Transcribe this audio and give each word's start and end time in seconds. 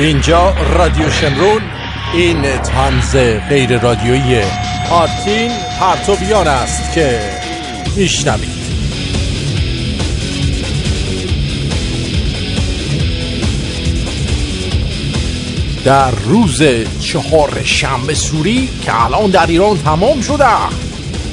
اینجا 0.00 0.54
رادیو 0.74 1.10
شمرون 1.10 1.62
این 2.14 2.42
تنز 2.42 3.16
غیر 3.48 3.78
رادیویی 3.78 4.42
آرتین 4.90 5.50
پرتوبیان 5.80 6.48
است 6.48 6.92
که 6.92 7.20
میشنوید. 7.96 8.60
در 15.84 16.10
روز 16.10 16.62
چهار 17.00 17.62
شنبه 17.64 18.14
سوری 18.14 18.68
که 18.82 19.04
الان 19.04 19.30
در 19.30 19.46
ایران 19.46 19.78
تمام 19.78 20.20
شده 20.20 20.44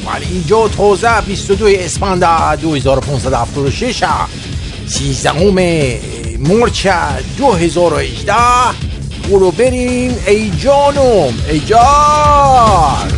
ولی 0.08 0.26
اینجا 0.32 0.68
تازه 0.68 1.22
22 1.22 1.68
اسفند 1.68 2.26
2576 2.62 4.04
13 4.88 5.32
مرچ 6.40 6.88
2018 7.38 8.34
برو 9.30 9.52
بریم 9.52 10.16
ای 10.28 10.50
جانم 10.50 11.34
ای 11.50 11.60
جان. 11.60 13.17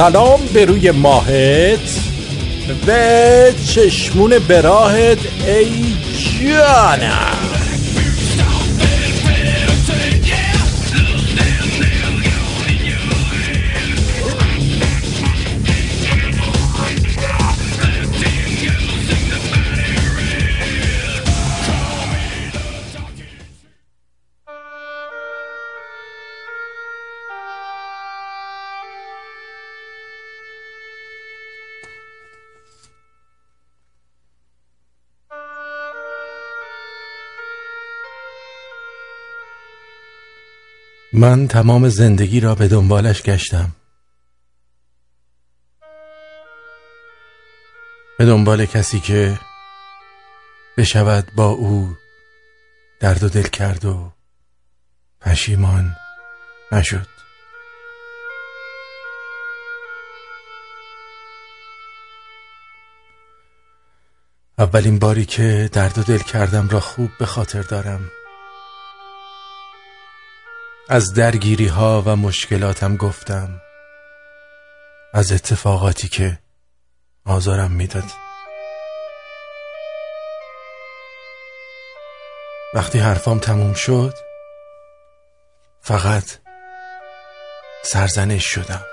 سلام 0.00 0.40
به 0.54 0.64
روی 0.64 0.90
ماهت 0.90 2.00
و 2.86 2.92
چشمون 3.66 4.38
براهت 4.38 5.18
ای 5.46 5.94
جانم. 6.40 7.29
من 41.20 41.48
تمام 41.48 41.88
زندگی 41.88 42.40
را 42.40 42.54
به 42.54 42.68
دنبالش 42.68 43.22
گشتم. 43.22 43.72
به 48.18 48.24
دنبال 48.26 48.66
کسی 48.66 49.00
که 49.00 49.38
بشود 50.76 51.32
با 51.36 51.46
او 51.46 51.96
درد 53.00 53.22
و 53.22 53.28
دل 53.28 53.42
کرد 53.42 53.84
و 53.84 54.12
پشیمان 55.20 55.96
نشد. 56.72 57.06
اولین 64.58 64.98
باری 64.98 65.24
که 65.24 65.70
درد 65.72 65.98
و 65.98 66.02
دل 66.02 66.18
کردم 66.18 66.68
را 66.68 66.80
خوب 66.80 67.10
به 67.18 67.26
خاطر 67.26 67.62
دارم. 67.62 68.10
از 70.92 71.14
درگیری 71.14 71.66
ها 71.66 72.02
و 72.06 72.16
مشکلاتم 72.16 72.96
گفتم. 72.96 73.60
از 75.14 75.32
اتفاقاتی 75.32 76.08
که 76.08 76.38
آزارم 77.24 77.70
می‌داد. 77.70 78.04
وقتی 82.74 82.98
حرفام 82.98 83.38
تموم 83.38 83.74
شد 83.74 84.14
فقط 85.80 86.24
سرزنش 87.82 88.44
شدم. 88.44 88.89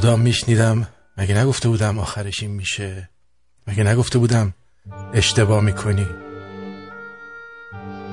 مدام 0.00 0.20
میشنیدم. 0.20 0.86
مگه 1.16 1.34
نگفته 1.38 1.68
بودم 1.68 1.98
آخرش 1.98 2.42
این 2.42 2.52
میشه؟ 2.52 3.08
مگه 3.66 3.84
نگفته 3.84 4.18
بودم 4.18 4.54
اشتباه 5.14 5.60
می‌کنی؟ 5.60 6.06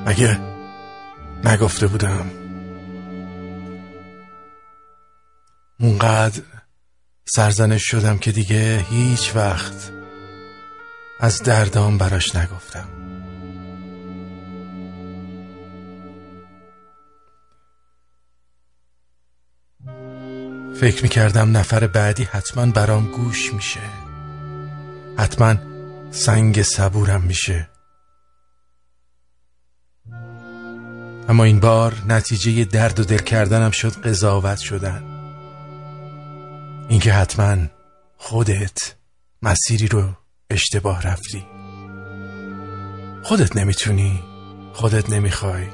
مگه 0.05 0.39
نگفته 1.43 1.87
بودم؟ 1.87 2.31
اونقدر 5.79 6.41
سرزنش 7.25 7.83
شدم 7.83 8.17
که 8.17 8.31
دیگه 8.31 8.85
هیچ 8.89 9.35
وقت 9.35 9.91
از 11.19 11.43
دردام 11.43 11.97
براش 11.97 12.35
نگفتم. 12.35 12.96
فکر 20.79 21.03
می‌کردم 21.03 21.57
نفر 21.57 21.87
بعدی 21.87 22.23
حتما 22.23 22.65
برام 22.65 23.07
گوش 23.11 23.53
میشه. 23.53 23.79
حتما 25.17 25.55
سنگ 26.11 26.61
صبورم 26.61 27.21
میشه. 27.21 27.69
اما 31.29 31.43
این 31.43 31.59
بار 31.59 31.95
نتیجه 32.07 32.65
درد 32.65 32.99
و 32.99 33.03
دل 33.03 33.17
کردنم 33.17 33.71
شد 33.71 34.01
قضاوت 34.01 34.57
شدن. 34.57 35.03
اینکه 36.89 37.13
حتما 37.13 37.57
خودت 38.17 38.95
مسیری 39.41 39.87
رو 39.87 40.09
اشتباه 40.49 41.01
رفتی. 41.01 41.45
خودت 43.23 43.55
نمی‌تونی 43.55 44.23
خودت 44.73 45.09
نمی‌خوای. 45.09 45.67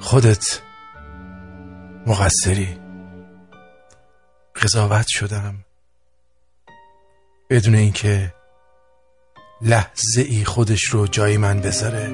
خودت 0.00 0.60
مقصری. 2.06 2.85
قضاوت 4.62 5.06
شدم. 5.08 5.54
بدون 7.50 7.74
اینکه 7.74 8.34
لحظه 9.62 10.22
ای 10.22 10.44
خودش 10.44 10.84
رو 10.84 11.06
جای 11.06 11.36
من 11.36 11.60
بذاره. 11.60 12.08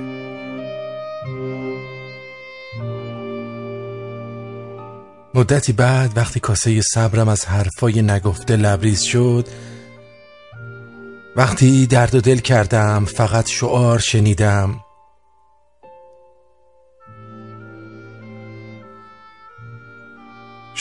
مدتی 5.35 5.73
بعد 5.73 6.17
وقتی 6.17 6.41
کاسه 6.41 6.81
صبرم 6.81 7.29
از 7.29 7.47
حرفای 7.47 8.03
نگفته 8.03 8.57
لبریز 8.57 9.03
شد 9.03 9.49
وقتی 11.37 11.87
درد 11.87 12.15
و 12.15 12.21
دل 12.21 12.39
کردم 12.39 13.05
فقط 13.05 13.49
شعار 13.49 13.99
شنیدم. 13.99 14.82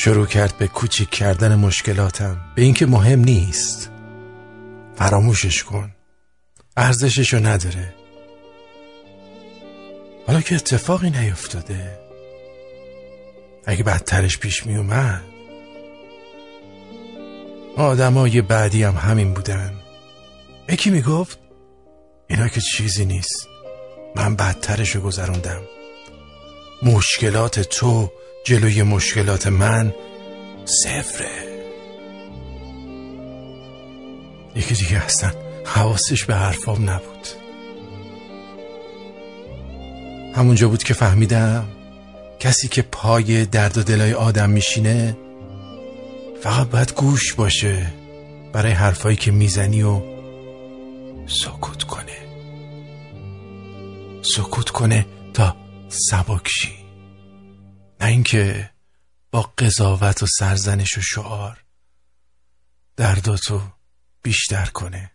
شروع 0.03 0.25
کرد 0.25 0.57
به 0.57 0.68
کوچیک 0.68 1.09
کردن 1.09 1.56
مشکلاتم. 1.56 2.38
به 2.56 2.62
اینکه 2.62 2.86
مهم 2.86 3.19
نیست. 3.19 3.92
فراموشش 4.95 5.63
کن. 5.63 5.92
ارزششو 6.77 7.38
نداره. 7.38 7.94
حالا 10.27 10.42
که 10.42 10.56
اتفاقی 10.56 11.09
نیفتاده. 11.09 12.00
اگه 13.65 13.83
بدترش 13.83 14.38
پیش 14.38 14.65
می 14.65 14.75
اومد. 14.75 15.21
آدمای 17.77 18.42
بعدی 18.42 18.83
هم 18.83 18.95
همین 18.95 19.33
بودن. 19.33 19.74
یکی 20.69 20.89
می‌گفت 20.89 21.39
اینا 22.30 22.48
که 22.48 22.62
چیزی 22.62 23.06
نیست. 23.06 23.48
من 24.15 24.36
بدترشو 24.36 25.01
گذروندم. 25.01 25.62
مشکلات 26.83 27.59
تو 27.59 28.12
جلوی 28.43 28.83
مشکلات 28.83 29.47
من 29.47 29.93
صفره. 30.65 31.61
یکی 34.55 34.75
دیگه 34.75 34.99
هستن 34.99 35.33
حواسش 35.65 36.25
به 36.25 36.35
حرفام 36.35 36.89
نبود. 36.89 37.27
همونجا 40.35 40.67
بود 40.67 40.83
که 40.83 40.93
فهمیدم 40.93 41.67
کسی 42.39 42.67
که 42.67 42.81
پای 42.81 43.45
درد 43.45 43.77
و 43.77 43.83
دلای 43.83 44.13
آدم 44.13 44.49
میشینه 44.49 45.17
فقط 46.43 46.67
باید 46.67 46.93
گوش 46.93 47.33
باشه 47.33 47.93
برای 48.53 48.71
حرفایی 48.71 49.17
که 49.17 49.31
می‌زنی 49.31 49.83
و 49.83 50.01
سکوت 51.27 51.83
کنه. 51.83 52.17
سکوت 54.21 54.69
کنه 54.69 55.05
تا 55.33 55.55
سبکشی 55.89 56.81
نه 58.01 58.07
اینکه 58.07 58.71
با 59.31 59.42
قضاوت 59.42 60.24
و 60.24 60.27
سرزنش 60.27 60.98
و 60.98 61.01
شعار 61.01 61.63
درداتو 62.95 63.71
بیشتر 64.21 64.65
کنه. 64.65 65.12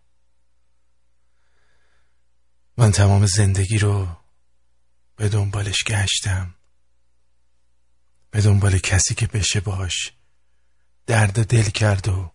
من 2.77 2.93
تمام 2.93 3.27
زندگی 3.27 3.79
رو 3.79 4.17
به 5.17 5.29
دنبالش 5.29 5.85
گشتم. 5.85 6.55
به 8.31 8.41
دنبال 8.41 8.79
کسی 8.79 9.15
که 9.15 9.27
بشه 9.27 9.61
باش 9.61 10.13
درد 11.07 11.47
دل 11.47 11.71
کرد 11.71 12.09
و 12.09 12.33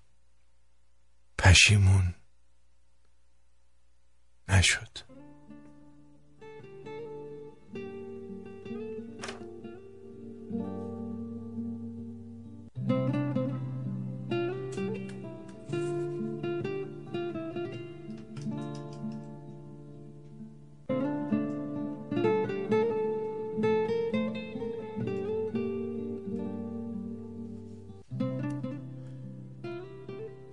پشیمون 1.38 2.15
نشد. 4.48 5.11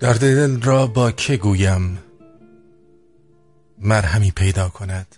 درد 0.09 0.21
دل 0.21 0.63
را 0.63 0.87
با 0.87 1.11
که 1.11 1.37
گویم 1.37 1.99
مرهمی 3.79 4.31
پیدا 4.31 4.69
کند؟ 4.69 5.17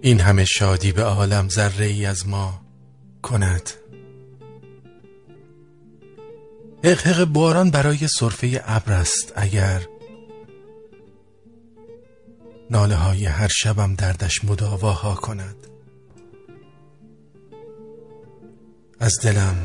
این 0.00 0.20
همه 0.20 0.44
شادی 0.44 0.92
به 0.92 1.02
عالم 1.02 1.48
ذره 1.48 1.86
ای 1.86 2.06
از 2.06 2.28
ما 2.28 2.60
کند. 3.22 3.70
حقحق 6.84 7.24
باران 7.24 7.70
برای 7.70 8.08
صرفه 8.08 8.62
ابر 8.64 8.92
است 8.92 9.32
اگر 9.36 9.86
ناله 12.70 12.94
های 12.94 13.26
هر 13.26 13.48
شبم 13.48 13.94
دردش 13.94 14.44
مداواها 14.44 15.14
کند. 15.14 15.61
از 19.02 19.20
دلم 19.20 19.56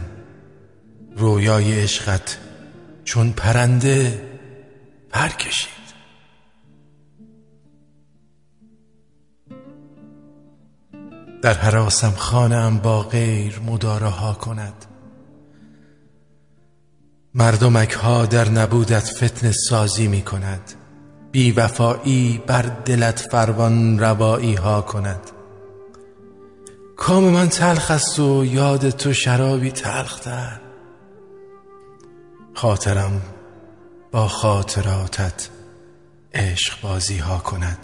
رویای 1.18 1.82
عشقت 1.82 2.38
چون 3.04 3.32
پرنده 3.32 4.22
پر 5.12 5.28
کشید. 5.28 5.78
در 11.42 11.54
حراسم 11.54 12.12
خانم 12.12 12.78
با 12.78 13.04
غیر 13.04 13.60
مدارها 13.60 14.34
کند. 14.34 14.86
مردمک 17.34 17.92
ها 17.92 18.26
در 18.26 18.50
نبودت 18.50 19.10
فتن 19.24 19.52
سازی 19.52 20.08
می 20.08 20.22
کند. 20.22 20.74
بی 21.32 21.52
وفایی 21.52 22.42
بر 22.48 22.62
دلت 22.62 23.28
فروان 23.32 24.00
روایی 24.00 24.56
ها 24.56 24.82
کند. 24.82 25.37
کام 26.98 27.24
من 27.24 27.50
تلخ 27.50 27.92
است 27.92 28.20
و 28.20 28.46
یاد 28.46 28.90
تو 28.90 29.14
شرابی 29.14 29.72
تلختر 29.72 30.60
خاطرم 32.54 33.22
با 34.12 34.28
خاطراتت 34.28 35.50
عشق 36.34 36.82
بازی 36.82 37.18
ها 37.18 37.38
کند. 37.38 37.78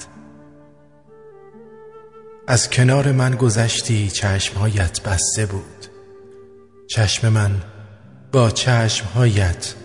از 2.47 2.69
کنار 2.69 3.11
من 3.11 3.35
گذشتی 3.35 4.09
چشمهایت 4.09 5.01
بسته 5.01 5.45
بود. 5.45 5.87
چشم 6.87 7.29
من 7.29 7.51
با 8.31 8.49
چشمهایت 8.49 9.75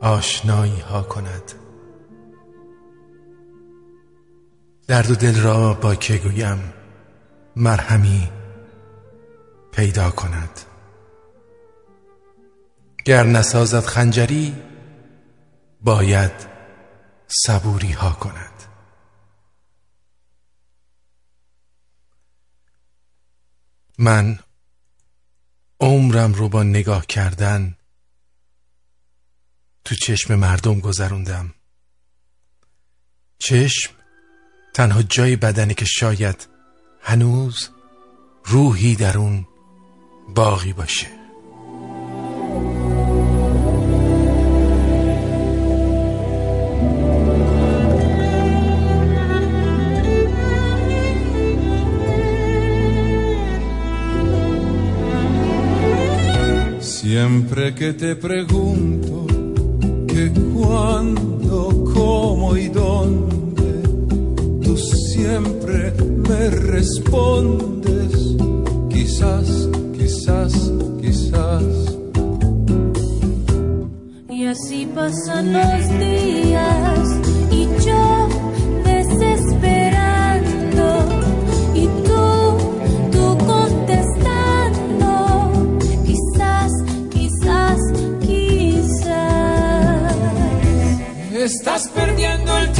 آشنایی 0.00 0.80
ها 0.80 1.02
کند. 1.02 1.52
درد 4.86 5.10
و 5.10 5.14
دل 5.14 5.40
را 5.40 5.74
با 5.74 5.94
که 5.94 6.16
گویم 6.16 6.72
مرهمی 7.56 8.28
پیدا 9.72 10.10
کند. 10.10 10.60
گر 13.04 13.22
نسازد 13.22 13.84
خنجری 13.84 14.56
باید 15.80 16.32
صبوری 17.26 17.92
ها 17.92 18.12
کند. 18.12 18.52
من 23.98 24.38
عمرم 25.80 26.32
رو 26.32 26.48
با 26.48 26.62
نگاه 26.62 27.06
کردن 27.06 27.76
تو 29.84 29.94
چشم 29.94 30.34
مردم 30.34 30.80
گذروندم. 30.80 31.54
چشم 33.38 33.92
تنها 34.74 35.02
جای 35.02 35.36
بدنی 35.36 35.74
که 35.74 35.84
شاید 35.84 36.48
هنوز 37.00 37.68
روحی 38.44 38.94
در 38.94 39.18
اون 39.18 39.46
باقی 40.35 40.73
باشه 40.73 41.07
Siempre 57.03 57.75
que 57.75 57.93
te 57.93 58.15
pregunto 58.15 59.27
que 60.07 60.31
cuándo, 60.53 61.83
cómo 61.93 62.55
y 62.57 62.69
dónde, 62.69 63.71
tú 64.63 64.77
siempre 64.77 65.93
me 66.27 66.49
respondes, 66.49 68.35
quizás, 68.89 69.69
quizás, 70.28 70.52
quizás. 71.00 71.64
Y 74.28 74.46
así 74.46 74.86
pasan 74.94 75.52
los 75.52 75.88
días 75.98 77.08
y 77.50 77.66
yo 77.84 78.28
desesperando 78.84 80.06
y 81.74 81.86
tú, 82.06 82.58
tú 83.10 83.38
contestando, 83.46 85.10
quizás, 86.04 86.72
quizás, 87.10 87.80
quizás. 88.20 90.14
Estás 91.32 91.88
perdiendo 91.88 92.58
el 92.58 92.66
tiempo 92.72 92.77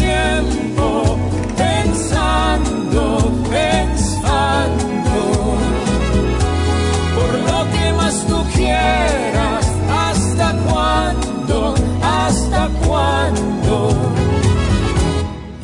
¿Hasta 12.58 12.86
cuándo? 12.86 13.90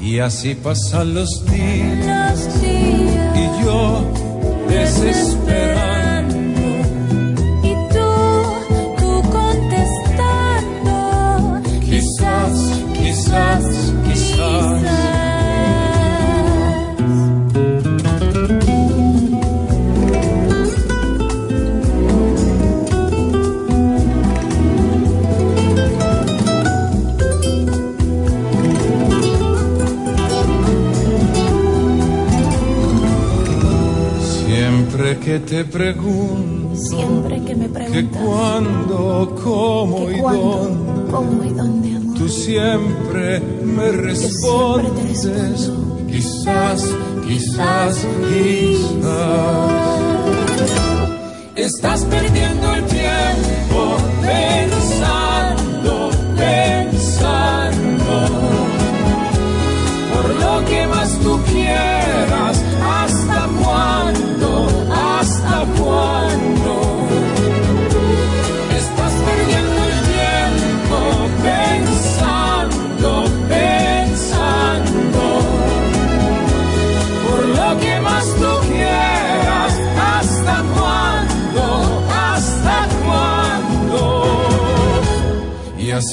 Y 0.01 0.21
así 0.21 0.55
pasan 0.55 1.15
los 1.15 1.45
días 1.47 2.39
Los 2.39 2.63
días 2.63 3.37
y 3.37 3.65
yo 3.65 4.05
desesperando. 4.69 6.37
y 7.63 7.75
tú, 7.93 8.09
tú 8.99 9.11
contestando, 9.33 10.93
Quizás, 11.81 12.53
quizás, 12.95 13.65
quizás. 13.65 14.04
Que 35.35 35.41
te 35.41 35.65
pregunto 35.65 36.77
Siempre 36.77 37.43
que 37.45 37.57
me 37.57 37.67
que 37.67 37.73
preguntas 37.73 38.23
cuándo, 38.23 39.35
cómo 39.43 40.07
que 40.07 40.17
y 40.17 40.21
cuándo, 40.21 40.41
dónde, 40.41 41.13
cómo 41.13 41.45
y 41.45 41.49
dónde, 41.51 41.97
amor. 41.97 42.19
tú 42.19 42.29
siempre 42.29 43.41
me 43.41 43.91
siempre 43.91 44.03
respondes. 44.03 45.25
respondo. 45.25 46.07
Quizás, 46.07 46.89
quizás, 47.27 48.07
quizás. 48.29 49.73
Estás 51.57 52.05
perdiendo 52.05 52.74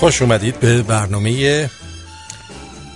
خوش 0.00 0.22
اومدید 0.22 0.60
به 0.60 0.82
برنامه 0.82 1.70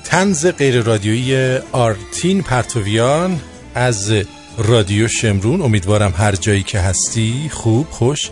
تنز 0.04 0.47
غیر 0.47 0.83
رادیویی 0.83 1.59
آرتین 1.73 2.42
پرتویان 2.42 3.40
از 3.75 4.12
رادیو 4.59 5.09
شمرون. 5.09 5.62
امیدوارم 5.62 6.14
هر 6.16 6.33
جایی 6.33 6.62
که 6.62 6.80
هستی 6.80 7.50
خوب 7.52 7.87
خوش 7.90 8.30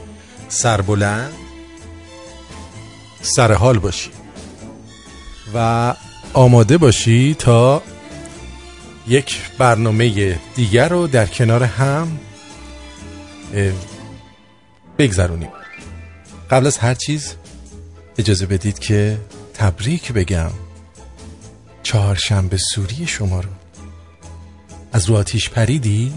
سربلند 0.49 1.33
سر 3.21 3.53
حال 3.53 3.79
باشی 3.79 4.11
و 5.55 5.95
آماده 6.33 6.79
باشی 6.79 7.35
تا 7.39 7.83
یک 9.09 9.41
برنامه 9.59 10.39
دیگر 10.55 10.89
رو 10.89 11.07
در 11.07 11.27
کنار 11.27 11.63
هم 11.63 12.19
بگذرونیم. 14.99 15.51
قبل 16.51 16.67
از 16.67 16.79
هر 16.79 16.95
چیز 16.95 17.35
اجازه 18.19 18.47
بدید 18.47 18.79
که 18.79 19.19
تبریک 19.55 20.13
بگم 20.13 20.51
چهارشنبه 21.83 22.57
سوری 22.57 23.07
شما 23.07 23.41
رو 23.41 23.49
از 24.93 25.09
رو 25.09 25.17
آتیش 25.17 25.51
پریدی؟ 25.51 26.13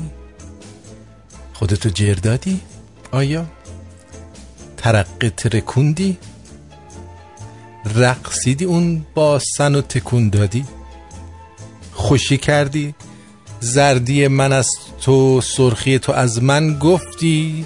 خودتو 1.53 1.89
جر 1.89 2.13
دادی؟ 2.13 2.62
آیا؟ 3.12 3.46
ترقه 4.77 5.29
ترکوندی؟ 5.29 6.17
رقصیدی 7.96 8.65
اون 8.65 9.05
باسن 9.13 9.75
و 9.75 9.81
تکون 9.81 10.29
دادی؟ 10.29 10.65
خوشی 11.93 12.38
کردی؟ 12.38 12.96
زردی 13.60 14.27
من 14.27 14.53
از 14.53 14.70
تو 15.01 15.41
سرخی 15.41 16.00
تو 16.00 16.12
از 16.12 16.43
من 16.43 16.79
گفتی؟ 16.79 17.65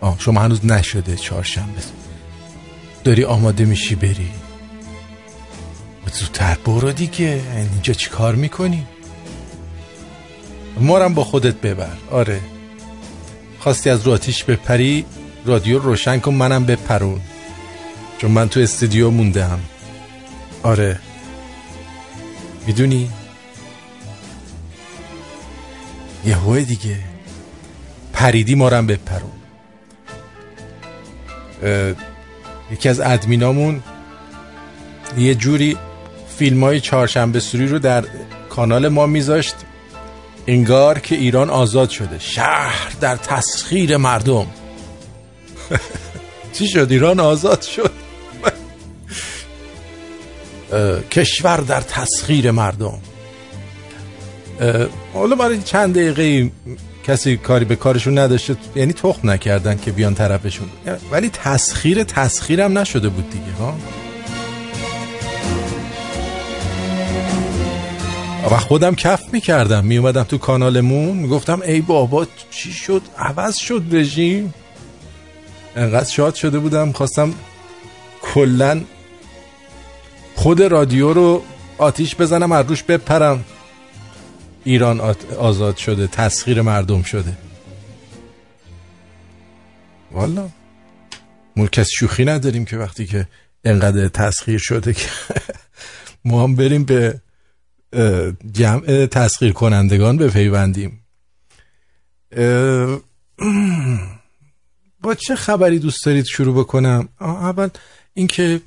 آه 0.00 0.16
شما 0.18 0.40
هنوز 0.40 0.66
نشده 0.66 1.16
چهارشنبه 1.16 2.03
داری 3.04 3.24
آماده 3.24 3.64
میشی 3.64 3.94
بری؟ 3.94 4.30
زودتر 6.12 6.56
برو 6.66 6.92
دیگه. 6.92 7.42
اینجا 7.56 7.94
چی 7.94 8.10
کار 8.10 8.34
می‌کنی؟ 8.34 8.86
مارم 10.80 11.14
با 11.14 11.24
خودت 11.24 11.54
ببر. 11.54 11.96
آره. 12.10 12.40
خواستی 13.58 13.90
از 13.90 14.02
رو 14.06 14.12
آتیش 14.12 14.44
بپری؟ 14.44 15.04
رادیو 15.44 15.78
روشن 15.78 16.18
کن 16.18 16.34
منم 16.34 16.64
بپرون. 16.64 17.20
چون 18.18 18.30
من 18.30 18.48
تو 18.48 18.60
استودیو 18.60 19.10
موندم. 19.10 19.60
آره. 20.62 20.98
می‌دونی؟ 22.66 23.10
یه 26.26 26.36
هوه 26.36 26.60
دیگه. 26.60 26.98
پریدی 28.12 28.54
مارم 28.54 28.86
بپرون. 28.86 29.30
اه، 31.62 32.13
یکی 32.72 32.88
از 32.88 33.00
ادمینامون 33.00 33.82
یه 35.18 35.34
جوری 35.34 35.76
فیلم 36.36 36.64
های 36.64 36.80
چهارشنبه 36.80 37.40
سوری 37.40 37.66
رو 37.66 37.78
در 37.78 38.04
کانال 38.48 38.88
ما 38.88 39.06
میذاشت. 39.06 39.54
انگار 40.46 40.98
که 40.98 41.14
ایران 41.14 41.50
آزاد 41.50 41.90
شده. 41.90 42.18
شهر 42.18 42.92
در 43.00 43.16
تسخیر 43.16 43.96
مردم. 43.96 44.46
چی 46.54 46.68
شد؟ 46.68 46.86
ایران 46.90 47.20
آزاد 47.20 47.62
شد؟ 47.62 47.90
کشور 51.10 51.56
در 51.56 51.80
تسخیر 51.80 52.50
مردم. 52.50 52.98
حالا 55.14 55.36
برای 55.36 55.62
چند 55.62 55.94
دقیقه 55.94 56.50
کسی 57.04 57.36
کاری 57.36 57.64
به 57.64 57.76
کارشون 57.76 58.18
نداشته 58.18 58.56
یعنی 58.74 58.92
تخم 58.92 59.30
نکردن 59.30 59.76
که 59.76 59.92
بیان 59.92 60.14
طرفشون. 60.14 60.68
ولی 61.10 61.28
تسخیر 61.28 62.04
تسخیرم 62.04 62.78
نشده 62.78 63.08
بود 63.08 63.30
دیگه 63.30 63.52
ها. 63.58 63.74
و 68.50 68.58
خودم 68.58 68.94
کف 68.94 69.22
می‌کردم. 69.32 69.84
میومدم 69.84 70.22
تو 70.22 70.38
کانالمون 70.38 71.16
می‌گفتم 71.16 71.60
ای 71.60 71.80
بابا 71.80 72.26
چی 72.50 72.72
شد؟ 72.72 73.02
عوض 73.18 73.56
شد 73.56 73.82
رژیم. 73.92 74.54
انقدر 75.76 76.10
شاد 76.10 76.34
شده 76.34 76.58
بودم 76.58 76.92
خواستم 76.92 77.34
کلا 78.22 78.80
خود 80.34 80.62
رادیو 80.62 81.12
رو 81.12 81.42
آتیش 81.78 82.16
بزنم 82.16 82.52
از 82.52 82.66
روش 82.68 82.82
بپرم. 82.82 83.44
ایران 84.64 85.00
آزاد 85.38 85.76
شده 85.76 86.06
تسخیر 86.06 86.62
مردم 86.62 87.02
شده. 87.02 87.36
والا 90.12 90.48
ما 91.56 91.66
کسی 91.66 91.90
شوخی 91.98 92.24
نداریم 92.24 92.64
که 92.64 92.76
وقتی 92.76 93.06
که 93.06 93.28
انقدر 93.64 94.08
تسخیر 94.08 94.58
شده 94.58 94.92
که 94.92 95.08
ما 96.24 96.44
هم 96.44 96.56
بریم 96.56 96.84
به 96.84 97.20
جمع 98.52 99.06
تسخیر 99.06 99.52
کنندگان 99.52 100.16
بپیوندیم. 100.16 101.00
با 105.02 105.14
چه 105.14 105.34
خبری 105.34 105.78
دوست 105.78 106.06
دارید 106.06 106.24
شروع 106.24 106.58
بکنم؟ 106.58 107.08
اول 107.20 107.68
اینکه 108.14 108.60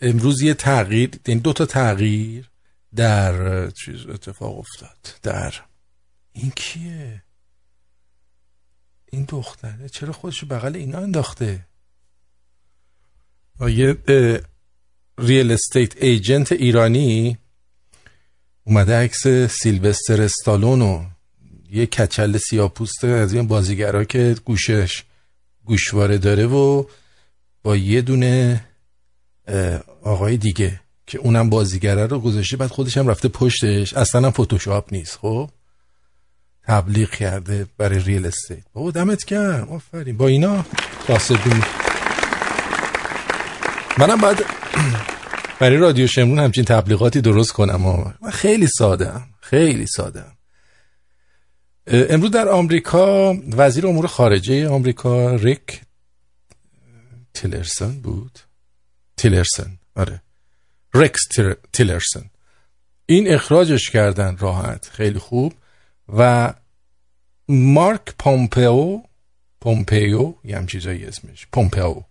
امروز 0.00 0.42
یه 0.42 0.54
تغییر 0.54 1.10
این 1.26 1.38
دو 1.38 1.52
تا 1.52 1.66
تغییر. 1.66 2.50
در 2.96 3.70
چیز 3.70 4.06
اتفاق 4.06 4.58
افتاد. 4.58 5.18
در. 5.22 5.54
این 6.32 6.50
کیه؟ 6.56 7.22
این 9.12 9.24
دختره. 9.28 9.88
چرا 9.88 10.12
خودشو 10.12 10.46
بغل 10.46 10.76
اینا 10.76 10.98
انداخته؟ 10.98 11.66
آه، 13.60 13.72
یه 13.72 13.96
ریل 15.18 15.52
استیت 15.52 16.02
ایجنت 16.02 16.52
ایرانی 16.52 17.38
اومده 18.64 18.96
عکس 18.96 19.26
سیلوستر 19.62 20.22
استالون 20.22 20.82
و 20.82 21.04
یه 21.70 21.86
کچل 21.86 22.36
سیاپوسته 22.36 23.08
از 23.08 23.34
این 23.34 23.46
بازیگرها 23.46 24.04
که 24.04 24.36
گوشش 24.44 25.04
گوشواره 25.64 26.18
داره 26.18 26.46
و 26.46 26.84
با 27.62 27.76
یه 27.76 28.00
دونه 28.02 28.64
آقای 30.02 30.36
دیگه. 30.36 30.80
که 31.06 31.18
اونم 31.18 31.50
بازیگره 31.50 32.06
رو 32.06 32.18
گذاشته 32.18 32.56
بعد 32.56 32.70
خودش 32.70 32.98
هم 32.98 33.08
رفته 33.08 33.28
پشتش. 33.28 33.94
اصلا 33.94 34.26
هم 34.26 34.30
فتوشاپ 34.30 34.92
نیست 34.92 35.18
خب؟ 35.22 35.50
تبلیغ 36.62 37.10
کرده 37.10 37.66
برای 37.78 37.98
ریل 37.98 38.26
استیت. 38.26 38.64
بابا 38.72 38.90
دمت 38.90 39.24
گرم 39.24 39.68
آفرین. 39.68 40.16
با 40.16 40.28
اینا؟ 40.28 40.64
کاسبی 41.06 41.50
منم 43.98 44.20
بعد 44.20 44.44
برای 45.60 45.76
رادیو 45.76 46.06
شمرون 46.06 46.38
همچین 46.38 46.64
تبلیغاتی 46.64 47.20
درست 47.20 47.52
کنم 47.52 48.14
خیلی 48.32 48.66
ساده 48.66 49.12
خیلی 49.40 49.86
ساده 49.86 50.24
امروز 51.86 52.30
در 52.30 52.48
آمریکا 52.48 53.34
وزیر 53.56 53.86
امور 53.86 54.06
خارجه 54.06 54.68
آمریکا 54.68 55.36
ریک 55.36 55.80
تیلرسون 57.34 58.00
بود. 58.00 58.38
تیلرسون 59.16 59.78
آره. 59.96 60.23
رکس 60.94 61.20
تیلرسون 61.72 62.30
این 63.06 63.34
اخراجش 63.34 63.90
کردن 63.90 64.36
راحت 64.36 64.88
خیلی 64.92 65.18
خوب. 65.18 65.54
و 66.08 66.54
مارک 67.48 68.14
پومپئو 68.18 69.00
پومپئو 69.60 70.34
یه 70.44 70.56
هم 70.56 70.66
چیزایی 70.66 71.04
اسمش. 71.04 71.46
پومپئو. 71.52 72.02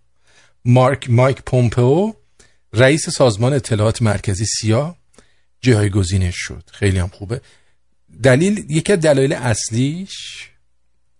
مارک 0.65 1.09
مایک 1.09 1.41
پومپئو 1.41 2.13
رئیس 2.73 3.09
سازمان 3.09 3.53
اطلاعات 3.53 4.01
مرکزی 4.01 4.45
سیا 4.45 4.95
جایگزینش 5.61 6.35
شد. 6.37 6.63
خیلی 6.73 6.99
هم 6.99 7.07
خوبه. 7.07 7.41
دلیل 8.23 8.65
یکی 8.69 8.93
از 8.93 8.99
دلایل 8.99 9.33
اصلیش 9.33 10.49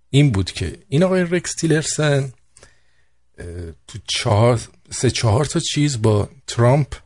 این 0.09 0.31
بود 0.31 0.51
که 0.51 0.79
این 0.89 1.03
آقای 1.03 1.21
رکس 1.21 1.55
تیلرسن 1.55 2.33
تو 3.87 3.99
چهار 4.07 4.61
سه 4.91 5.11
چهار 5.11 5.45
تا 5.45 5.59
چیز 5.59 6.01
با 6.01 6.29
ترامپ 6.47 7.02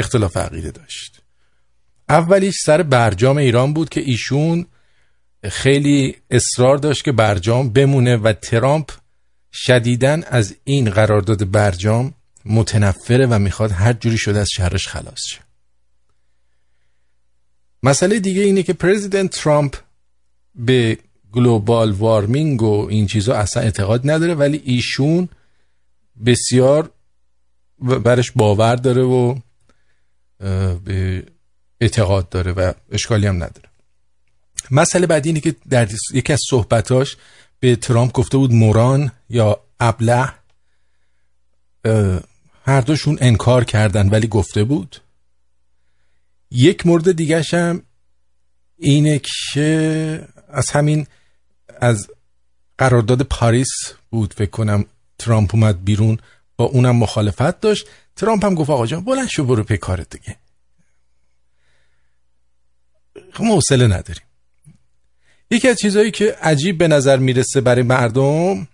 اختلاف 0.00 0.36
عقیده 0.36 0.70
داشت. 0.70 1.20
اولیش 2.08 2.54
سر 2.64 2.82
برجام 2.82 3.36
ایران 3.36 3.72
بود 3.72 3.88
که 3.88 4.00
ایشون 4.00 4.66
خیلی 5.48 6.16
اصرار 6.30 6.76
داشت 6.76 7.04
که 7.04 7.12
برجام 7.12 7.70
بمونه 7.70 8.16
و 8.16 8.32
ترامپ 8.32 8.90
شدیدن 9.52 10.22
از 10.26 10.54
این 10.64 10.90
قرارداد 10.90 11.50
برجام 11.50 12.14
متنفره 12.44 13.26
و 13.26 13.38
می‌خواد 13.38 13.70
هر 13.70 13.92
جوری 13.92 14.18
شده 14.18 14.38
از 14.38 14.48
شهرش 14.50 14.88
خلاص 14.88 15.20
شه. 15.28 15.40
مسئله 17.82 18.20
دیگه 18.20 18.42
اینه 18.42 18.62
که 18.62 18.72
پرزیدنت 18.72 19.30
ترامپ 19.30 19.76
به 20.54 20.98
گلوبال 21.32 21.90
وارمینگ 21.90 22.62
و 22.62 22.86
این 22.90 23.06
چیزا 23.06 23.34
اصلا 23.34 23.62
اعتقاد 23.62 24.10
نداره 24.10 24.34
ولی 24.34 24.62
ایشون 24.64 25.28
بسیار 26.26 26.90
برش 27.80 28.32
باور 28.32 28.76
داره 28.76 29.02
و 29.02 29.38
به 30.84 31.24
اعتقاد 31.80 32.28
داره 32.28 32.52
و 32.52 32.72
اشکالی 32.92 33.26
هم 33.26 33.36
نداره. 33.36 33.68
مسئله 34.70 35.06
بعدی 35.06 35.28
اینه 35.28 35.40
که 35.40 35.54
در 35.70 35.88
یکی 36.12 36.32
از 36.32 36.40
صحبتاش 36.50 37.16
به 37.60 37.76
ترامپ 37.76 38.12
گفته 38.12 38.38
بود 38.38 38.52
موران 38.52 39.12
یا 39.28 39.60
ابله 39.80 40.32
هر 42.64 42.80
دوشون 42.80 43.18
انکار 43.20 43.64
کردن 43.64 44.08
ولی 44.08 44.26
گفته 44.26 44.64
بود. 44.64 45.00
یک 46.50 46.86
مورد 46.86 47.12
دیگه 47.12 47.42
هم 47.52 47.82
اینه 48.78 49.20
که 49.52 50.28
از 50.48 50.70
همین 50.70 51.06
از 51.80 52.08
قرارداد 52.78 53.22
پاریس 53.22 53.68
بود 54.10 54.34
فکر 54.34 54.50
کنم 54.50 54.84
ترامپ 55.18 55.54
اومد 55.54 55.84
بیرون. 55.84 56.18
با 56.60 56.66
اونم 56.66 56.96
مخالفت 56.96 57.60
داشت. 57.60 57.86
ترامپ 58.16 58.44
هم 58.44 58.54
گفت 58.54 58.70
آقا 58.70 58.86
جان 58.86 59.04
بلند 59.04 59.28
شو 59.28 59.44
برو 59.44 59.62
پی 59.62 59.76
کارت 59.76 60.10
دیگه. 60.10 60.36
خب 63.32 63.44
ما 63.44 63.54
حوصله 63.54 63.86
نداریم. 63.86 64.22
یکی 65.50 65.68
از 65.68 65.78
چیزهایی 65.78 66.10
که 66.10 66.36
عجیب 66.42 66.78
به 66.78 66.88
نظر 66.88 67.16
می‌رسه 67.16 67.60
برای 67.60 67.82
مردم 67.82 68.68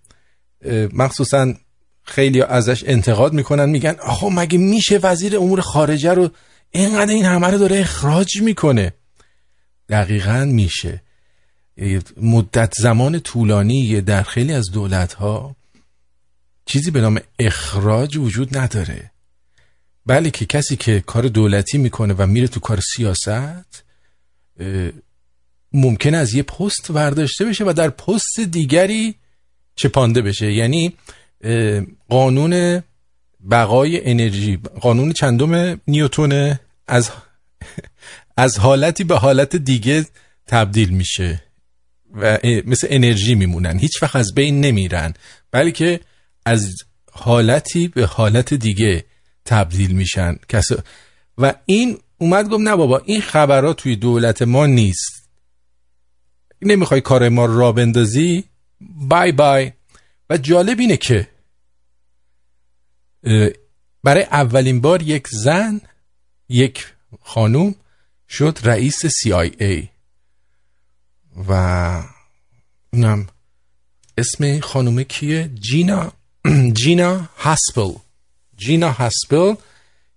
مخصوصا 0.92 1.54
خیلی 2.02 2.42
ازش 2.42 2.84
انتقاد 2.86 3.32
می‌کنن 3.32 3.68
میگن 3.68 3.96
آخه 4.02 4.26
مگه 4.26 4.58
میشه 4.58 4.98
وزیر 4.98 5.36
امور 5.36 5.60
خارجه 5.60 6.14
رو 6.14 6.30
اینقدر 6.70 7.10
این 7.10 7.24
همه 7.24 7.46
رو 7.46 7.58
داره 7.58 7.80
اخراج 7.80 8.40
می‌کنه؟ 8.42 8.92
دقیقا 9.88 10.44
میشه. 10.44 11.02
مدت 12.16 12.74
زمان 12.74 13.20
طولانی 13.20 14.00
در 14.00 14.22
خیلی 14.22 14.52
از 14.52 14.70
دولت 14.72 15.12
ها 15.12 15.55
چیزی 16.66 16.90
به 16.90 17.00
نام 17.00 17.20
اخراج 17.38 18.16
وجود 18.16 18.58
نداره. 18.58 19.10
بله 20.06 20.30
که 20.30 20.46
کسی 20.46 20.76
که 20.76 21.00
کار 21.00 21.28
دولتی 21.28 21.78
می‌کنه 21.78 22.14
و 22.14 22.26
میره 22.26 22.48
تو 22.48 22.60
کار 22.60 22.80
سیاست 22.80 23.84
ممکن 25.72 26.14
از 26.14 26.34
یه 26.34 26.42
پست 26.42 26.92
برداشته 26.92 27.44
بشه 27.44 27.64
و 27.64 27.72
در 27.72 27.90
پست 27.90 28.40
دیگری 28.40 29.14
چپانده 29.76 30.22
بشه. 30.22 30.52
یعنی 30.52 30.92
قانون 32.08 32.82
بقای 33.50 34.10
انرژی 34.10 34.56
قانون 34.56 35.12
چندم 35.12 35.80
نیوتون 35.88 36.58
از 36.86 37.10
از 38.36 38.58
حالتی 38.58 39.04
به 39.04 39.16
حالت 39.16 39.56
دیگه 39.56 40.06
تبدیل 40.46 40.88
میشه 40.88 41.42
و 42.14 42.38
مثل 42.66 42.86
انرژی 42.90 43.34
میمونن. 43.34 43.78
هیچ 43.78 44.02
وقت 44.02 44.16
از 44.16 44.34
بین 44.34 44.60
نمیرن. 44.60 45.14
بلکه 45.50 46.00
از 46.46 46.74
حالتی 47.12 47.88
به 47.88 48.06
حالت 48.06 48.54
دیگه 48.54 49.04
تبدیل 49.44 49.92
میشن. 49.92 50.36
کس 50.48 50.66
و 51.38 51.54
این 51.66 51.98
اومد 52.18 52.48
گفت 52.48 52.60
نه 52.60 52.76
بابا 52.76 52.98
این 52.98 53.20
خبرات 53.20 53.76
توی 53.76 53.96
دولت 53.96 54.42
ما 54.42 54.66
نیست. 54.66 55.28
نمی‌خوای 56.62 57.00
کار 57.00 57.28
ما 57.28 57.46
را 57.46 57.72
بندازی؟ 57.72 58.44
بای 58.80 59.32
بای. 59.32 59.72
و 60.30 60.36
جالب 60.36 60.80
اینه 60.80 60.96
که 60.96 61.28
برای 64.04 64.22
اولین 64.22 64.80
بار 64.80 65.02
یک 65.02 65.28
زن 65.28 65.80
یک 66.48 66.86
خانوم 67.22 67.74
شد 68.28 68.58
رئیس 68.62 69.06
CIA 69.06 69.86
و 71.48 71.52
اونم 72.92 73.26
اسم 74.18 74.60
خانومه 74.60 75.04
کیه؟ 75.04 75.48
جینا. 75.48 76.12
جینا 76.72 77.28
هاسپل 77.36 77.92
جینا 78.56 78.90
هاسپل 78.90 79.54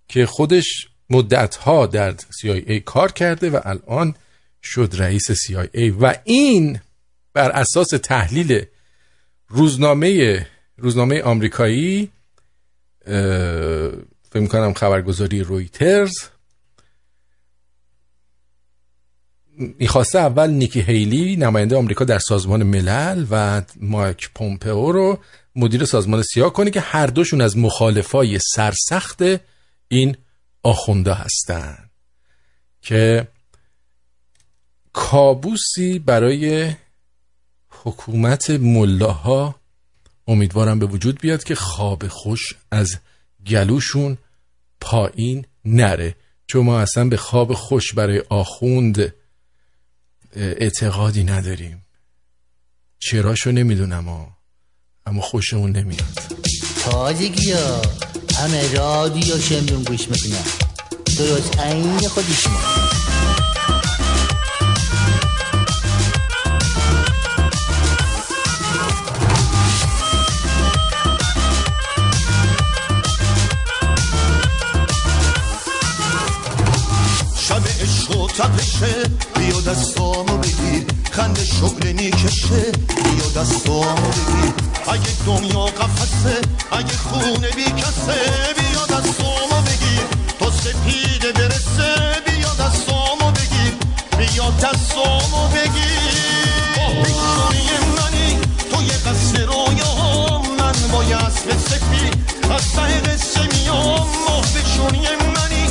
که 0.08 0.26
خودش 0.26 0.88
مدتها 1.10 1.86
در 1.86 2.14
CIA 2.14 2.72
کار 2.84 3.12
کرده 3.12 3.50
و 3.50 3.60
الان 3.64 4.14
شد 4.62 4.94
رئیس 4.98 5.30
CIA 5.32 5.92
و 6.00 6.14
این 6.24 6.80
بر 7.32 7.50
اساس 7.50 7.88
تحلیل 7.88 8.64
روزنامه 9.48 10.46
روزنامه 10.76 11.22
آمریکایی 11.22 12.10
فکر 14.30 14.46
کنم 14.48 14.74
خبرگزاری 14.74 15.40
رویترز 15.40 16.12
می‌خواسته 19.58 20.18
اول 20.18 20.50
نیکی 20.50 20.80
هیلی 20.80 21.36
نماینده 21.36 21.76
آمریکا 21.76 22.04
در 22.04 22.18
سازمان 22.18 22.62
ملل 22.62 23.26
و 23.30 23.62
مایک 23.80 24.30
پومپئو 24.34 24.92
رو 24.92 25.18
مدیر 25.56 25.84
سازمان 25.84 26.22
سیاه 26.22 26.52
کنه 26.52 26.70
که 26.70 26.80
هر 26.80 27.06
دوشون 27.06 27.40
از 27.40 27.58
مخالفای 27.58 28.38
سرسخت 28.38 29.22
این 29.88 30.16
آخونده 30.62 31.14
هستن. 31.14 31.90
که 32.82 33.28
کابوسی 34.92 35.98
برای 35.98 36.74
حکومت 37.68 38.50
ملاها 38.50 39.54
امیدوارم 40.28 40.78
به 40.78 40.86
وجود 40.86 41.20
بیاد 41.20 41.44
که 41.44 41.54
خواب 41.54 42.08
خوش 42.08 42.54
از 42.70 42.98
گلوشون 43.46 44.18
پایین 44.80 45.46
نره. 45.64 46.14
چون 46.46 46.64
ما 46.64 46.80
اصلا 46.80 47.04
به 47.04 47.16
خواب 47.16 47.54
خوش 47.54 47.94
برای 47.94 48.22
آخوند 48.28 49.14
اعتقادی 50.32 51.24
نداریم. 51.24 51.84
چراشو 52.98 53.52
نمی‌دونم 53.52 54.08
ها 54.08 54.39
اما 55.06 55.20
خوشمون 55.20 55.72
نمیاد. 55.72 56.02
تازگی 56.84 57.52
ها 57.52 57.82
همه 58.38 58.74
رادیو 58.74 59.40
شمرون 59.40 59.82
گوش 59.82 60.08
می‌کنن. 60.08 60.44
درست 61.18 61.58
عین 61.58 62.08
خودشون 62.08 62.52
شب 77.36 77.62
عشق 77.82 78.16
و 78.16 78.28
تپشه 78.28 79.02
بیا 79.36 79.60
دستامو 79.60 80.38
بگیر. 80.38 80.99
خنده 81.10 81.44
شغل 81.44 81.88
نیکشه. 81.92 82.72
بیا 83.04 83.42
دستامو 83.42 83.94
بگیر 84.10 84.52
اگه 84.88 85.12
دنیا 85.26 85.64
قفسه 85.64 86.40
اگه 86.72 86.96
خونه 86.96 87.48
بی 87.50 87.64
کسه 87.64 88.20
بیا 88.58 88.86
دستامو 88.98 89.62
بگیر 89.66 90.06
تا 90.38 90.50
سپیده 90.50 91.32
برسه 91.32 91.94
بیا 92.26 92.54
دستامو 92.66 93.30
بگیر 93.30 93.74
بیا 94.18 94.50
دستامو 94.50 95.48
بگیر 95.48 96.44
آهوی 96.86 97.68
منی 97.96 98.38
تو 98.70 98.82
یه 98.82 98.92
قصه 98.92 99.44
رویا 99.44 100.38
من 100.58 100.88
با 100.92 101.04
یه 101.04 101.16
اصل 101.26 101.58
سفید 101.58 102.14
از 102.50 102.72
ته 102.72 103.00
قصه 103.00 103.40
میام. 103.40 104.06
ماه 104.28 104.44
منی 105.34 105.66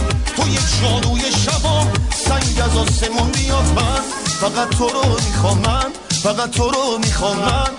آسمون 2.80 3.32
بیاد 3.32 3.66
من 3.76 4.29
فقط 4.40 4.70
تو 4.70 4.88
رو 4.88 5.04
می‌خوام 5.26 5.58
من 5.58 5.92
فقط 6.24 6.50
تو 6.52 6.70
رو 6.70 6.98
می‌خوام 6.98 7.38
من 7.38 7.72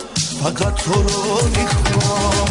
فقط 0.42 0.74
تو 0.74 0.92
رو 0.92 1.48
می‌خوام. 1.48 2.48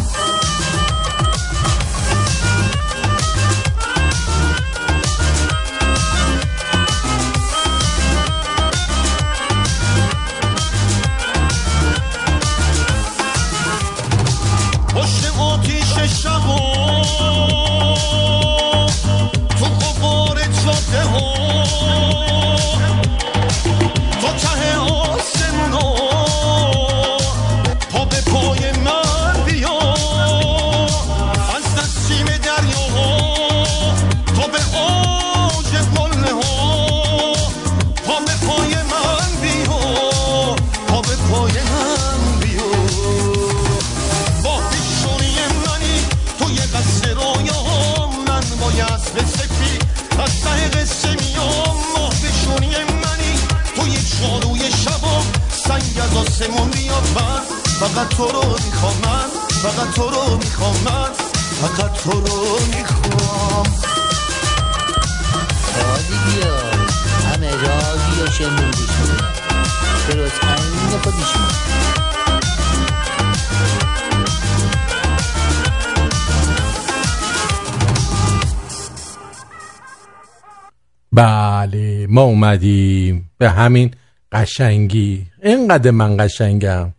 ما 82.10 82.22
اومدیم 82.22 83.30
به 83.38 83.50
همین 83.50 83.92
قشنگی. 84.32 85.28
اینقدر 85.44 85.92
من 85.92 86.18
قشنگم. 86.18 86.94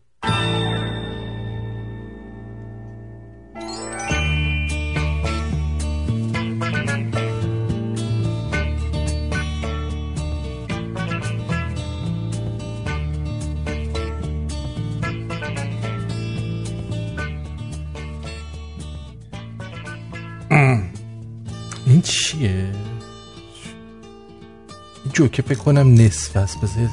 جوکه 25.30 25.42
فکر 25.42 25.58
کنم 25.58 25.94
نصف 25.94 26.36
است. 26.36 26.60
بذار 26.60 26.88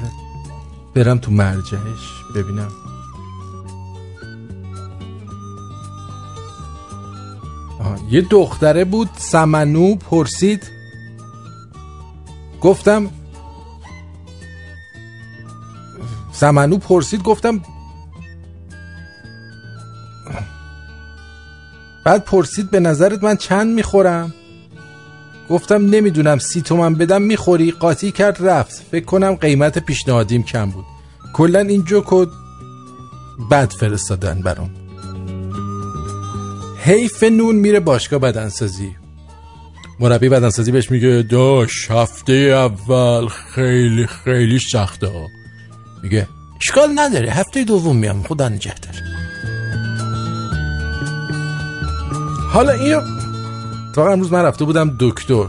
برم 0.95 1.17
تو 1.17 1.31
مرجعش 1.31 2.23
ببینم. 2.35 2.71
آها، 7.79 7.95
یه 8.09 8.21
دختره 8.21 8.85
بود 8.85 9.09
سمنو 9.17 9.95
پرسید. 9.95 10.71
گفتم 12.61 13.09
سمنو 16.31 16.77
پرسید 16.77 17.23
گفتم 17.23 17.61
بعد 22.05 22.25
پرسید 22.25 22.71
به 22.71 22.79
نظرت 22.79 23.23
من 23.23 23.35
چند 23.35 23.75
می‌خورم؟ 23.75 24.33
گفتم 25.49 25.85
نمی‌دونم 25.85 26.37
سی 26.37 26.61
تومن 26.61 26.95
بدم 26.95 27.21
می‌خوری 27.21 27.71
قاطی 27.71 28.11
کرد 28.11 28.47
رفت. 28.47 28.83
فکر 28.91 29.05
کنم 29.05 29.35
قیمت 29.35 29.79
پیشنهادیم 29.79 30.43
کم 30.43 30.69
بود. 30.69 30.85
کلا 31.33 31.59
این 31.59 31.83
جوکو 31.83 32.25
بد 33.51 33.71
فرستادن 33.71 34.41
برام. 34.41 34.69
حیف 36.83 37.23
نون 37.23 37.55
میره 37.55 37.79
باشگاه 37.79 38.19
بدنسازی. 38.19 38.95
مربی 39.99 40.29
بدنسازی 40.29 40.71
بهش 40.71 40.91
میگه 40.91 41.25
داش 41.31 41.91
هفته 41.91 42.33
اول 42.33 43.27
خیلی 43.27 44.07
خیلی 44.07 44.59
سخته. 44.59 45.11
میگه 46.03 46.27
اشکال 46.61 46.89
نداره 46.95 47.31
هفته 47.31 47.63
دوم 47.63 47.95
میام 47.97 48.23
خدا 48.23 48.49
نگهدار. 48.49 48.93
حالا 52.51 52.71
اینو 52.71 53.01
تا 53.97 54.11
امروز 54.11 54.31
من 54.31 54.43
رفته 54.43 54.65
بودم 54.65 54.95
دکتر. 54.99 55.45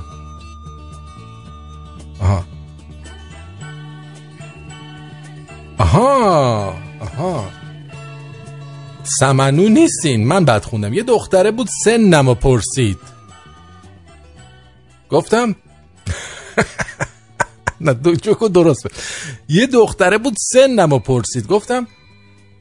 آها. 2.21 2.45
آها 5.79 6.75
آها. 7.01 7.51
سمنو 9.03 9.69
نیستین 9.69 10.27
من 10.27 10.45
بد 10.45 10.65
خوندم 10.65 10.95
یه 10.95 11.03
دختره 11.03 11.51
بود 11.51 11.69
سنمو 11.85 12.35
پرسید. 12.35 12.99
گفتم 15.11 15.57
نه 17.81 17.95
جوکو 17.95 18.49
درست 18.49 18.83
بود. 18.83 18.93
یه 19.49 19.67
دختره 19.67 20.19
بود 20.19 20.35
سنمو 20.53 20.99
پرسید. 20.99 21.47
گفتم 21.47 21.87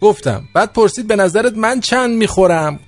گفتم 0.01 0.43
بعد 0.53 0.73
پرسید 0.73 1.07
به 1.07 1.15
نظرت 1.15 1.57
من 1.57 1.79
چند 1.79 2.17
می‌خورم؟ 2.17 2.79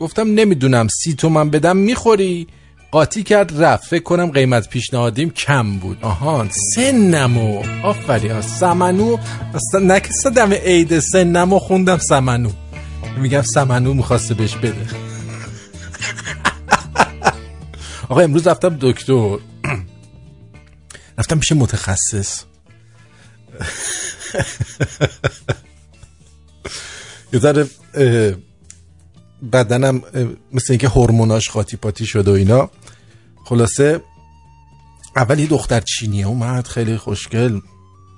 گفتم 0.00 0.28
نمی‌دونم 0.28 0.88
سی 0.88 1.14
تومن 1.14 1.50
بدم 1.50 1.76
می‌خوری؟ 1.76 2.46
قاطی 2.90 3.22
کرد 3.22 3.62
رفت. 3.62 3.88
فکر 3.88 4.02
کنم 4.02 4.30
قیمت 4.30 4.68
پیشنهادیم 4.68 5.30
کم 5.30 5.78
بود. 5.78 5.98
آهان 6.02 6.50
سنمو. 6.74 7.62
آفرین. 7.82 8.30
ها. 8.30 8.42
سمنو. 8.42 9.16
اصلا 9.54 9.80
نکسته 9.80 10.30
دم 10.30 10.52
عید 10.52 10.98
سنمو 10.98 11.58
خوندم 11.58 11.98
سمنو. 11.98 12.50
میگم 13.16 13.42
سمنو 13.42 13.94
می‌خواسته 13.94 14.34
بهش 14.34 14.56
بده. 14.56 14.86
آقا 18.08 18.20
امروز 18.20 18.46
رفتم 18.46 18.76
دکتر. 18.80 19.38
رفتم 21.18 21.38
پیش 21.38 21.52
متخصص. 21.52 22.42
یه 27.32 27.38
بدنم 29.52 30.02
مثل 30.52 30.66
اینکه 30.72 30.88
هورموناش 30.88 31.50
قاطی 31.50 31.76
پاتی 31.76 32.06
شده 32.06 32.30
و 32.30 32.34
اینا. 32.34 32.70
خلاصه 33.44 34.00
اول 35.16 35.46
دختر 35.46 35.80
چینیه 35.80 36.26
اومد 36.26 36.66
خیلی 36.66 36.96
خوشگل 36.96 37.60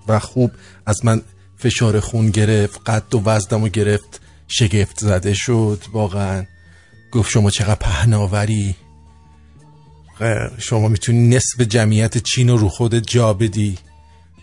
و 0.08 0.18
خوب. 0.18 0.50
از 0.86 1.04
من 1.04 1.22
فشار 1.56 2.00
خون 2.00 2.30
گرفت 2.30 2.80
قد 2.86 3.14
و 3.14 3.22
وزنمو 3.24 3.68
گرفت 3.68 4.20
شگفت 4.48 5.00
زده 5.00 5.34
شد 5.34 5.82
واقعا. 5.92 6.44
گفت 7.12 7.30
شما 7.30 7.50
چقدر 7.50 7.74
پهناوری. 7.74 8.76
شما 10.58 10.88
می‌تونی 10.88 11.28
نصف 11.28 11.60
جمعیت 11.60 12.18
چین 12.18 12.48
رو 12.48 12.56
رو 12.56 12.68
خودت 12.68 13.06
جا 13.06 13.34
بدی. 13.34 13.78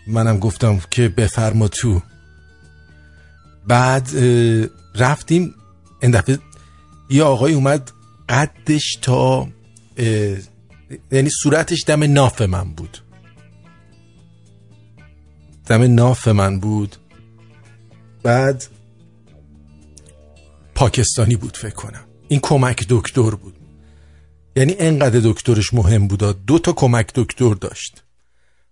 منم 0.06 0.38
گفتم 0.38 0.80
که 0.90 1.08
بفرما 1.08 1.68
تو. 1.68 2.02
بعد 3.66 4.10
رفتیم 4.94 5.54
این 6.02 6.10
دفعه 6.10 6.38
یه 7.10 7.22
آقای 7.22 7.54
اومد 7.54 7.90
قدش 8.28 8.98
تا 9.02 9.48
یعنی 11.12 11.30
صورتش 11.42 11.84
دم 11.86 12.12
ناف 12.12 12.42
من 12.42 12.72
بود. 12.72 12.98
دم 15.66 15.94
ناف 15.94 16.28
من 16.28 16.60
بود. 16.60 16.96
بعد 18.22 18.64
پاکستانی 20.74 21.36
بود 21.36 21.56
فکر 21.56 21.74
کنم. 21.74 22.04
این 22.28 22.40
کمک 22.40 22.86
دکتر 22.88 23.30
بود. 23.30 23.54
یعنی 24.56 24.76
انقدر 24.78 25.20
دکترش 25.24 25.74
مهم 25.74 26.08
بود 26.08 26.46
دو 26.46 26.58
تا 26.58 26.72
کمک 26.72 27.10
دکتر 27.14 27.54
داشت. 27.54 28.02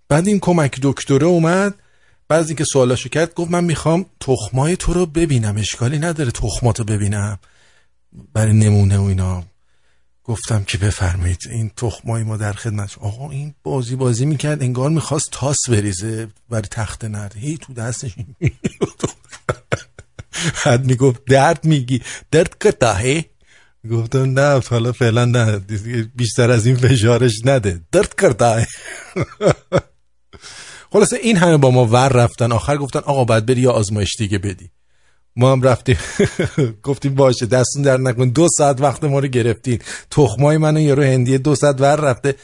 بعد 0.08 0.26
این 0.26 0.40
کمک 0.40 0.78
دکتره 0.82 1.26
اومد 1.26 1.74
بعد 2.28 2.46
اینکه 2.46 2.64
سوالاشو 2.64 3.08
کرد 3.08 3.34
گفت 3.34 3.50
من 3.50 3.64
می‌خوام 3.64 4.06
تخمای 4.20 4.76
تو 4.76 4.92
رو 4.92 5.06
ببینم 5.06 5.56
اشکالی 5.56 5.98
نداره 5.98 6.30
تخماتو 6.30 6.84
ببینم. 6.84 7.38
برای 8.32 8.52
نمونه 8.52 8.98
و 8.98 9.02
اینا. 9.02 9.44
گفتم 10.24 10.64
که 10.64 10.78
بفرمایید 10.78 11.40
این 11.50 11.70
تخمای 11.76 12.22
ما 12.22 12.36
در 12.36 12.52
خدمت 12.52 12.98
آقا 12.98 13.30
این 13.30 13.54
بازی 13.62 13.96
بازی 13.96 14.26
می‌کرد 14.26 14.62
انگار 14.62 14.90
می‌خواست 14.90 15.28
تاس 15.32 15.58
بریزه 15.68 16.28
برای 16.50 16.68
تخت 16.70 17.04
نرد. 17.04 17.36
هی 17.36 17.56
تو 17.58 17.72
دستش 17.72 18.14
بعد 20.64 20.86
می‌گفت 20.86 21.24
درد 21.24 21.64
میگی. 21.64 22.02
درد 22.30 22.56
کتاهی 22.60 23.24
گفتم 23.90 24.38
نه 24.38 24.60
حالا 24.70 24.92
فعلا 24.92 25.24
نه. 25.24 25.58
بیشتر 26.16 26.50
از 26.50 26.66
این 26.66 26.76
فشارش 26.76 27.32
نده. 27.44 27.80
درد 27.92 28.20
کرده 28.20 28.66
خلاصه 30.92 31.16
این 31.16 31.36
همه 31.36 31.56
با 31.56 31.70
ما 31.70 31.86
ور 31.86 32.08
رفتن. 32.08 32.52
آخر 32.52 32.76
گفتن 32.76 32.98
آقا 32.98 33.24
بعد 33.24 33.46
بری 33.46 33.60
یا 33.60 33.72
آزمایش 33.72 34.16
دیگه 34.16 34.38
بدی. 34.38 34.70
ما 35.36 35.52
هم 35.52 35.62
رفتیم. 35.62 35.96
گفتیم 36.82 37.14
باشه 37.14 37.46
دستون 37.46 37.82
در 37.82 37.96
نکن 37.96 38.28
دو 38.28 38.48
ساعت 38.48 38.80
وقت 38.80 39.04
ما 39.04 39.18
رو 39.18 39.28
گرفتین. 39.28 39.78
تخمای 40.10 40.56
منو 40.56 40.80
یارو 40.80 41.02
هندیه 41.02 41.38
دو 41.38 41.54
ساعت 41.54 41.80
ور 41.80 41.96
رفته. 41.96 42.34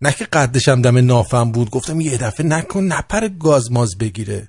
نه 0.00 0.12
که 0.12 0.24
قدشم 0.24 0.82
دم 0.82 0.98
نافم 0.98 1.52
بود. 1.52 1.70
گفتم 1.70 2.00
یه 2.00 2.18
دفعه 2.18 2.46
نکن 2.46 2.84
نپر 2.84 3.28
گاز 3.28 3.72
ماز 3.72 3.98
بگیره. 3.98 4.48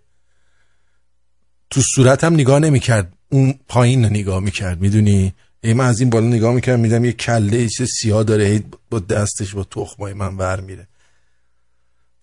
تو 1.70 1.82
صورتم 1.96 2.34
نگاه 2.34 2.60
نمی‌کرد. 2.60 3.14
اون 3.30 3.60
پایین 3.68 4.04
رو 4.04 4.10
نگاه 4.10 4.40
می‌کرد 4.40 4.82
می‌دونی؟ 4.82 5.34
ای 5.64 5.74
من 5.74 5.86
از 5.86 6.00
این 6.00 6.10
بالا 6.10 6.28
نگاه 6.28 6.54
می‌کردم 6.54 6.80
میدم 6.80 7.06
یه 7.06 7.14
کله 7.14 7.58
ایچه 7.58 7.86
سیاه 7.86 8.24
داره 8.24 8.46
هی 8.46 8.64
با 8.90 9.00
دستش 9.00 9.54
با 9.54 9.64
تخمای 9.64 10.14
من 10.14 10.38
ور 10.38 10.62
میره. 10.62 10.88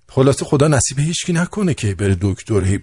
خلاصه 0.09 0.45
خدا 0.45 0.69
نصیب 0.69 0.99
هیچکی 0.99 1.33
نکنه 1.33 1.75
که 1.75 1.95
بره 1.95 2.17
دکتر 2.21 2.65
هی. 2.65 2.81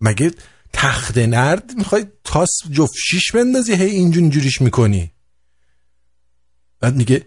مگه 0.00 0.30
تخت 0.76 1.18
نرد 1.18 1.72
می‌خوای 1.76 2.06
تاس 2.24 2.50
جفت 2.70 2.94
شیش 2.96 3.32
بندازی 3.32 3.74
هی 3.74 3.90
اینجور 3.90 4.22
اینجوریش 4.22 4.60
می‌کنی. 4.60 5.12
بعد 6.80 6.96
میگه 6.96 7.26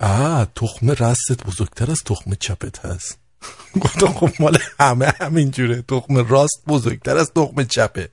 آه 0.00 0.44
تخم 0.54 0.90
رستت 0.90 1.44
بزرگتر 1.44 1.90
از 1.90 1.98
تخم 2.04 2.34
چپت 2.34 2.86
هست. 2.86 3.18
گفتم 3.82 4.12
خب 4.12 4.30
مال 4.40 4.58
همه 4.80 5.12
همینجوره. 5.20 5.82
تخم 5.82 6.16
راست 6.16 6.62
بزرگتر 6.66 7.16
از 7.16 7.32
تخم 7.32 7.64
چپه. 7.64 8.08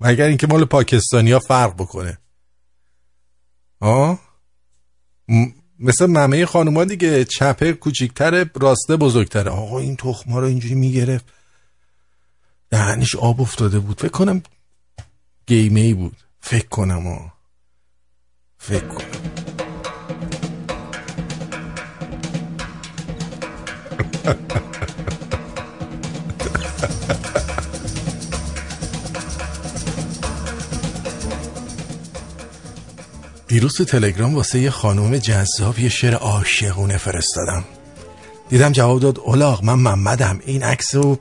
مگر 0.00 0.24
اینکه 0.24 0.46
مال 0.46 0.64
پاکستانی 0.64 1.32
ها 1.32 1.38
فرق 1.38 1.74
بکنه. 1.74 2.18
آه 3.80 4.20
م- 5.28 5.46
مثل 5.78 6.06
ممه 6.06 6.46
خانوما 6.46 6.84
دیگه 6.84 7.24
چپه 7.24 7.72
کوچیکتره 7.72 8.50
راسته 8.54 8.96
بزرگتره. 8.96 9.50
آقا 9.50 9.78
این 9.78 9.96
تخما 9.96 10.38
رو 10.38 10.46
اینجوری 10.46 10.74
می‌گرفت. 10.74 11.39
دهنش 12.70 13.16
آب 13.16 13.40
افتاده 13.40 13.78
بود. 13.78 14.00
فکر 14.00 14.10
کنم 14.10 14.42
گیمه 15.46 15.94
بود. 15.94 16.16
فکر 16.40 16.68
کنم 16.68 17.06
آه. 17.06 17.32
فکر 18.58 18.86
کنم. 18.86 19.06
دیروز 33.48 33.76
تو 33.76 33.84
تلگرام 33.84 34.34
واسه 34.34 34.58
یه 34.58 34.70
خانوم 34.70 35.16
جذاب 35.18 35.78
یه 35.78 35.88
شعر 35.88 36.14
عاشقونه 36.14 36.96
فرستادم. 36.96 37.64
دیدم 38.48 38.72
جواب 38.72 39.00
داد 39.00 39.18
اولاغ 39.18 39.64
من 39.64 39.74
محمدم. 39.74 40.40
این 40.46 40.62
عکس 40.62 40.94
رو 40.94 41.18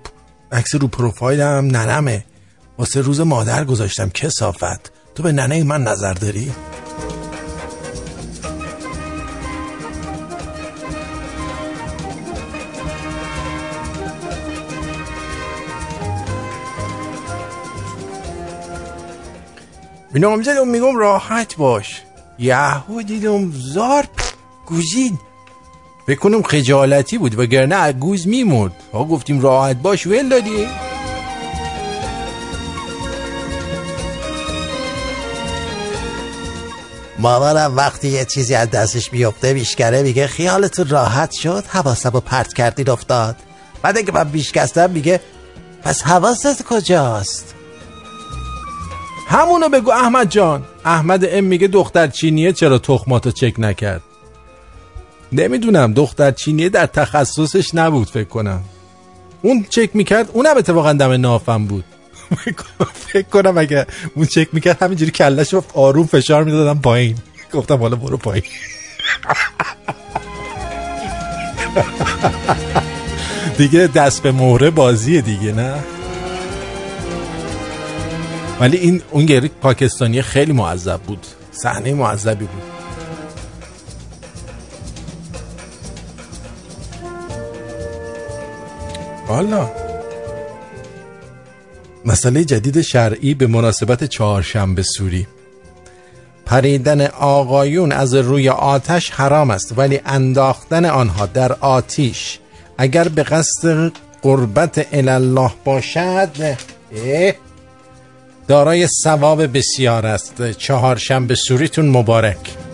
عکس 0.52 0.76
رو 0.76 0.88
پروفایلم 0.88 1.66
ننمه. 1.66 2.26
واسه 2.78 3.02
روز 3.02 3.22
مادر 3.22 3.64
گذاشتم. 3.66 4.10
کسافت. 4.10 4.92
تو 5.16 5.24
به 5.24 5.32
ننه 5.32 5.64
من 5.64 5.84
نظر 5.84 6.14
داری؟ 6.14 6.52
به 20.14 20.20
نامزدم 20.20 20.68
میگم 20.68 20.98
راحت 20.98 21.56
باش. 21.56 22.02
یهو 22.40 23.02
دیدم 23.02 23.52
زار 23.52 24.08
گوزید 24.66 25.29
فکر 26.10 26.20
کنم 26.20 26.42
خجالتی 26.42 27.18
بود 27.18 27.40
وگرنه 27.40 27.92
گوز 27.94 28.28
میمرد. 28.28 28.72
ها 28.94 29.06
گفتیم 29.06 29.42
راحت 29.42 29.76
باش 29.76 30.08
ول 30.08 30.30
دادی. 30.30 30.68
مامانم 37.20 37.78
وقتی 37.78 38.08
یه 38.08 38.26
چیزی 38.26 38.56
از 38.56 38.70
دستش 38.70 39.10
بیفته 39.10 39.54
بیشکره 39.54 40.04
میگه 40.04 40.28
خیالتون 40.28 40.88
راحت 40.88 41.32
شد 41.32 41.64
حواسم 41.68 42.10
رو 42.10 42.20
پرت 42.20 42.54
کردین 42.54 42.90
افتاد. 42.90 43.36
بعد 43.82 43.98
اگه 43.98 44.12
من 44.14 44.24
بیشکستم 44.24 44.90
میگه 44.90 45.20
پس 45.84 46.04
حواست 46.04 46.64
کجاست؟ 46.64 47.56
همونو 49.28 49.70
بگو 49.70 49.92
احمد 49.92 50.30
جان. 50.30 50.66
احمد 50.86 51.26
ام 51.26 51.44
میگه 51.44 51.68
دختر 51.68 52.08
چینیه 52.08 52.54
چرا 52.54 52.80
تخماتو 52.80 53.32
چک 53.32 53.54
نکرد؟ 53.58 54.02
نمی‌دونم 55.32 55.94
دختر 55.94 56.32
چینیه 56.32 56.70
در 56.70 56.86
تخصصش 56.86 57.76
نبود 57.76 58.10
فکر 58.10 58.28
کنم. 58.28 58.64
اون 59.42 59.66
چک 59.70 59.90
می‌کرد 59.94 60.30
اونم 60.34 60.58
اتفاقا 60.58 60.94
دم 60.94 61.12
نافم 61.12 61.66
بود. 61.66 61.84
فکر 63.12 63.28
کنم 63.28 63.58
اگه 63.58 63.86
اون 64.16 64.26
چک 64.26 64.48
می‌کرد 64.54 64.84
همینجوری 64.84 65.12
کلش 65.12 65.54
رو 65.54 65.64
آروم 65.74 66.06
فشار 66.06 66.44
می‌دادم 66.44 66.80
پایین. 66.80 67.18
گفتم 67.54 67.78
حالا 67.78 67.96
برو 67.96 68.18
پایین. 68.18 68.44
دیگه 73.58 73.88
دست 73.88 74.24
به 74.24 74.32
مهره 74.32 74.70
بازیه 74.70 75.22
دیگه 75.22 75.52
نه؟ 75.52 75.84
ولی 78.60 78.78
این 78.78 79.02
اون 79.12 79.26
گری 79.26 79.48
پاکستانی 79.62 80.22
خیلی 80.22 80.54
معذب 80.54 81.02
بود. 81.02 81.26
صحنه 81.52 81.94
معذبی 81.94 82.46
بود. 82.46 82.79
والا. 89.30 89.70
مسئله 92.06 92.44
جدید 92.44 92.82
شرعی 92.82 93.34
به 93.34 93.48
مناسبت 93.48 94.04
چهارشنبه 94.04 94.84
سوری. 94.84 95.28
پریدن 96.46 97.06
آقایون 97.08 97.92
از 97.92 98.14
روی 98.14 98.50
آتش 98.50 99.10
حرام 99.10 99.52
است 99.52 99.74
ولی 99.78 100.02
انداختن 100.06 100.86
آنها 100.86 101.26
در 101.26 101.54
آتیش. 101.54 102.40
اگر 102.78 103.08
به 103.08 103.24
قصد 103.24 103.92
قربت 104.22 104.88
الله 104.94 105.52
باشد 105.66 106.58
دارای 108.48 108.88
ثواب 108.88 109.58
بسیار 109.58 110.06
است. 110.06 110.52
چهارشنبه 110.52 111.36
سوریتون 111.36 111.90
مبارک. 111.90 112.69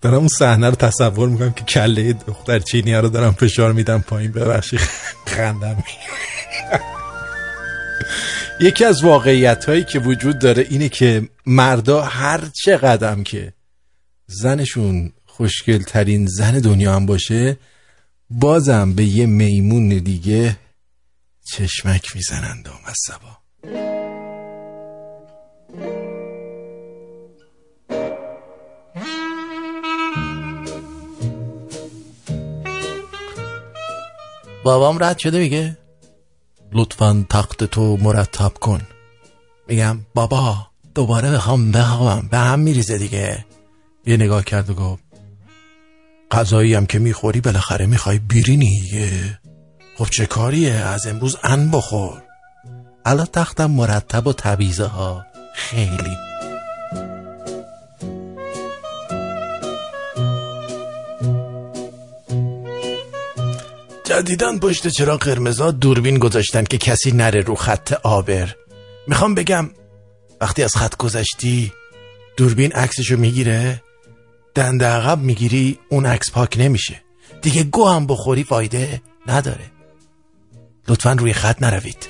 دارم 0.00 0.18
اون 0.18 0.28
صحنه 0.28 0.68
رو 0.68 0.74
تصور 0.74 1.28
می‌کنم 1.28 1.52
که 1.52 1.64
کله 1.64 2.12
دختر 2.12 2.58
چینی 2.58 2.94
رو 2.94 3.08
دارم 3.08 3.32
فشار 3.32 3.72
میدم 3.72 4.00
پایین 4.00 4.32
ببخشید 4.32 4.80
خندم. 5.26 5.84
یکی 8.60 8.84
از 8.84 9.04
واقعیت 9.04 9.64
هایی 9.64 9.84
که 9.84 9.98
وجود 9.98 10.38
داره 10.38 10.66
اینه 10.70 10.88
که 10.88 11.28
مردا 11.46 12.02
هر 12.02 12.40
چه 12.64 12.76
قدم 12.76 13.22
که 13.22 13.52
زنشون 14.26 15.12
خوشگل 15.26 15.82
ترین 15.82 16.26
زن 16.26 16.58
دنیا 16.58 16.94
هم 16.94 17.06
باشه 17.06 17.56
بازم 18.30 18.94
به 18.94 19.04
یه 19.04 19.26
میمون 19.26 19.88
دیگه 19.88 20.56
چشمک 21.52 22.16
می‌زنند 22.16 22.68
و 22.68 22.72
مصبا 22.90 23.42
بابام 34.64 35.04
رد 35.04 35.18
شده 35.18 35.38
میگه؟ 35.38 35.78
لطفا 36.72 37.26
تخت 37.30 37.64
تو 37.64 37.96
مرتب 37.96 38.52
کن. 38.60 38.80
میگم 39.68 39.98
بابا 40.14 40.56
دوباره 40.94 41.30
بخوام 41.30 41.72
بخوام 41.72 42.28
به 42.30 42.38
هم 42.38 42.58
میریزه 42.58 42.98
دیگه. 42.98 43.44
یه 44.06 44.16
نگاه 44.16 44.44
کرد 44.44 44.70
و 44.70 44.74
گفت 44.74 45.02
غذایی 46.30 46.74
هم 46.74 46.86
که 46.86 46.98
می‌خوری 46.98 47.40
بالاخره 47.40 47.86
می‌خوای 47.86 48.18
بیرینی 48.18 48.80
خب 49.98 50.06
چه 50.10 50.26
کاریه؟ 50.26 50.72
از 50.72 51.06
امروز 51.06 51.36
ان 51.42 51.70
بخور. 51.70 52.22
الان 53.04 53.26
تختم 53.26 53.70
مرتب 53.70 54.26
و 54.26 54.32
تبیزه 54.32 54.86
ها. 54.86 55.24
خیلی. 55.54 56.31
جدیدن 64.04 64.58
پشت 64.58 64.88
چرا 64.88 65.16
قرمزا 65.16 65.70
دوربین 65.70 66.18
گذاشتن 66.18 66.64
که 66.64 66.78
کسی 66.78 67.12
نره 67.12 67.40
رو 67.40 67.54
خط 67.54 67.92
آبر. 67.92 68.54
می‌خوام 69.06 69.34
بگم 69.34 69.70
وقتی 70.40 70.62
از 70.62 70.76
خط 70.76 70.96
گذشتی 70.96 71.72
دوربین 72.36 72.72
عکسشو 72.72 73.16
می‌گیره 73.16 73.82
دنده 74.54 74.86
عقب 74.86 75.18
می‌گیری 75.18 75.78
اون 75.88 76.06
عکس 76.06 76.30
پاک 76.30 76.56
نمیشه. 76.58 77.02
دیگه 77.42 77.62
گو 77.62 77.88
هم 77.88 78.06
بخوری 78.06 78.44
فایده 78.44 79.02
نداره. 79.26 79.70
لطفا 80.88 81.12
روی 81.12 81.32
خط 81.32 81.62
نروید. 81.62 82.08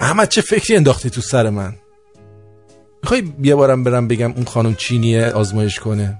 احمد 0.00 0.28
چه 0.28 0.40
فکری 0.40 0.76
انداختی 0.76 1.10
تو 1.10 1.20
سر 1.20 1.50
من؟ 1.50 1.76
می‌خوای 3.02 3.32
یه 3.42 3.54
بارم 3.54 3.84
برم 3.84 4.08
بگم 4.08 4.32
اون 4.32 4.44
خانم 4.44 4.74
چینیه 4.74 5.26
آزمایش 5.26 5.80
کنه؟ 5.80 6.18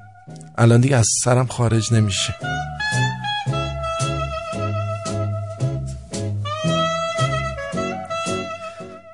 الان 0.59 0.81
دیگه 0.81 0.97
از 0.97 1.09
سرم 1.25 1.47
خارج 1.47 1.93
نمیشه. 1.93 2.35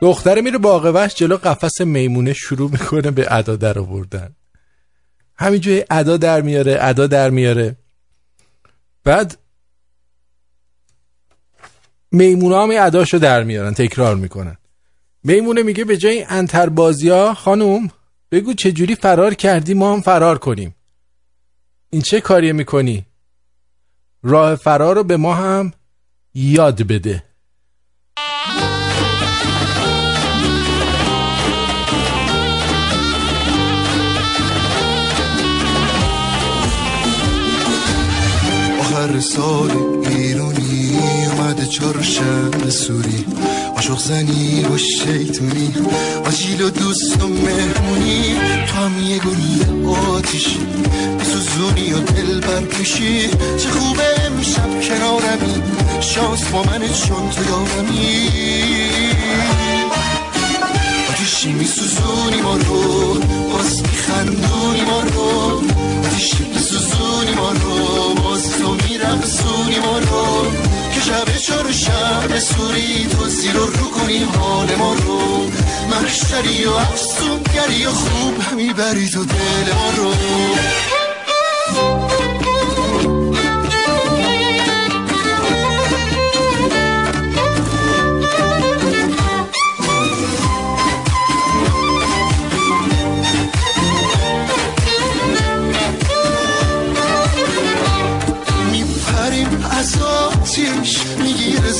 دختره 0.01 0.41
میره 0.41 0.59
باغ 0.59 0.85
وحش 0.95 1.15
جلو 1.15 1.37
قفس 1.37 1.81
میمونه 1.81 2.33
شروع 2.33 2.71
می‌کنه 2.71 3.11
به 3.11 3.27
ادا 3.35 3.57
در 3.57 3.79
آوردن. 3.79 4.37
همینجوری 5.37 5.85
ادا 5.91 6.17
در 6.17 6.41
میاره 6.41 6.79
ادا 6.81 7.07
در 7.07 7.31
میاره. 7.31 7.77
بعد 9.05 9.39
میمونه 12.13 12.57
هم 12.57 12.87
اداشو 12.87 13.19
در 13.19 13.43
میارن 13.43 13.75
تکرار 13.75 14.17
می‌کنن. 14.17 14.57
میمونه 15.29 15.63
میگه 15.63 15.85
به 15.85 15.97
جای 15.97 16.17
این 16.17 16.27
انتربازی 16.29 17.09
ها 17.09 17.35
خانوم 17.35 17.91
بگو 18.31 18.53
چجوری 18.55 18.95
فرار 18.95 19.35
کردی 19.35 19.75
ما 19.75 19.93
هم 19.93 20.01
فرار 20.01 20.39
کنیم. 20.39 20.75
این 21.91 22.03
چه 22.03 22.21
کاریه 22.21 22.53
می‌کنی؟ 22.53 23.07
راه 24.23 24.55
فرار 24.55 24.97
رو 24.97 25.05
به 25.05 25.17
ما 25.17 25.35
هم 25.35 25.73
یاد 26.35 26.83
بده. 26.83 27.23
آخر 38.81 39.21
سال 39.21 39.71
ایرونی 40.09 40.99
اومده 41.33 41.67
چهارشنبه 41.67 42.71
سوری. 42.71 43.27
عاشق 43.77 43.99
زنی 43.99 44.65
و 44.65 44.79
شیطونی 44.79 45.75
آجیل 46.25 46.63
و 46.63 46.71
دوست 46.71 47.23
و 47.23 47.29
مهمونی. 47.29 48.35
تو 48.67 48.75
هم 48.77 49.07
یه 49.07 49.19
گل 49.19 49.89
آتیشی. 49.89 50.59
بسوزونی 51.21 51.93
و 51.93 51.99
دل 51.99 52.41
برکشی. 52.41 53.29
چه 53.29 53.71
خوبه 53.71 54.03
امشب 54.27 54.81
کنارمی. 54.81 55.63
شانس 56.01 56.45
با 56.45 56.63
منه 56.63 56.89
چون 56.89 57.31
تو 57.31 57.43
یارمی 57.51 58.29
آتیشی 61.11 61.53
میسوزونی 61.53 62.43
ما 62.43 62.57
رو. 62.57 63.15
باز 63.53 63.83
میخندونی 63.83 64.81
ما 64.81 65.01
رو. 65.01 65.63
آتیشی 66.07 66.56
شب 71.07 71.37
چار 71.37 71.73
شب 71.73 72.39
سوری 72.39 73.07
تو 73.07 73.27
زیر 73.27 73.57
و 73.57 73.67
رو 73.67 73.91
کنی 73.91 74.19
حال 74.19 74.75
ما 74.75 74.95
رو. 74.95 75.51
محشری 75.91 76.65
و 76.65 76.71
افسونگری 76.71 77.87
و 77.87 77.91
خوب 77.91 78.35
می‌بری 78.57 79.09
تو 79.09 79.25
دل 79.25 79.73
ما 79.75 79.91
رو. 79.97 80.15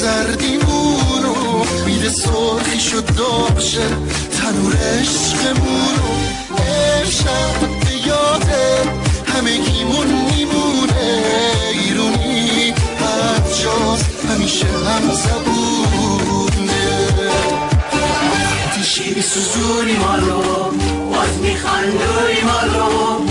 می‌گیره 0.07 0.27
زردیمونو 0.27 1.65
میده 1.87 2.09
سرخیش 2.09 2.95
و 2.95 3.01
داغشه 3.01 3.89
تنور 4.41 4.73
عشقمونو 5.01 6.11
امشب 6.59 7.61
به 7.61 8.07
یاده 8.07 8.83
همگیمون 9.27 10.07
میمونه. 10.07 11.23
ایرونی 11.73 12.75
هر 13.01 13.41
همیشه 14.29 14.67
هم 14.67 15.13
زبونه. 15.13 16.87
آتیشی 18.71 19.15
میسوزونی 19.15 19.97
ما 19.97 20.15
رو 20.17 20.43
باز 21.11 21.39
میخندونی 21.43 22.43
ما 22.43 22.61
رو. 22.61 23.26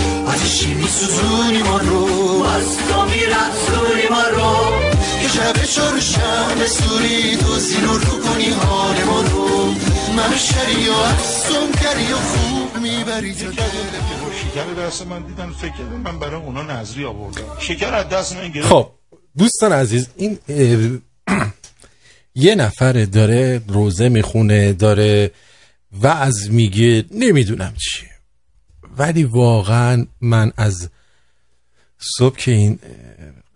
آتیشی 0.46 0.74
میسوزونی 0.74 1.62
ما 1.62 1.78
رو. 1.78 2.06
باز 2.38 2.76
تو 2.76 3.04
میرقصونی 3.04 4.08
ما 4.10 4.22
رو. 4.22 4.80
که 5.22 5.28
شب 5.28 5.64
چار 5.64 6.00
شب 6.00 6.66
سوری 6.66 7.36
تو 7.36 7.54
زیر 7.58 7.84
و 7.84 7.92
رو 7.92 8.20
کنی 8.22 8.44
حال 8.44 9.04
ما 9.04 9.20
رو. 9.20 9.74
محشری 10.16 10.88
و 10.88 10.92
افسونگری 10.92 12.12
و 12.12 12.16
خوب 12.16 12.82
می‌بری. 12.82 13.34
شکر 13.34 14.86
دست 14.86 15.06
من 15.06 15.22
دیدن 15.22 15.50
فکر 15.50 15.72
کردم 15.72 16.00
من 16.04 16.18
برای 16.18 16.42
اونا 16.42 16.62
نظری 16.62 17.04
آوردم. 17.04 17.58
شکر 17.60 17.94
از 17.94 18.08
دست 18.08 18.36
من 18.36 18.48
گرفت. 18.48 18.68
خب 18.68 18.90
دوستان 19.38 19.72
عزیز 19.72 20.08
این 20.16 20.38
یه 22.34 22.54
نفر 22.54 22.92
داره 23.04 23.60
روزه 23.68 24.08
می‌خونه 24.08 24.72
داره 24.72 25.30
وعظ 26.02 26.48
میگه 26.48 27.04
نمی‌دونم 27.10 27.74
چیه. 27.78 28.15
ولی 28.96 29.24
واقعا 29.24 30.06
من 30.20 30.52
از 30.56 30.88
صبح 31.98 32.36
که 32.36 32.50
این 32.50 32.78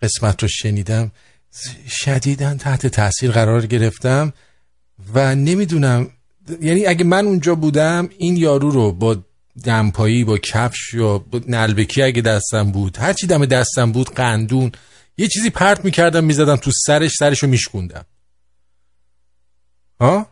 قسمت 0.03 0.43
رو 0.43 0.49
شنیدم 0.49 1.13
شدیدا 1.89 2.55
تحت 2.55 2.87
تاثیر 2.87 3.31
قرار 3.31 3.67
گرفتم 3.67 4.33
و 5.15 5.35
نمی‌دونم 5.35 6.11
یعنی 6.61 6.87
اگه 6.87 7.05
من 7.05 7.27
اونجا 7.27 7.55
بودم 7.55 8.09
این 8.19 8.37
یارو 8.37 8.71
رو 8.71 8.93
با 8.93 9.17
دمپایی 9.65 10.25
با 10.25 10.39
کفش 10.39 10.95
یا 10.95 11.19
با 11.19 11.41
نلبکی 11.49 12.03
اگه 12.03 12.23
دستم 12.23 12.73
بود 12.73 12.97
هر 12.97 13.13
چی 13.13 13.27
دم 13.27 13.47
دستم 13.47 13.93
بود 13.93 14.15
قندون 14.15 14.73
یه 15.17 15.29
چیزی 15.29 15.51
پرت 15.51 15.85
می‌کردم 15.85 16.25
می‌زدم 16.25 16.57
تو 16.57 16.71
سرش 16.87 17.15
سرشو 17.19 17.47
میشکوندم. 17.47 18.05
ها 20.01 20.27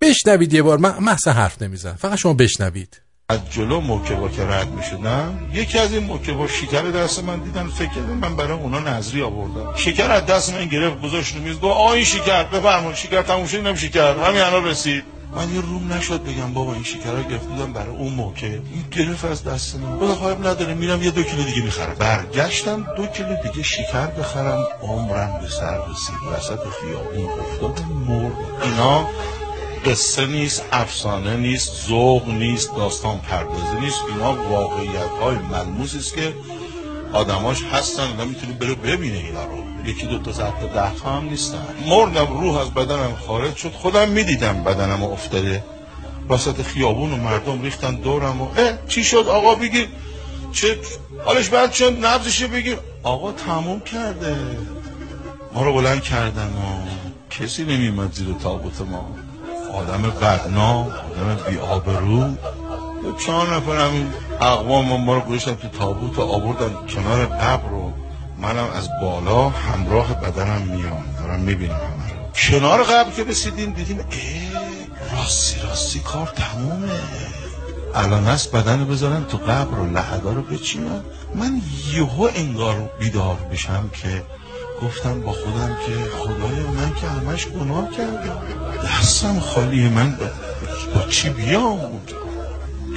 بشنوید 0.00 0.52
یه 0.52 0.62
بار 0.62 0.78
من 0.78 0.98
محصه 0.98 1.30
حرف 1.30 1.62
نمیزن 1.62 1.92
فقط 1.92 2.18
شما 2.18 2.34
بشنوید. 2.34 3.00
از 3.30 3.40
جلو 3.50 3.80
موکبا 3.80 4.28
که 4.28 4.46
رد 4.46 4.68
می 4.68 4.82
شدم 4.82 5.50
یکی 5.52 5.78
از 5.78 5.92
این 5.92 6.04
موکبا 6.04 6.46
شکر 6.46 6.82
دست 6.82 7.24
من 7.24 7.38
دیدن 7.40 7.66
فکر 7.66 7.88
کردم 7.88 8.12
من 8.12 8.36
برای 8.36 8.58
اونا 8.58 8.78
نظری 8.78 9.22
آوردم. 9.22 9.74
شکر 9.76 10.10
از 10.10 10.26
دست 10.26 10.54
من 10.54 10.66
گرفت 10.66 11.02
گذاشت 11.02 11.36
رو 11.36 11.42
میز 11.42 11.60
گفت 11.60 11.76
آ 11.76 11.92
این 11.92 12.04
شکر 12.04 12.44
بفرمایید 12.44 12.96
شکر 12.96 13.22
تموم 13.22 13.46
شد 13.46 13.74
شکر. 13.74 14.14
همین 14.24 14.40
الان 14.40 14.64
رسید. 14.64 15.04
من 15.36 15.54
یه 15.54 15.60
روم 15.60 15.92
نشد 15.92 16.22
بگم 16.24 16.52
بابا 16.54 16.74
این 16.74 16.82
شکر 16.82 17.12
رو 17.12 17.22
گرفت 17.22 17.44
بودم 17.44 17.72
برای 17.72 17.96
اون 17.96 18.12
موکب 18.12 18.44
این 18.44 18.84
گرفت 18.90 19.24
از 19.24 19.44
دست 19.44 19.76
من. 19.76 19.98
بابا 19.98 20.14
خواهب 20.14 20.46
نداره 20.46 20.74
میرم 20.74 21.02
یه 21.02 21.10
دو 21.10 21.22
کیلو 21.22 21.42
دیگه 21.42 21.62
می‌خرم. 21.62 21.94
برگشتم 21.94 22.86
دو 22.96 23.06
کیلو 23.06 23.36
دیگه 23.42 23.62
شکر 23.62 24.06
بخرم 24.06 24.64
عمرم 24.82 25.38
به 25.42 25.48
سر 25.48 25.78
رسید 25.90 26.16
وسط 26.32 26.60
خیابون 26.80 27.40
افتادم 27.40 27.92
مرد. 28.08 28.32
اینا 28.62 29.06
قصه 29.84 30.26
نیست 30.26 30.64
افسانه 30.72 31.36
نیست 31.36 31.86
ذوق 31.88 32.28
نیست 32.28 32.76
داستان 32.76 33.18
پردازی 33.18 33.80
نیست. 33.80 34.00
اینا 34.08 34.34
واقعیت 34.34 35.10
های 35.22 35.36
ملموس 35.36 35.96
است 35.96 36.14
که 36.14 36.34
آدماش 37.12 37.62
هستن 37.62 38.02
آدم 38.02 38.28
می‌تونه 38.28 38.52
بره 38.52 38.74
ببینه 38.74 39.18
اینا 39.18 39.44
رو. 39.44 39.64
یکی 39.84 40.06
دو 40.06 40.18
تا 40.18 40.32
تا 40.32 40.66
ده 40.66 40.94
تا 40.94 41.10
هم 41.10 41.24
نیستن. 41.24 41.66
مردم 41.86 42.40
روح 42.40 42.56
از 42.56 42.70
بدنم 42.70 43.16
خارج 43.26 43.56
شد. 43.56 43.72
خودم 43.72 44.08
می‌دیدم 44.08 44.64
بدنم 44.64 45.02
افتاده. 45.02 45.64
وسط 46.28 46.62
خیابون 46.62 47.12
و 47.12 47.16
مردم 47.16 47.62
ریختن 47.62 47.94
دورم 47.94 48.42
و 48.42 48.48
اه 48.56 48.72
چی 48.88 49.04
شد؟ 49.04 49.24
آقا 49.28 49.54
بگیر. 49.54 49.88
چه؟ 50.52 50.78
حالش 51.24 51.48
بعد 51.48 51.72
شد. 51.72 52.04
نبزش 52.04 52.44
بگیر. 52.44 52.78
آقا 53.02 53.32
تموم 53.32 53.80
کرده. 53.80 54.36
ما 55.54 55.62
رو 55.62 55.74
بلند 55.74 56.02
کردن 56.02 56.46
و 56.46 56.86
کسی 57.30 57.64
نمیمد 57.64 58.12
زیر 58.12 58.34
تابوت 58.42 58.80
ما. 58.80 59.08
آدم 59.74 60.02
بدنام 60.02 60.86
آدم 60.86 61.50
بی 61.50 61.58
آبرو. 61.58 62.24
دو 63.02 63.12
چهار 63.26 63.56
نفر 63.56 63.90
اقوام 64.40 65.00
ما 65.04 65.14
رو 65.14 65.20
گذاشتن 65.20 65.54
تو 65.54 65.68
تابوت 65.68 66.18
و 66.18 66.22
آوردن 66.22 66.74
کنار 66.88 67.26
قبر 67.26 67.68
رو 67.68 67.92
منم 68.38 68.70
از 68.76 68.88
بالا 69.02 69.48
همراه 69.48 70.14
بدنم 70.14 70.62
میام. 70.62 71.04
دارم 71.18 71.40
می‌بینم 71.40 71.74
همه 71.74 72.12
رو. 72.12 72.32
کنار 72.34 72.82
قبر 72.82 73.10
که 73.10 73.24
رسیدیم 73.24 73.72
دیدیم 73.72 73.98
اه 73.98 75.18
راستی 75.18 75.60
راستی 75.60 76.00
کار 76.00 76.32
تمومه. 76.36 77.00
الان 77.94 78.24
هست 78.24 78.56
بدن 78.56 78.84
بذارن 78.84 79.24
تو 79.24 79.38
قبر 79.38 79.78
و 79.78 79.86
لحدا 79.86 80.32
رو 80.32 80.42
بچینن. 80.42 81.00
من 81.34 81.62
یهو 81.92 82.28
انگار 82.34 82.90
بیدار 82.98 83.36
بشم 83.52 83.90
که 83.92 84.22
گفتم 84.82 85.20
با 85.20 85.32
خودم 85.32 85.76
که 85.86 86.10
خدای 86.10 86.60
من 86.76 86.94
که 86.94 87.06
همش 87.06 87.46
گناه 87.46 87.90
کردم 87.90 88.42
دستم 88.84 89.40
خالیه 89.40 89.88
من 89.88 90.10
با, 90.10 90.26
با 90.94 91.06
چی 91.08 91.28
بیام 91.28 92.00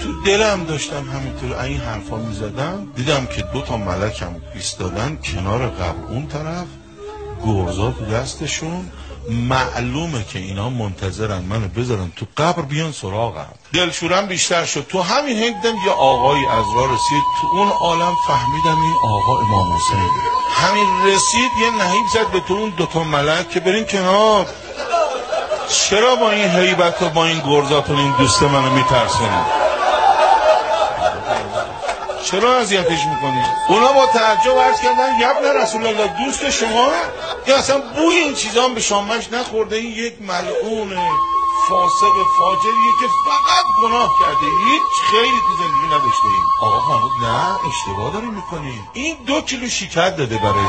تو 0.03 0.21
دلم 0.25 0.63
داشتم 0.63 1.03
همینطور. 1.03 1.59
این 1.59 1.77
حرفا 1.77 2.17
می‌زدم 2.17 2.87
دیدم 2.95 3.25
که 3.25 3.41
دو 3.41 3.61
تا 3.61 3.77
ملکم 3.77 4.35
ایستادن 4.55 5.17
کنار 5.23 5.67
قبر 5.67 6.05
اون 6.09 6.27
طرف. 6.27 6.65
گرزا 7.45 7.91
تو 7.91 8.05
دستشون. 8.05 8.89
معلومه 9.29 10.23
که 10.23 10.39
اینا 10.39 10.69
منتظرن 10.69 11.41
منو 11.41 11.67
بذارن 11.67 12.11
تو 12.15 12.25
قبر 12.37 12.61
بیان 12.61 12.91
سراغم. 12.91 13.53
دلشورم 13.73 14.25
بیشتر 14.25 14.65
شد. 14.65 14.85
تو 14.89 15.01
همین 15.01 15.37
هنگدم 15.37 15.75
یه 15.85 15.91
آقایی 15.91 16.45
از 16.45 16.65
راه 16.75 16.93
رسید. 16.93 17.23
تو 17.41 17.47
اون 17.47 17.69
عالم 17.69 18.15
فهمیدم 18.27 18.81
این 18.81 18.95
آقا 19.03 19.39
امام 19.39 19.73
حسین. 19.73 20.09
همین 20.51 21.05
رسید 21.05 21.51
یه 21.61 21.83
نهیب 21.83 22.05
زد 22.13 22.31
به 22.31 22.39
تو 22.39 22.53
اون 22.53 22.69
دوتا 22.77 23.03
ملک 23.03 23.49
که 23.49 23.59
برین 23.59 23.85
کنار. 23.85 24.47
چرا 25.69 26.15
با 26.15 26.31
این 26.31 26.49
حیبت 26.49 27.01
و 27.01 27.09
با 27.09 27.25
این 27.25 27.39
گرزاتون 27.39 27.99
این 27.99 28.13
دوست 28.17 28.43
منو 28.43 28.69
میترسونید 28.69 29.60
چرا 32.25 32.57
اذیتش 32.57 33.05
می‌کنی؟ 33.05 33.43
اونا 33.67 33.91
با 33.93 34.05
تعجب 34.05 34.57
عرض 34.59 34.81
کردن 34.81 35.19
یبن 35.19 35.61
رسول 35.61 35.87
الله 35.87 36.25
دوست 36.25 36.49
شما؟ 36.49 36.87
یا 37.47 37.57
اصلا 37.57 37.77
بوی 37.77 38.15
این 38.15 38.35
چیزا 38.35 38.67
به 38.67 38.81
شامش 38.81 39.29
نخورده؟ 39.31 39.75
این 39.75 39.91
یک 39.91 40.13
ملعون 40.21 40.97
فاسق 41.69 42.13
فاجریه 42.39 42.91
که 42.99 43.07
فقط 43.25 43.65
گناه 43.81 44.11
کرده. 44.19 44.45
هیچ 44.45 44.81
خیلی 45.11 45.39
تو 45.47 45.63
زندگی 45.63 45.87
نداشته 45.87 46.25
ایم. 46.25 46.45
آقا 46.61 46.93
محمود 46.93 47.11
نه 47.21 47.55
اشتباه 47.69 48.13
داری 48.13 48.27
می‌کنی 48.27 48.83
این 48.93 49.17
دو 49.27 49.41
کیلو 49.41 49.69
شکر 49.69 50.09
داده 50.09 50.37
برای. 50.37 50.65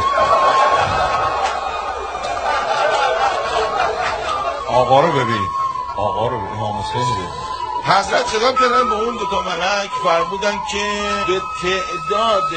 آقا 4.69 5.01
رو 5.01 5.13
ببین. 5.13 5.49
آقا 5.97 6.27
رو 6.27 6.39
ببین. 6.39 6.59
حسین 6.59 7.01
رو 7.01 7.15
ببین. 7.15 7.52
حضرت 7.85 8.27
خطاب 8.27 8.59
کردن 8.61 8.89
به 8.89 8.95
اون 8.95 9.17
دوتا 9.17 9.43
ملک 9.43 9.91
فرمودن 10.05 10.53
که 10.73 10.85
به 11.27 11.41
تعداد 11.63 12.51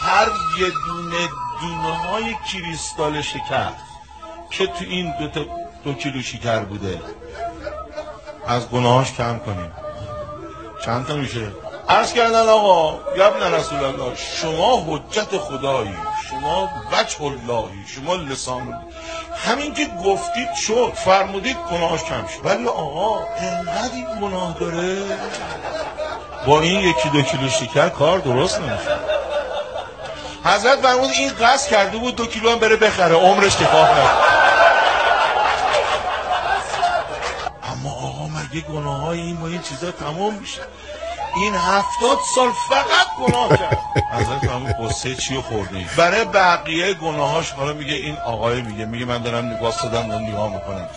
هر 0.00 0.28
یه 0.58 0.72
دونه 0.86 1.28
دونه 1.60 1.96
های 1.96 2.36
کریستال 2.52 3.22
شکر 3.22 3.72
که 4.50 4.66
تو 4.66 4.84
این 4.88 5.14
دو, 5.18 5.28
تا 5.28 5.46
دو 5.84 5.92
کیلو 5.94 6.22
شکر 6.22 6.58
بوده 6.58 7.00
از 8.46 8.68
گناهاش 8.68 9.12
کم 9.12 9.38
کنیم. 9.38 9.72
چند 10.84 11.06
تا 11.06 11.14
میشه؟ 11.14 11.52
عرض 11.88 12.12
کردن 12.12 12.48
آقا 12.48 12.98
یبن 13.16 13.52
رسول 13.54 13.84
الله 13.84 14.14
شما 14.16 14.84
حجت 14.86 15.38
خدایی. 15.38 15.96
شما 16.30 16.70
وجه 16.92 17.22
اللهی 17.22 17.84
شما 17.86 18.14
لسان. 18.14 18.84
همین 19.46 19.74
که 19.74 19.86
گفتید 20.04 20.54
شد 20.54 20.92
فرمودید 20.94 21.56
گناهاش 21.56 22.04
کم 22.04 22.26
شد 22.26 22.40
ولی 22.44 22.66
آقا 22.66 23.26
انقدر 23.38 23.94
این 23.94 24.20
گناه 24.20 24.56
داره. 24.60 25.02
با 26.46 26.60
این 26.60 26.80
یکی 26.80 27.08
دو 27.08 27.22
کیلو 27.22 27.48
شکر 27.48 27.88
کار 27.88 28.18
درست 28.18 28.60
نمیشه. 28.60 28.98
حضرت 30.44 30.78
فرمود 30.80 31.10
این 31.10 31.32
قصد 31.40 31.70
کرده 31.70 31.98
بود 31.98 32.16
دو 32.16 32.26
کیلو 32.26 32.50
هم 32.50 32.58
بره 32.58 32.76
بخره. 32.76 33.14
عمرش 33.14 33.56
کفاف 33.56 33.90
نکرد. 33.90 34.36
اما 37.62 37.90
آقا 37.90 38.26
مگه 38.26 38.60
گناه 38.60 39.00
های 39.00 39.20
این 39.20 39.36
با 39.36 39.46
این 39.46 39.62
چیزا 39.62 39.90
تمام 39.90 40.34
میشه؟ 40.34 40.60
این 41.36 41.54
هفتاد 41.54 42.18
سال 42.34 42.50
فقط 42.68 43.06
گناه 43.26 43.48
کرد. 43.48 43.78
حضرت 44.12 44.50
فرمود 44.50 44.72
قصه 44.72 45.14
چی 45.14 45.36
خوردی؟ 45.36 45.86
برای 45.96 46.24
بقیه 46.24 46.94
گناهاش 46.94 47.50
حالا 47.50 47.72
میگه 47.72 47.94
این 47.94 48.16
آقای 48.26 48.62
میگه 48.62 48.84
میگه 48.84 49.04
من 49.04 49.22
دارم 49.22 49.44
نگاه 49.44 49.82
دادم 49.82 50.08
دارم 50.08 50.22
نگاه 50.22 50.48
می‌کنم. 50.48 50.88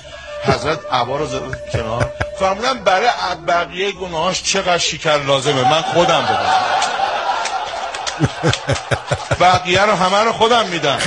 حضرت 0.43 0.79
عبا 0.91 1.17
رو 1.17 1.25
زد 1.25 1.71
کنار. 1.71 2.13
فرمودن 2.39 2.73
برای 2.73 3.09
بقیه 3.47 3.91
گناهاش 3.91 4.43
چقدر 4.43 4.77
شکر 4.77 5.17
لازمه؟ 5.17 5.69
من 5.69 5.81
خودم 5.81 6.21
بدم. 6.21 6.55
بقیه 9.39 9.81
رو 9.81 9.95
همه 9.95 10.23
رو 10.23 10.31
خودم 10.31 10.65
میدم. 10.65 10.97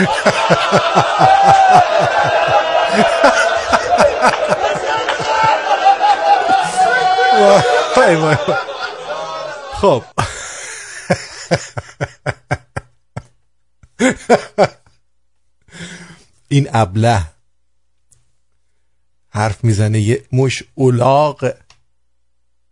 وای 7.97 8.14
وای 8.16 8.35
وای. 8.35 8.57
خب. 9.83 10.05
این 16.49 16.68
ابله 16.72 17.22
حرف 19.28 19.64
می‌زنه 19.64 20.01
یه 20.01 20.26
مش 20.33 20.62
اولاق 20.74 21.45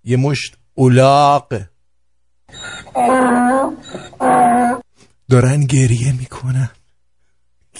یه 0.04 0.16
مشت 0.16 0.56
اولاق 0.74 1.52
دارن 5.28 5.64
گریه 5.64 6.12
می‌کنن. 6.12 6.70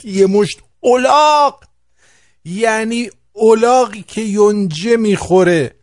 یه 0.05 0.26
مشت 0.26 0.61
اولاق 0.81 1.64
یعنی 2.45 3.11
اولاقی 3.33 4.03
که 4.03 4.20
یونجه 4.20 4.97
می‌خوره. 4.97 5.80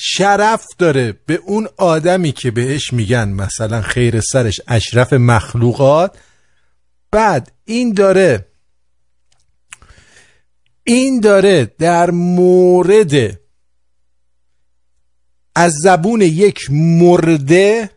شرف 0.00 0.66
داره 0.78 1.12
به 1.26 1.34
اون 1.34 1.68
آدمی 1.76 2.32
که 2.32 2.50
بهش 2.50 2.92
میگن 2.92 3.28
مثلا 3.28 3.82
خیر 3.82 4.20
سرش 4.20 4.60
اشرف 4.68 5.12
مخلوقات. 5.12 6.18
بعد 7.10 7.52
این 7.64 7.92
داره 7.92 8.48
این 10.84 11.20
داره 11.20 11.64
در 11.78 12.10
مورد 12.10 13.40
از 15.54 15.72
زبون 15.82 16.20
یک 16.20 16.70
مرده 16.70 17.90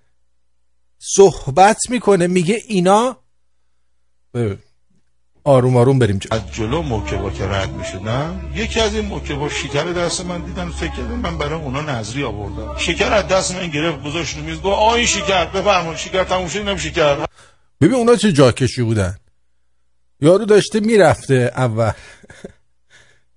صحبت 0.99 1.89
می‌کنه 1.89 2.27
میگه 2.27 2.61
اینا 2.67 3.17
آروم 5.43 5.77
آروم 5.77 5.99
بریم 5.99 6.17
جلو. 6.17 6.33
از 6.33 6.51
جلو 6.51 6.81
موکبا 6.81 7.29
که 7.29 7.45
رد 7.45 7.69
می‌شدن 7.69 8.51
یکی 8.55 8.79
از 8.79 8.95
این 8.95 9.05
موکبا 9.05 9.49
شکر 9.49 9.83
دست 9.83 10.25
من 10.25 10.41
دیدن 10.41 10.69
فکر 10.69 10.95
کردم 10.95 11.19
من 11.19 11.37
برای 11.37 11.61
اونا 11.61 11.81
نظری 11.81 12.23
آوردم. 12.23 12.77
شکر 12.77 13.13
از 13.13 13.27
دست 13.27 13.55
من 13.55 13.67
گرفت 13.67 14.03
گذاشت 14.03 14.37
رو 14.37 14.43
میز 14.43 14.57
گفت 14.57 14.65
آ 14.65 14.93
این 14.93 15.05
شکر 15.05 15.45
بفرمایید 15.45 15.97
شکر 15.97 16.23
تموم 16.23 16.47
شد 16.47 16.57
اینم 16.57 16.77
شکر. 16.77 17.25
ببین 17.81 17.95
اونا 17.95 18.15
چه 18.15 18.31
جاکشی 18.31 18.81
بودن. 18.81 19.17
یارو 20.21 20.45
داشته 20.45 20.79
می‌رفته 20.79 21.51
اول. 21.55 21.91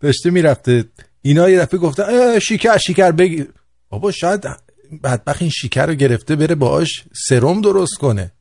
داشته 0.01 0.31
می‌رفته. 0.31 0.85
اینا 1.23 1.49
یه 1.49 1.59
دفعه 1.59 1.81
گفتن 1.81 2.39
شکر 2.39 2.79
شکر 2.79 3.11
بگیر 3.11 3.49
بابا 3.89 4.13
شاید 4.13 4.47
بدبخت 5.05 5.43
این 5.43 5.51
شکر 5.51 5.87
رو 5.87 5.95
گرفته 5.95 6.37
بره 6.37 6.55
باهاش 6.55 7.05
سرم 7.29 7.61
درست 7.61 7.95
کنه. 7.95 8.33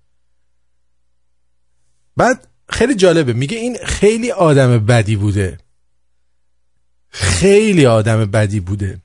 بعد 2.17 2.47
خیلی 2.69 2.95
جالبه. 2.95 3.33
میگه 3.33 3.57
این 3.57 3.77
خیلی 3.85 4.31
آدم 4.31 4.85
بدی 4.85 5.15
بوده. 5.15 5.57
خیلی 7.09 7.85
آدم 7.85 8.25
بدی 8.25 8.59
بوده. 8.59 8.97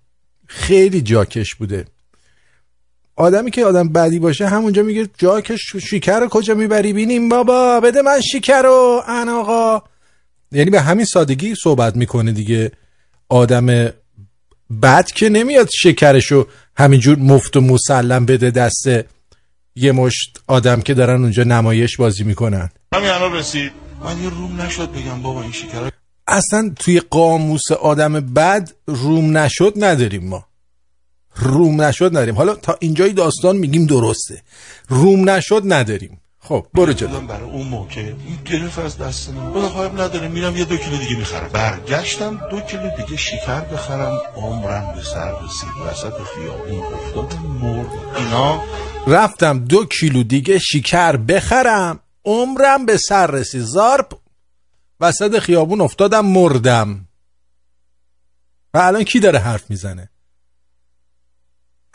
خیلی 0.47 1.01
جاکش 1.01 1.55
بوده. 1.55 1.85
آدمی 3.17 3.51
که 3.51 3.65
آدم 3.65 3.89
بدی 3.89 4.19
باشه 4.19 4.49
همونجا 4.49 4.83
میگه 4.83 5.09
جاکش 5.19 5.77
شکر 5.77 6.21
رو 6.21 6.29
کجا 6.29 6.55
می‌بری؟ 6.55 6.93
بینیم 6.93 7.29
بابا 7.29 7.81
بده 7.81 8.03
من 8.03 8.21
شکر 8.21 8.63
رو 8.63 9.03
ان 9.09 9.29
آقا. 9.29 9.83
یعنی 10.53 10.71
به 10.71 10.81
همین 10.81 11.05
سادگی 11.05 11.55
صحبت 11.55 11.97
می‌کنه 11.97 12.33
دیگه. 12.33 12.73
آدم 13.29 13.67
بد 14.83 15.07
که 15.15 15.29
نمیاد 15.29 15.69
شکرشو 15.79 16.47
همینجور 16.77 17.19
مفت 17.19 17.57
و 17.57 17.61
مسلم 17.61 18.27
بده 18.27 18.51
دست 18.51 18.89
یه 19.81 19.93
مشت 19.93 20.41
آدم 20.47 20.81
که 20.81 20.95
دارن 20.95 21.23
اونجا 21.23 21.43
نمایش 21.43 21.97
بازی 21.97 22.25
می‌کنن. 22.25 22.71
همین 22.95 23.11
الان 23.11 23.33
رسید. 23.33 23.73
من 24.05 24.23
یه 24.23 24.31
روم 24.31 24.61
نشد 24.61 24.93
بگم 24.93 25.23
بابا 25.23 25.43
این 25.43 25.53
شکر. 25.53 25.91
اصلا 26.27 26.73
توی 26.77 27.01
قاموس 27.01 27.73
آدم 27.73 28.13
بد 28.13 28.71
روم 28.87 29.39
نشد 29.39 29.73
نداریم 29.77 30.29
ما. 30.29 30.47
روم 31.37 31.83
نشد 31.83 32.11
نداریم. 32.11 32.35
حالا 32.35 32.55
تا 32.55 32.77
اینجای 32.81 33.13
داستان 33.13 33.57
میگیم 33.57 33.87
درسته. 33.87 34.43
روم 34.89 35.31
نشد 35.31 35.63
نداریم. 35.65 36.21
خب 36.49 36.67
برو 36.75 36.93
جلو. 36.93 37.21
برای 37.21 37.51
اون 37.51 37.67
موقع 37.67 38.01
این 38.01 38.39
گرفت 38.45 38.79
از 38.79 38.99
دست 38.99 39.31
من. 39.31 39.53
خدا 39.53 39.69
خواهب 39.69 40.01
نداره 40.01 40.29
میرم 40.29 40.57
یه 40.57 40.65
دو 40.65 40.77
کیلو 40.77 40.97
دیگه 40.97 41.17
می‌خرم. 41.17 41.49
برگشتم 41.49 42.49
دو 42.51 42.61
کیلو 42.61 42.91
دیگه 42.97 43.17
شکر 43.17 43.61
بخرم 43.61 44.19
عمرم 44.37 44.95
به 44.95 45.03
سر 45.03 45.33
رسید. 45.45 45.69
وسط 45.87 46.13
خیابون 46.35 46.95
افتادم 46.95 47.43
مرد. 47.43 47.87
اینا؟ 48.17 48.63
رفتم 49.07 49.59
دو 49.59 49.85
کیلو 49.85 50.23
دیگه 50.23 50.59
شکر 50.59 51.17
بخرم 51.17 52.01
عمرم 52.25 52.87
به 52.87 52.97
سر 52.97 53.27
رسید. 53.27 53.63
زارپ 53.63 54.19
وسط 55.01 55.39
خیابون 55.39 55.81
افتادم 55.81 56.27
مردم. 56.27 57.09
و 58.75 58.79
الان 58.79 59.03
کی 59.03 59.21
داره 59.21 59.39
حرف 59.39 59.71
می‌زنه؟ 59.71 60.11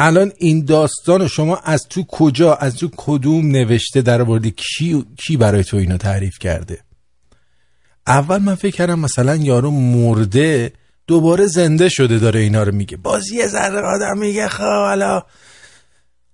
الان 0.06 0.32
این 0.38 0.66
داستان 0.66 1.28
شما 1.28 1.56
از 1.56 1.88
تو 1.90 2.04
کجا 2.04 2.54
از 2.54 2.76
تو 2.76 2.90
کدوم 2.98 3.52
نوشته 3.52 4.02
در 4.02 4.22
آوردی؟ 4.22 4.52
کی 4.52 5.06
کی 5.18 5.38
برای 5.38 5.64
تو 5.64 5.78
اینو 5.78 5.98
تعریف 5.98 6.40
کرده؟ 6.40 6.80
اول 8.08 8.38
من 8.38 8.56
فکر 8.56 8.76
کردم 8.76 9.00
مثلا 9.00 9.36
یارو 9.36 9.72
مرده 9.72 10.74
دوباره 11.08 11.46
زنده 11.46 11.90
شده 11.90 12.20
داره 12.20 12.40
اینا 12.40 12.64
رو 12.64 12.76
میگه. 12.76 12.98
باز 12.98 13.32
یه 13.32 13.48
ذره 13.48 13.82
آدم 13.82 14.18
میگه 14.18 14.48
خب 14.48 14.64
حالا 14.64 15.22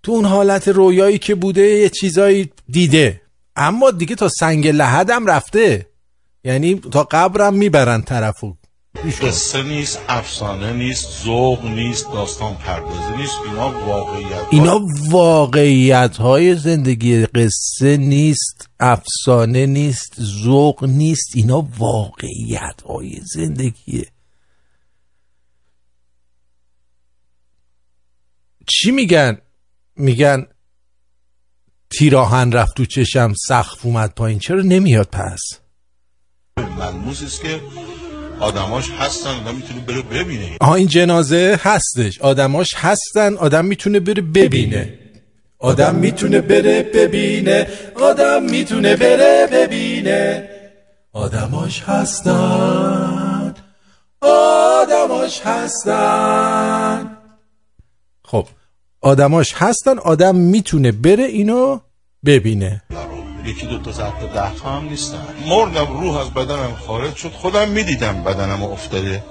تو 0.04 0.12
اون 0.12 0.26
حالت 0.26 0.68
رویایی 0.68 1.18
که 1.18 1.36
بوده 1.36 1.62
یه 1.62 1.90
چیزایی 1.90 2.52
دیده. 2.70 3.22
اما 3.56 3.92
دیگه 3.92 4.16
تا 4.16 4.30
سنگ 4.30 4.68
لحدم 4.68 5.26
رفته. 5.26 5.88
یعنی 6.44 6.76
تا 6.76 7.04
قبرم 7.04 7.54
می‌برن 7.54 8.02
طرفو. 8.02 8.54
قصه 8.96 9.64
نیست 9.64 10.00
افسانه 10.08 10.74
نیست 10.74 11.24
ذوق 11.24 11.66
نیست 11.66 12.12
داستان 12.14 12.56
پردازی 12.56 13.18
نیست. 13.18 13.34
اینا 13.46 13.86
واقعیت 13.86 14.48
اینا 14.52 14.82
واقعیت 15.10 16.18
های 16.18 16.56
زندگی 16.56 17.26
قصه 17.26 17.98
نیست 17.98 18.70
افسانه 18.80 19.66
نیست 19.66 20.22
ذوق 20.22 20.84
نیست. 20.84 21.36
اینا 21.36 21.68
واقعیت 21.78 22.82
های 22.88 23.22
زندگیه 23.24 24.12
چی 28.68 28.92
میگن؟ 28.92 29.38
میگن 29.96 30.48
تیراهن 31.90 32.52
رفت 32.52 32.78
تو 32.78 32.86
چشم 32.86 33.34
سقف 33.48 33.86
اومد 33.86 34.14
پایین. 34.16 34.40
چرا 34.40 34.62
نمیاد 34.62 35.10
پس؟ 35.12 35.40
ملموس 36.58 37.24
است 37.24 37.42
که 37.42 37.62
آدماش 38.40 38.92
هستن 38.92 39.30
آدم 39.30 39.56
می‌تونه 39.56 39.80
بره 39.82 40.02
ببینه. 40.02 40.58
آها 40.62 40.76
این 40.76 40.88
جنازه 40.88 41.60
هستش. 41.62 42.22
آدماش 42.22 42.74
هستن 42.76 43.38
آدم 43.38 43.66
می‌تونه 43.66 44.00
بره 44.00 44.22
ببینه. 44.22 45.00
آدم 45.60 45.96
می‌تونه 45.96 46.42
بره 46.42 46.84
ببینه. 46.84 47.68
آدم 47.96 48.44
می‌تونه 48.44 48.96
بره 48.96 49.48
ببینه. 49.52 50.50
آدماش 51.14 51.84
هستن. 51.84 53.56
آدماش 54.22 55.42
هستن. 55.42 57.18
خب 58.26 58.48
آدماش 59.02 59.54
هستن 59.56 59.98
آدم 59.98 60.36
می‌تونه 60.36 60.92
بره 60.92 61.24
اینو 61.24 61.80
ببینه. 62.26 62.84
یکی 63.50 63.68
دو 63.68 63.80
تا 63.80 63.92
ضرب 63.92 64.34
ده 64.34 64.56
تا 64.56 64.70
هم 64.70 64.90
نیستن. 64.90 65.28
مردم 65.48 66.02
روح 66.02 66.18
از 66.18 66.30
بدنم 66.34 66.74
خارج 66.76 67.16
شد. 67.16 67.32
خودم 67.32 67.70
می‌دیدم 67.70 68.24
بدنم 68.24 68.64
افتاده. 68.64 69.24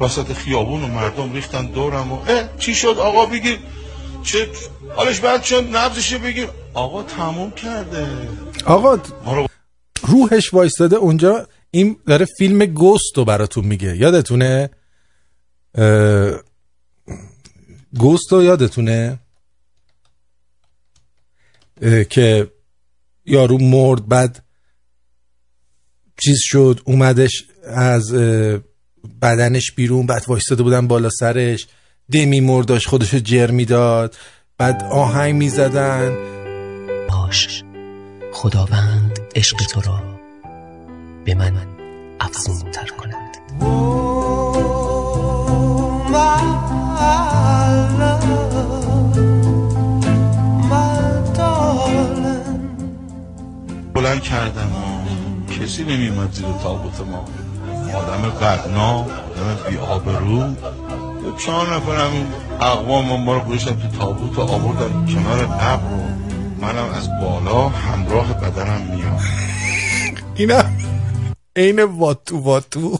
وسط 0.00 0.32
خیابون 0.32 0.82
و 0.82 0.86
مردم 0.86 1.32
ریختن 1.32 1.66
دورم 1.66 2.12
و 2.12 2.18
اه 2.28 2.58
چی 2.58 2.74
شد؟ 2.74 2.96
آقا 2.98 3.26
بگیر. 3.26 3.58
چه؟ 4.22 4.48
حالش 4.96 5.20
بد 5.20 5.42
شد. 5.42 5.76
نبزشه 5.76 6.18
بگیر. 6.18 6.48
آقا 6.74 7.02
تموم 7.02 7.50
کرده. 7.50 8.06
آقا 8.64 8.98
روحش 10.02 10.54
وایستاده 10.54 10.96
اونجا. 10.96 11.46
این 11.70 11.96
داره 12.06 12.26
فیلم 12.38 12.64
گوست 12.64 13.18
رو 13.18 13.24
براتون 13.24 13.64
میگه. 13.64 13.96
یادتونه؟ 13.96 14.70
اه، 15.74 16.32
گوست 17.98 18.32
رو 18.32 18.42
یادتونه؟ 18.42 19.18
اه، 21.82 22.04
که 22.04 22.50
یارو 23.30 23.58
مرد 23.58 24.08
بعد 24.08 24.44
چیز 26.22 26.38
شد 26.40 26.80
اومدش 26.84 27.44
از 27.64 28.12
بدنش 29.22 29.72
بیرون 29.72 30.06
بعد 30.06 30.24
وایستاده 30.28 30.62
بودن 30.62 30.86
بالا 30.86 31.10
سرش 31.10 31.66
دمی 32.12 32.40
مرداش 32.40 32.86
خودشو 32.86 33.18
جر 33.18 33.50
می‌داد 33.50 34.16
بعد 34.58 34.82
آهنگ 34.82 35.34
می‌زدن. 35.34 36.16
باش 37.08 37.64
خداوند 38.32 39.18
عشق 39.34 39.56
تو 39.56 39.80
را 39.80 40.02
به 41.24 41.34
من 41.34 41.66
افزون 42.20 42.70
تر 42.70 42.86
کند. 42.86 43.36
کردم. 54.20 54.72
و 54.72 55.52
کسی 55.52 55.84
نمیومد 55.84 56.32
زیر 56.32 56.46
تابوت 56.62 57.00
ما. 57.00 57.24
آدم 57.94 58.22
بدنام 58.40 59.04
آدم 59.04 59.70
بی 59.70 59.76
آبرو 59.76 60.54
چهار 61.38 61.74
نفرم 61.74 62.32
اقوام 62.60 63.24
ما 63.24 63.34
رو 63.34 63.40
گذاشتن 63.40 63.78
تو 63.80 63.98
تابوت 63.98 64.38
و 64.38 64.40
آوردن 64.40 65.06
کنار 65.14 65.46
قبر 65.46 65.92
و 65.94 66.00
منم 66.60 66.90
از 66.94 67.08
بالا 67.22 67.68
همراه 67.68 68.34
بدنم 68.34 68.80
میام. 68.80 69.20
اینا 70.34 70.64
عین 71.56 71.82
واتو 71.82 72.38
واتو. 72.38 72.98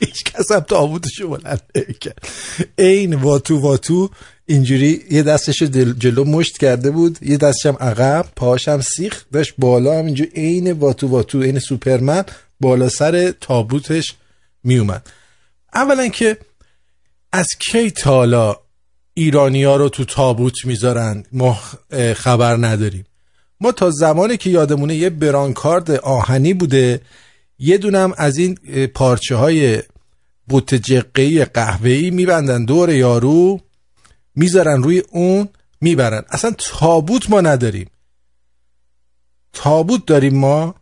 هیچ 0.00 0.24
کس 0.24 0.52
هم 0.52 0.60
تابوتشو 0.60 1.28
بلند 1.28 1.62
نمی‌کرد. 1.76 2.28
عین 2.78 3.14
واتو 3.14 3.58
واتو 3.58 4.10
اینجوری 4.52 5.02
یه 5.10 5.22
دستشو 5.22 5.66
دل- 5.66 5.92
جلو 5.98 6.24
مشت 6.24 6.58
کرده 6.58 6.90
بود 6.90 7.18
یه 7.22 7.36
دستش 7.36 7.66
هم 7.66 7.76
عقب 7.80 8.26
پاهاش 8.36 8.68
هم 8.68 8.80
سیخ 8.80 9.24
داشت 9.32 9.54
بالا 9.58 9.98
هم 9.98 10.06
اینجوری 10.06 10.30
عین 10.34 10.72
واتو 10.72 11.06
واتو 11.08 11.42
عین 11.42 11.58
سوپرمن 11.58 12.24
بالا 12.60 12.88
سر 12.88 13.30
تابوتش 13.30 14.14
میومد. 14.64 15.06
اولا 15.74 16.08
که 16.08 16.36
از 17.32 17.48
کی 17.58 17.90
تالا 17.90 18.56
ایرانی 19.14 19.64
ها 19.64 19.76
رو 19.76 19.88
تو 19.88 20.04
تابوت 20.04 20.64
می‌ذارن؟ 20.64 21.24
ما 21.32 21.58
خبر 22.16 22.56
نداریم. 22.56 23.04
ما 23.60 23.72
تا 23.72 23.90
زمانی 23.90 24.36
که 24.36 24.50
یادمونه 24.50 24.94
یه 24.94 25.10
برانکارد 25.10 25.90
آهنی 25.90 26.54
بوده 26.54 27.00
یه 27.58 27.78
دونم 27.78 28.12
از 28.16 28.38
این 28.38 28.58
پارچه 28.94 29.36
های 29.36 29.82
بوت 30.48 30.74
جقهی 30.74 31.44
قهوه‌ای 31.44 32.10
میبندن. 32.10 32.64
دور 32.64 32.90
یارو 32.90 33.60
می‌ذارن 34.34 34.82
روی 34.82 34.98
اون 35.10 35.48
می‌برن. 35.80 36.24
اصلا 36.30 36.50
تابوت 36.58 37.30
ما 37.30 37.40
نداریم. 37.40 37.90
تابوت 39.52 40.06
داریم 40.06 40.38
ما. 40.38 40.74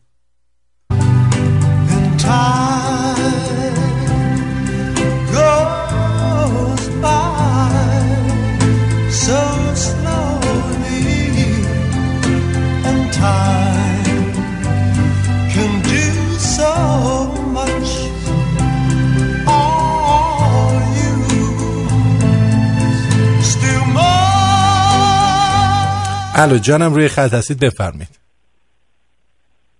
الو 26.40 26.58
جانم 26.58 26.94
روی 26.94 27.08
خط 27.08 27.34
هستید 27.34 27.60
بفرمید 27.60 28.20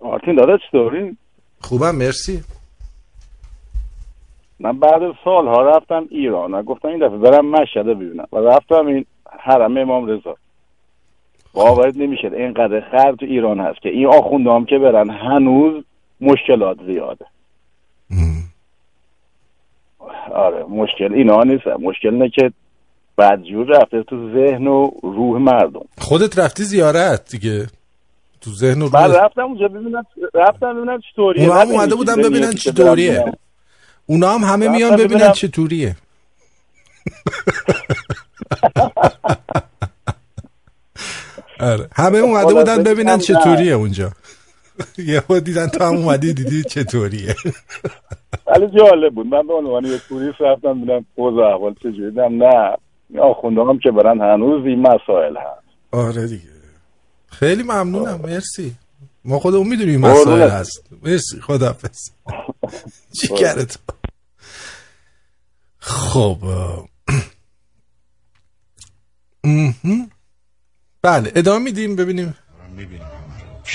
آرتین 0.01 0.35
داده 0.35 0.59
چطوری؟ 0.69 1.17
خوبم 1.61 1.95
مرسی. 1.95 2.43
من 4.61 4.79
بعد 4.79 5.03
از 5.03 5.15
سالها 5.25 5.63
رفتم 5.63 6.07
ایران. 6.11 6.55
و 6.55 6.63
گفتم 6.63 6.89
این 6.89 6.99
دفعه 6.99 7.19
برم 7.19 7.47
مشهد 7.47 7.87
ببینم. 7.87 8.27
و 8.33 8.39
رفتم 8.39 8.87
این 8.87 9.05
حرم 9.39 9.77
امام 9.77 10.07
رضا. 10.07 10.37
باورت 11.53 11.97
نمیشه 11.97 12.31
اینقدر 12.37 12.81
خر 12.91 13.13
تو 13.13 13.27
ایران 13.27 13.61
هست 13.61 13.81
که 13.83 13.89
این 13.89 14.07
آخونده 14.07 14.51
هم 14.51 14.65
که 14.65 14.79
برن 14.79 15.11
هنوز 15.11 15.85
مشکلات 16.21 16.77
زیاده. 16.87 17.27
آره 20.35 20.65
مشکل 20.65 21.15
اینا 21.15 21.43
نیست. 21.43 21.67
مشکل 21.67 22.15
اینه 22.15 22.29
که 22.29 22.53
بدجور 23.21 23.67
رفته 23.67 24.03
تو 24.03 24.17
ذهن 24.35 24.67
و 24.67 24.91
روح 25.03 25.41
مردم. 25.41 25.85
خودت 25.99 26.39
رفتی 26.39 26.65
زیارت 26.65 27.31
دیگه. 27.31 27.67
تو 28.41 28.51
ذهن 28.51 28.83
و 28.83 28.89
من 28.93 29.05
روح 29.05 29.25
رفتم 29.25 29.43
اونجا 29.43 29.69
ببینم 29.69 30.05
رفتم 30.35 30.75
ببینم 30.77 31.01
چطوریه 31.01 31.43
اونا 31.49 31.61
هم 31.61 31.69
اومده 31.71 31.95
بودن 31.95 32.23
ببینن 32.23 32.53
چطوریه. 32.53 33.25
اونا 34.07 34.29
هم 34.29 34.45
همه 34.45 34.69
میان 34.69 34.97
ببینن. 34.97 35.33
چطوریه 35.33 35.97
آره. 41.61 41.89
همه 41.95 42.19
اومده 42.19 42.55
بودن 42.55 42.83
ببینن. 42.83 43.19
چطوریه 43.19 43.73
اونجا. 43.73 44.11
یهو 45.13 45.41
دیدن 45.41 45.67
تو 45.69 45.85
هم 45.85 45.95
اومدی 45.97 46.33
دیدی 46.35 46.63
چطوریه 46.65 47.35
ولی 48.47 48.67
جالب 48.79 49.15
بود. 49.15 49.27
من 49.27 49.47
به 49.47 49.55
عنوان 49.55 49.85
یک 49.85 50.01
توریست 50.09 50.41
رفتم 50.41 50.81
ببینم 50.83 51.05
اوضاع 51.15 51.55
احوال 51.55 51.75
چجوری 51.75 52.11
دیدم 52.11 52.45
نه. 52.45 52.77
آخونده 53.19 53.61
هم 53.61 53.79
که 53.79 53.91
برن 53.91 54.21
هنوز 54.21 54.67
این 54.67 54.81
مسائل 54.81 55.37
هست. 55.37 55.67
آره 55.93 56.27
دیگه. 56.27 56.43
خیلی 57.27 57.63
ممنونم 57.63 58.21
مرسی. 58.21 58.75
ما 59.25 59.39
خودمون 59.39 59.69
می‌دونیم 59.69 60.07
قربونت. 60.07 60.27
مسائل 60.27 60.51
هست. 60.51 60.89
مرسی 61.03 61.41
خدافز 61.41 62.11
چی 63.21 63.29
کرده 63.29 63.65
تو 63.65 63.79
خب 65.79 66.39
بله 71.03 71.33
ادامه 71.35 71.65
میدیم 71.65 71.97
ببینیم. 71.97 72.35
می‌بینیم. 72.77 73.07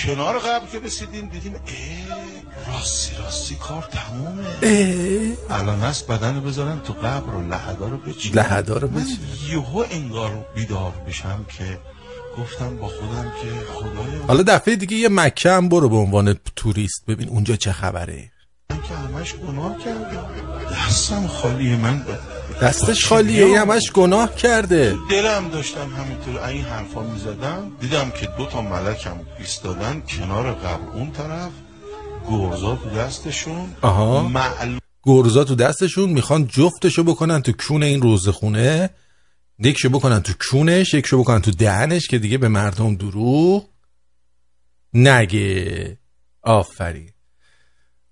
کنار 0.05 0.39
قبل 0.39 0.67
که 0.67 0.79
رسیدیم 0.79 1.29
دیدیم 1.29 1.55
اه. 1.55 1.61
راستی 2.67 3.15
راستی 3.15 3.55
کار 3.55 3.89
تمومه. 3.91 4.43
الان 5.49 5.79
هست 5.79 6.07
بدن 6.07 6.39
بذارن 6.39 6.79
تو 6.79 6.93
قبر 6.93 7.35
و 7.35 7.49
لحدا 7.49 7.87
رو 7.87 7.97
بچین. 7.97 8.33
لحدا 8.33 8.77
رو 8.77 8.87
من 8.87 9.01
بچین. 9.01 9.17
یهو 9.49 9.83
انگار 9.91 10.45
بیدار 10.55 10.93
بشم 11.07 11.45
که 11.57 11.79
گفتم 12.37 12.77
با 12.77 12.87
خودم 12.87 13.31
که 13.41 13.49
خدایا 13.73 14.25
حالا 14.27 14.43
دفعه 14.43 14.75
دیگه 14.75 14.97
یه 14.97 15.09
مکه 15.09 15.51
هم 15.51 15.69
برو 15.69 15.89
به 15.89 15.95
عنوان 15.95 16.35
توریست. 16.55 17.03
ببین 17.07 17.29
اونجا 17.29 17.55
چه 17.55 17.71
خبره. 17.71 18.31
من 18.69 18.77
که 18.81 18.93
همش 18.93 19.35
گناه 19.35 19.77
کردم. 19.77 20.25
دستم 20.71 21.27
خالیه 21.27 21.75
من 21.75 22.05
دستش 22.61 23.05
خالیه 23.05 23.45
این 23.45 23.57
همش 23.57 23.91
گناه 23.91 24.35
کرده. 24.35 24.97
دلم 25.09 25.49
داشتم 25.49 25.89
همینطور 25.95 26.43
این 26.43 26.65
حرفا 26.65 27.01
می‌زدم. 27.01 27.71
دیدم 27.79 28.09
که 28.09 28.27
دو 28.37 28.45
تا 28.45 28.61
ملکم 28.61 29.17
ایستادن 29.39 30.03
کنار 30.07 30.53
قبر. 30.53 30.87
اون 30.93 31.11
طرف 31.11 31.51
گرزا 32.31 32.75
تو 32.75 32.89
دستشون. 32.89 33.73
آها. 33.81 34.27
معلوم 34.27 34.79
گرزا 35.03 35.43
تو 35.43 35.55
دستشون 35.55 36.09
می‌خوان 36.09 36.47
جفتشو 36.47 37.03
بکنن 37.03 37.41
تو 37.41 37.51
کون 37.51 37.83
این 37.83 38.01
روزخونه 38.01 38.89
یکشو 39.59 39.89
بکنن 39.89 40.21
تو 40.21 40.33
کونش 40.51 40.93
یکشو 40.93 41.19
بکنن 41.19 41.41
تو 41.41 41.51
دهنش 41.51 42.07
که 42.07 42.19
دیگه 42.19 42.37
به 42.37 42.47
مردم 42.47 42.95
دروغ 42.95 43.65
نگه. 44.93 45.97
آفرین. 46.41 47.09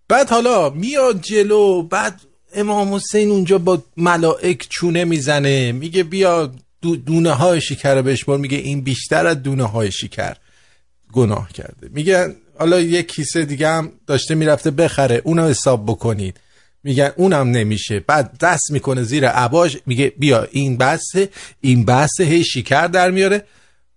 بعد 0.07 0.30
حالا 0.30 0.70
میاد 0.70 1.22
جلو 1.22 1.84
بعد 1.84 2.22
امام 2.55 2.93
حسین 2.93 3.30
اونجا 3.32 3.57
با 3.57 3.84
ملائک 3.97 4.68
چونه 4.70 5.05
می‌زنه 5.05 5.72
میگه 5.72 6.03
بیا 6.03 6.51
دو- 6.82 6.95
دونه 6.95 7.32
های 7.32 7.61
شکر 7.61 7.95
رو 7.95 8.03
بشمار 8.03 8.38
میگه 8.38 8.57
این 8.57 8.82
بیشتر 8.82 9.28
از 9.28 9.43
دونه 9.43 9.64
های 9.64 9.91
شکر 9.91 10.36
گناه 11.14 11.53
کرده. 11.53 11.89
میگن 11.91 12.36
حالا 12.60 12.80
یک 12.80 13.08
کیسه 13.08 13.45
دیگه 13.45 13.68
هم 13.68 13.91
داشته 14.08 14.36
می‌رفته 14.36 14.72
بخره 14.72 15.22
اونو 15.24 15.47
حساب 15.47 15.86
بکنید. 15.86 16.39
میگن 16.84 17.12
اونم 17.16 17.47
نمیشه. 17.51 17.99
بعد 17.99 18.38
دست 18.38 18.72
می‌کنه 18.72 19.04
زیر 19.04 19.28
عباش 19.28 19.78
میگه 19.86 20.14
بیا 20.18 20.43
این 20.51 20.78
بسه 20.78 21.30
این 21.62 21.86
بسه 21.86 22.24
هی 22.24 22.43
شکر 22.43 22.88
در 22.88 23.12
میاره. 23.12 23.45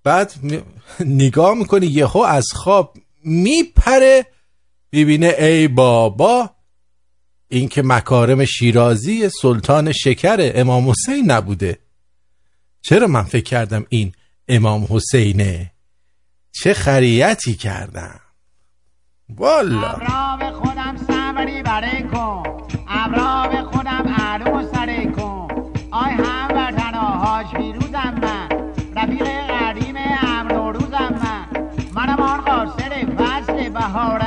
بعد 0.04 0.32
نگاه 1.00 1.54
می‌کنی 1.54 1.86
یهو 1.86 2.18
از 2.18 2.46
خواب 2.52 2.96
میپره 3.24 4.26
ببینه 4.92 5.34
ای 5.38 5.68
بابا 5.68 6.50
این 7.48 7.68
که 7.68 7.82
مکارم 7.82 8.44
شیرازی 8.44 9.28
سلطان 9.42 9.92
شکر 9.92 10.52
امام 10.54 10.90
حسین 10.90 11.30
نبوده. 11.30 11.78
چرا 12.82 13.06
من 13.06 13.22
فکر 13.22 13.44
کردم 13.44 13.86
این 13.88 14.12
امام 14.48 14.86
حسینه؟ 14.90 15.72
چه 16.52 16.74
خریتی 16.74 17.54
کردم؟ 17.54 18.20
والا. 19.28 19.90
ابرا 19.90 20.52
خودم 20.52 20.96
سوری 20.96 21.62
بره 21.62 22.02
کن. 22.02 22.42
ابرا 22.88 23.48
به 23.48 23.62
خودم 23.62 24.14
علو 24.18 24.58
و 24.58 24.62
سره 24.74 25.06
کن. 25.06 25.48
آی 25.90 26.10
هم 26.12 26.48
وطنا 26.50 27.00
حاج 27.00 27.46
پیروزم 27.46 28.14
من. 28.22 28.48
رفیق 28.96 29.26
قدیم 29.26 29.96
امر 30.22 30.52
و 30.52 30.72
روزم 30.72 31.14
من. 31.22 31.68
منم 31.94 32.20
آن 32.20 32.40
قاصد 32.40 32.92
فصل 33.18 33.68
بهارم 33.68 34.25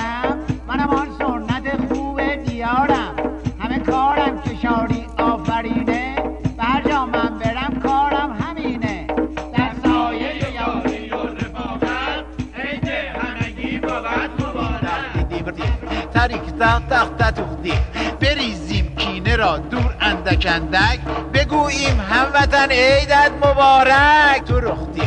تاریک 16.19 16.41
تخت 16.89 17.17
تختی 17.17 17.73
بریزیم 18.21 18.95
کینه 18.97 19.35
را 19.35 19.57
دور 19.57 19.95
اندک 20.01 20.45
اندک. 20.49 20.99
بگوییم 21.33 21.99
هموطن 22.11 22.71
عیدت 22.71 23.31
مبارک. 23.41 24.43
تو 24.47 24.59
رختی. 24.59 25.01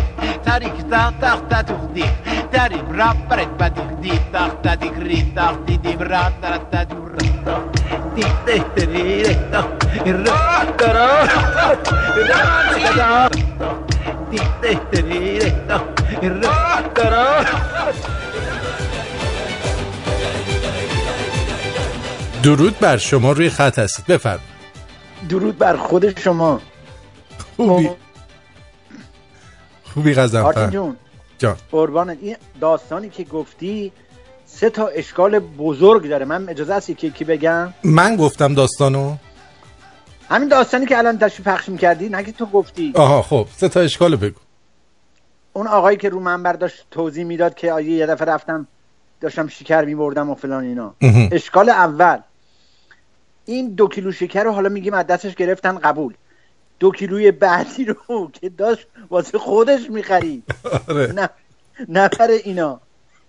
تاریک 0.45 0.73
تخت 0.91 1.21
تخت 1.21 1.49
تختی 1.49 2.05
داریم 2.53 3.01
رب 3.01 3.29
برد 3.29 3.57
بدیق 3.59 4.01
دی 4.03 4.21
تخت 4.33 4.81
دیگری 4.81 5.33
تخت. 5.37 5.67
دیم 5.67 5.99
را 5.99 6.23
درد 6.43 6.89
دور 6.89 7.13
دی 8.15 8.25
دی 8.47 8.63
دی 8.77 9.23
دی 9.23 10.13
را 10.13 10.65
درا 10.79 11.27
دی 14.31 14.41
دی 14.63 14.79
دی 14.93 15.39
دی 15.41 15.53
درا 16.95 17.27
درود 22.43 22.79
بر 22.79 22.97
شما 22.97 23.33
روی 23.33 23.51
خط 23.51 23.79
هستید. 23.79 24.07
بفرم 24.07 24.41
درود 25.29 25.59
بر 25.59 25.77
خود 25.77 26.21
شما. 26.21 26.61
خوبی؟ 27.57 27.91
خوبی 29.85 30.15
غزنفر 30.15 30.71
جون 30.71 30.97
جان. 31.39 31.57
قربانت 31.73 32.19
این 32.21 32.37
داستانی 32.61 33.09
که 33.09 33.25
گفتی 33.25 33.93
سه 34.47 34.71
تا 34.71 34.87
اشکال 34.87 35.39
بزرگ 35.39 36.09
داره. 36.09 36.25
من 36.25 36.49
اجازه 36.49 36.75
هست 36.75 36.97
که 36.97 37.11
کی 37.11 37.25
بگم؟ 37.25 37.75
من 37.85 38.17
گفتم 38.17 38.55
داستانو. 38.55 39.17
همین 40.31 40.49
داستانی 40.49 40.87
که 40.87 40.99
الان 40.99 41.17
داشتی 41.17 41.43
پخش 41.43 41.69
می‌کردی 41.69 42.09
نگه 42.09 42.33
تو 42.33 42.47
گفتی. 42.47 42.93
آها 42.95 43.23
خب 43.23 43.47
سه 43.57 43.69
تا 43.69 43.81
اشکالو 43.81 44.17
بگو. 44.17 44.41
اون 45.53 45.67
آقایی 45.67 45.97
که 45.97 46.09
رو 46.09 46.21
منبر 46.21 46.53
داشت 46.53 46.87
توضیح 46.91 47.25
می‌داد 47.25 47.55
که 47.55 47.73
آیه 47.73 47.91
یه 47.91 48.07
دفعه 48.07 48.29
رفتم 48.29 48.67
داشتم 49.21 49.49
شکر 49.49 49.85
میبردم 49.85 50.31
و 50.31 50.35
فلان 50.35 50.65
اینا. 50.65 50.95
اشکال 51.33 51.69
اول 51.69 52.19
این 53.47 53.75
دو 53.75 53.89
کیلو 53.89 54.13
شکر 54.13 54.45
رو 54.45 54.53
حالا 54.53 54.69
میگیم 54.69 54.95
از 54.95 55.07
دستش 55.07 55.35
گرفتن 55.35 55.79
قبول. 55.79 56.15
دو 56.81 56.91
کیلوی 56.93 57.31
بعدی 57.31 57.85
رو 57.85 57.97
که 58.41 58.49
داشت 58.49 58.87
واسه 59.11 59.39
خودش 59.39 59.91
می‌خرید. 59.91 60.45
آره. 60.89 61.29
نه 61.89 62.09
برای 62.19 62.41
اینا. 62.45 62.81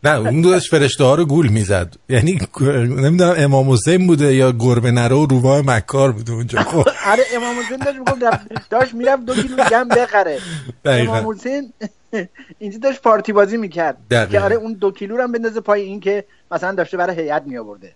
نه 0.03 0.17
اون 0.19 0.41
داشت 0.41 0.71
فرشته 0.71 1.03
ها 1.03 1.15
رو 1.15 1.25
گول 1.25 1.47
می‌زد. 1.47 1.95
یعنی 2.09 2.39
نمی‌دونم 2.61 3.33
امام 3.37 3.71
حسین 3.71 4.07
بوده 4.07 4.35
یا 4.35 4.51
گربه 4.51 4.91
نره 4.91 5.15
و 5.15 5.25
روباه 5.25 5.61
مکار 5.61 6.11
بوده 6.11 6.31
اونجا. 6.31 6.59
خب. 6.71 6.87
آره 7.07 7.23
امام 7.35 7.59
حسین 7.59 7.77
داشت 7.77 7.97
می‌گفت 7.97 8.23
رفت- 8.23 8.69
داشت 8.69 8.93
می‌رفت 8.93 9.25
دو 9.25 9.33
کیلو 9.33 9.63
گم 9.71 9.87
بخره. 9.87 10.39
امام 10.85 11.31
حسین 11.31 11.73
اینجا 12.59 12.77
داشت 12.79 13.01
پارتی 13.01 13.33
بازی 13.33 13.57
می‌کرد. 13.57 13.97
که 14.09 14.39
آره 14.39 14.55
اون 14.55 14.73
دو 14.73 14.91
کیلو 14.91 15.17
رو 15.17 15.23
هم 15.23 15.31
بندازه 15.31 15.59
پای 15.61 15.81
این 15.81 15.99
که 15.99 16.23
مثلا 16.51 16.71
داشته 16.71 16.97
برای 16.97 17.15
هیئت 17.15 17.43
می 17.45 17.57
آورده. 17.57 17.93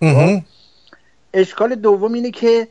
اشکال 1.34 1.75
دوم 1.75 2.13
اینه 2.13 2.32
که 2.32 2.67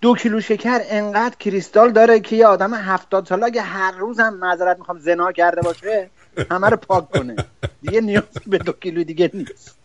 دو 0.00 0.14
کیلو 0.14 0.40
شکر 0.40 0.80
انقدر 0.88 1.34
کریستال 1.38 1.92
داره 1.92 2.20
که 2.20 2.36
یه 2.36 2.46
آدم 2.46 2.74
هفتاد 2.74 3.26
ساله 3.26 3.44
اگه 3.44 3.62
هر 3.62 3.92
روز 3.92 4.20
هم 4.20 4.34
معذرت 4.36 4.78
می‌خوام 4.78 4.98
زنا 4.98 5.32
کرده 5.32 5.62
باشه 5.62 6.10
همه 6.50 6.68
رو 6.68 6.76
پاک 6.76 7.10
کنه. 7.10 7.36
دیگه 7.82 8.00
نیاز 8.00 8.22
به 8.46 8.58
دو 8.58 8.72
کیلو 8.72 9.04
دیگه 9.04 9.30
نیست. 9.34 9.76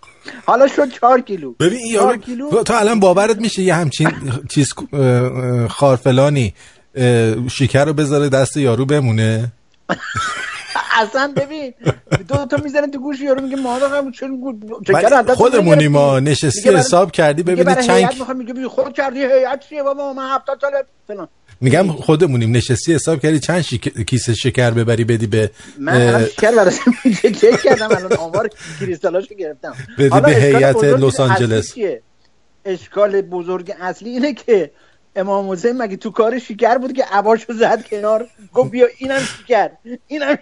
حالا 0.45 0.67
شد 0.67 0.89
چهار 0.89 1.21
کیلو. 1.21 1.53
ببین 1.59 1.85
یارو 1.85 2.17
کیلو. 2.17 2.63
تو 2.63 2.73
الان 2.73 2.99
باورت 2.99 3.37
میشه 3.37 3.61
یه 3.61 3.75
همچین 3.75 4.11
چیز 4.49 4.73
خارفلانی 5.69 6.53
شکر 7.51 7.85
رو 7.85 7.93
بذاره 7.93 8.29
دست 8.29 8.57
یارو 8.57 8.85
بمونه؟ 8.85 9.51
اصلا 11.01 11.33
ببین 11.35 11.73
دو 12.27 12.45
تا 12.45 12.57
می‌زنه 12.63 12.87
تو 12.87 12.99
گوش 12.99 13.21
یارو 13.21 13.41
میگه 13.41 13.55
مادر 13.55 13.97
هم 13.97 14.11
چون 14.11 14.59
خودمونی. 15.35 15.87
ما 15.87 16.19
نشستی 16.19 16.69
حساب 16.69 17.11
کردی 17.11 17.43
ببینی 17.43 17.75
می‌خوام 18.19 18.37
میگه 18.37 18.67
خود 18.67 18.93
کردی 18.93 19.19
هیئت 19.19 19.59
چیه 19.69 19.83
بابا 19.83 20.13
من 20.13 20.35
هفتاد 20.35 20.61
ساله 20.61 20.83
فلان 21.07 21.27
میگم 21.61 21.91
خودمونیم 21.91 22.55
نشستی 22.55 22.93
حساب 22.93 23.19
کردی 23.19 23.39
چند 23.39 23.61
شک... 23.61 24.05
کیسه 24.05 24.33
شکر 24.33 24.71
ببری 24.71 25.03
بدی 25.03 25.27
به 25.27 25.51
من 25.79 26.25
شکر 26.25 26.51
براش 26.51 26.75
چک 27.23 27.61
کردم 27.65 27.89
الان 27.91 28.13
آمار 28.13 28.49
کریستالاشو 28.79 29.35
گرفتم 29.35 29.73
بدی 29.97 30.21
به 30.21 30.31
هیئت 30.31 30.83
لس 30.83 31.19
آنجلس. 31.19 31.73
اشکال 32.65 33.21
بزرگ 33.21 33.73
اصلی 33.81 34.09
اینه 34.09 34.33
که 34.33 34.71
امام 35.15 35.51
حسین 35.51 35.77
مگه 35.77 35.97
تو 35.97 36.09
کار 36.11 36.39
شکر 36.39 36.77
بود 36.77 36.93
که 36.93 37.05
عباشو 37.11 37.53
زد 37.53 37.85
کنار؟ 37.85 38.27
گفت 38.53 38.71
بیا 38.71 38.87
اینم 38.97 39.19
شکر 39.19 39.69
اینم 40.07 40.37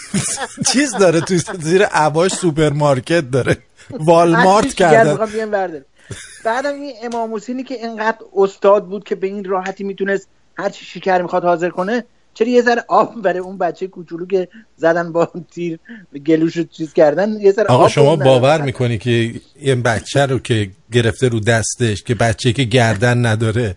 چیز 0.72 0.92
داره 0.92 1.20
تو 1.20 1.34
زیر 1.60 1.84
عباش 1.84 2.34
سوپرمارکت 2.34 3.30
داره. 3.30 3.56
والمارت 3.90 4.82
برداره. 4.82 5.84
بعدم 6.44 6.74
این 6.74 6.94
امام 7.02 7.34
حسینی 7.34 7.62
که 7.62 7.74
اینقدر 7.74 8.18
استاد 8.36 8.86
بود 8.86 9.04
که 9.04 9.14
به 9.14 9.26
این 9.26 9.44
راحتی 9.44 9.84
می‌تونست 9.84 10.28
هر 10.58 10.68
چی 10.70 10.84
شکر 10.84 11.22
می‌خواد 11.22 11.44
حاضر 11.44 11.70
کنه 11.70 12.04
چرا 12.38 12.48
یه 12.48 12.62
ذره 12.62 12.84
آب 12.88 13.22
برای 13.22 13.38
اون 13.38 13.58
بچه 13.58 13.86
کوچولو 13.86 14.26
که 14.26 14.48
زدن 14.76 15.12
با 15.12 15.28
تیر 15.54 15.78
گلوش 16.26 16.56
رو 16.56 16.64
چیز 16.64 16.92
کردن 16.92 17.40
یه 17.40 17.52
ذره 17.52 17.66
آقا 17.66 17.84
آب 17.84 17.90
شما 17.90 18.16
باور. 18.16 18.62
می‌کنی 18.62 18.98
که 18.98 19.34
این 19.60 19.82
بچه 19.82 20.26
رو 20.26 20.38
که 20.38 20.70
گرفته 20.92 21.28
رو 21.28 21.40
دستش 21.40 22.02
که 22.02 22.14
بچه 22.14 22.52
که 22.52 22.64
گردن 22.64 23.26
نداره 23.26 23.76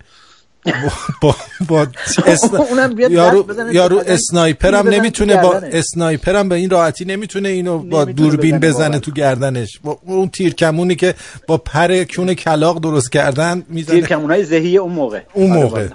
با, 1.21 1.35
با 1.67 1.87
یارو, 3.09 3.73
یارو 3.73 4.03
تیر 4.03 4.53
بزنه 4.53 4.81
نمی‌تونه 4.81 5.35
تو 5.35 5.41
با 5.41 5.53
گردنش. 5.53 5.73
اسنایپرم 5.73 6.49
به 6.49 6.55
این 6.55 6.69
راحتی 6.69 7.05
نمی‌تونه 7.05 7.49
اینو 7.49 7.77
با 7.77 8.05
دوربین 8.05 8.59
بزنه،. 8.59 8.99
تو 8.99 9.11
گردنش 9.11 9.79
با 9.83 9.99
اون 10.05 10.29
تیر 10.29 10.53
کمونی 10.53 10.95
که 10.95 11.15
با 11.47 11.57
پر 11.57 12.03
کون 12.03 12.33
کلاق 12.33 12.81
درست 12.81 13.11
کردن 13.11 13.63
می‌زنه 13.69 13.95
تیر 13.95 14.07
کمونای 14.07 14.43
زهی 14.43 14.77
اون 14.77 14.91
موقع 14.91 15.21
اون 15.33 15.51
آره 15.51 15.61
موقع. 15.61 15.87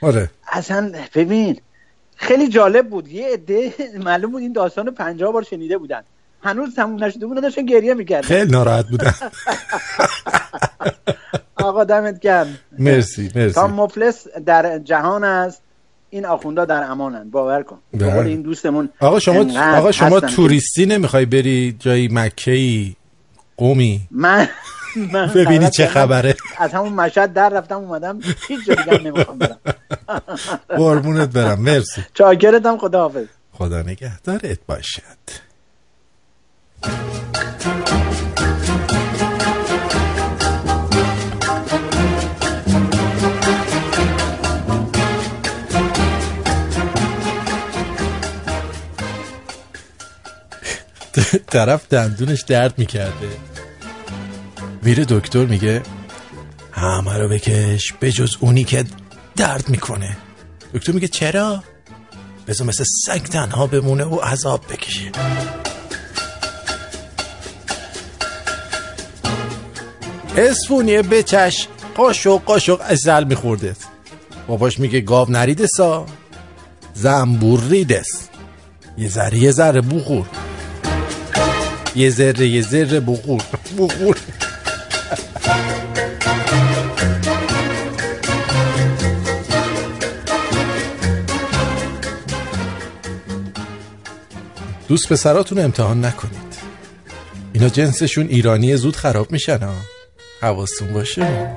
آره 0.00 0.30
اصلا 0.52 0.92
ببین 1.14 1.60
خیلی 2.24 2.48
جالب 2.48 2.90
بود. 2.90 3.08
یه 3.08 3.32
عده 3.32 3.74
معلوم 4.04 4.30
بود 4.30 4.42
این 4.42 4.52
داستان 4.52 4.90
50 4.90 5.32
بار 5.32 5.42
شنیده 5.42 5.78
بودن. 5.78 6.02
هنوز 6.42 6.74
تموم 6.74 7.04
نشده 7.04 7.26
بود 7.26 7.42
داشتن 7.42 7.66
گریه 7.66 7.94
می‌کردن. 7.94 8.28
خیلی 8.28 8.50
ناراحت 8.50 8.86
بودن. 8.88 9.14
آقا 11.56 11.84
دمت 11.84 12.20
گرم. 12.20 12.58
مرسی 12.78 13.30
مرسی. 13.36 13.54
تا 13.54 13.66
مفلس 13.66 14.26
در 14.46 14.78
جهان 14.78 15.24
است. 15.24 15.62
این 16.10 16.26
آخوندا 16.26 16.64
در 16.64 16.82
امانند 16.82 17.30
باور 17.30 17.62
کن. 17.62 17.78
به 17.90 17.98
بله. 17.98 18.26
این 18.26 18.42
دوستمون 18.42 18.88
آقا 19.00 19.18
شما 19.18 19.60
آقا 19.78 19.92
شما 19.92 20.20
توریستی 20.20 20.86
نمی‌خوای 20.86 21.26
بری 21.26 21.76
جایی 21.78 22.08
مکه 22.12 22.50
ای 22.50 22.94
قومی؟ 23.56 24.00
من 24.10 24.48
من 24.96 25.26
ببینی 25.34 25.70
چه. 25.70 25.86
خبره. 25.86 26.36
از 26.58 26.72
همون 26.72 26.92
مشهد 26.92 27.32
در 27.32 27.48
رفتم 27.48 27.76
اومدم 27.76 28.20
هیچ 28.48 28.66
جا 28.66 28.74
دیگه 28.74 28.98
نمی‌خوام 28.98 29.38
برم. 29.38 29.58
قربونت 30.78 31.28
برم 31.28 31.60
مرسی. 31.60 32.04
چاکرتم 32.14 32.78
خداحافظ. 32.78 33.26
خدا 33.52 33.82
نگهدارت 33.82 34.58
باشد. 34.66 35.00
طرف 51.52 51.88
دندونش 51.88 52.42
درد 52.42 52.78
می‌کرده. 52.78 53.28
میره 54.84 55.04
دکتر 55.04 55.44
میگه 55.44 55.82
همه 56.72 57.18
رو 57.18 57.28
بکش 57.28 57.92
بجز 58.00 58.36
اونی 58.40 58.64
که 58.64 58.84
درد 59.36 59.68
می‌کنه. 59.68 60.16
دکتر 60.74 60.92
میگه 60.92 61.08
چرا؟ 61.08 61.64
بذار 62.46 62.66
مثل 62.66 62.84
سگ 63.06 63.22
تنها 63.22 63.66
بمونه 63.66 64.04
و 64.04 64.16
عذاب 64.16 64.64
بکشه. 64.70 65.12
اسفونیه 70.36 71.02
بچش 71.02 71.68
قاشق 71.94 72.44
قاشق 72.44 72.80
ازل 72.88 73.24
میخوردت 73.24 73.76
باباش 74.46 74.78
میگه 74.78 75.00
گاو 75.00 75.30
نریده 75.30 75.66
سا 75.66 76.06
زنبور 76.94 77.60
ریدس 77.70 78.28
یه 78.98 79.08
ذره 79.08 79.38
یه 79.38 79.50
ذره 79.50 79.80
بخور. 79.80 80.26
یه 81.96 82.10
ذره 82.10 82.48
یه 82.48 82.62
ذره 82.62 83.00
بخور. 83.00 83.42
بخور. 83.78 84.16
دوست 94.88 95.08
پسراتون 95.08 95.58
امتحان 95.58 96.04
نکنید. 96.04 96.54
اینا 97.52 97.68
جنسشون 97.68 98.26
ایرانی 98.26 98.76
زود 98.76 98.96
خراب 98.96 99.32
میشن 99.32 99.58
ها 99.58 99.74
حواستون 100.40 100.92
باشه. 100.92 101.50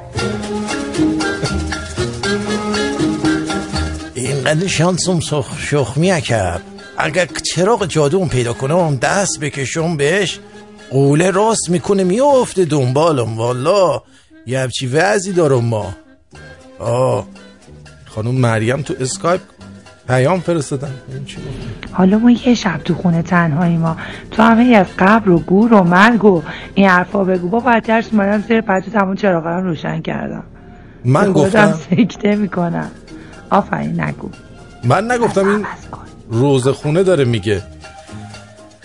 اینقدر 4.13 4.67
شانسم 4.67 5.19
سخ 5.19 5.59
شخمی 5.59 6.21
کرد 6.21 6.61
اگر 6.97 7.25
چراغ 7.25 7.86
جادوم 7.86 8.30
پیدا 8.30 8.53
کنم 8.53 8.95
دست 8.95 9.39
بکشم 9.39 9.97
بهش 9.97 10.39
قوله 10.91 11.32
راست 11.32 11.69
می‌کنه 11.69 12.03
میافته 12.03 12.65
دنبالم. 12.65 13.38
والا 13.38 14.01
یه 14.45 14.59
همچی 14.59 14.88
وضعی 14.88 15.34
دارم 15.34 15.65
ما. 15.65 15.95
آه. 16.80 17.28
خانم 18.05 18.36
مریم 18.36 18.82
تو 18.82 18.93
اسکایپ 18.99 19.41
پیام 20.07 20.39
فرستادن 20.39 20.93
این 21.13 21.25
چی 21.25 21.37
گفته؟ 21.37 21.93
حالا 21.93 22.17
ما 22.17 22.31
یه 22.31 22.55
شب 22.55 22.81
تو 22.85 22.95
خونه 22.95 23.21
تنهایی 23.21 23.77
ما 23.77 23.97
تو 24.31 24.43
همه 24.43 24.63
ای 24.63 24.75
از 24.75 24.87
قبر 24.99 25.29
و 25.29 25.39
گور 25.39 25.73
و 25.73 25.83
مرگ 25.83 26.25
و 26.25 26.43
این 26.73 26.89
حرفا 26.89 27.23
بگو. 27.23 27.49
با 27.49 27.59
بدترش 27.59 28.05
اومدم 28.11 28.43
زیر 28.47 28.61
پتو 28.61 28.91
تمام 28.91 29.15
چراغا 29.15 29.59
رو 29.59 29.67
روشن 29.67 30.01
کردم. 30.01 30.43
من 31.05 31.33
گفتم 31.33 31.73
سکته 31.89 32.35
می‌کنم. 32.35 32.91
آفرین 33.49 34.01
نگو. 34.01 34.29
من 34.83 35.11
نگفتم 35.11 35.47
این 35.47 35.65
روز 36.29 36.67
خونه 36.67 37.03
داره 37.03 37.25
میگه. 37.25 37.63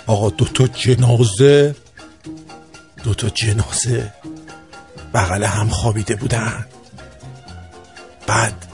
آقا 0.06 0.30
دوتا 0.30 0.66
جنازه 0.66 1.74
دوتا 3.04 3.28
جنازه 3.28 4.12
بغل 5.14 5.44
هم 5.44 5.68
خوابیده 5.68 6.16
بودن. 6.16 6.66
بعد 8.26 8.66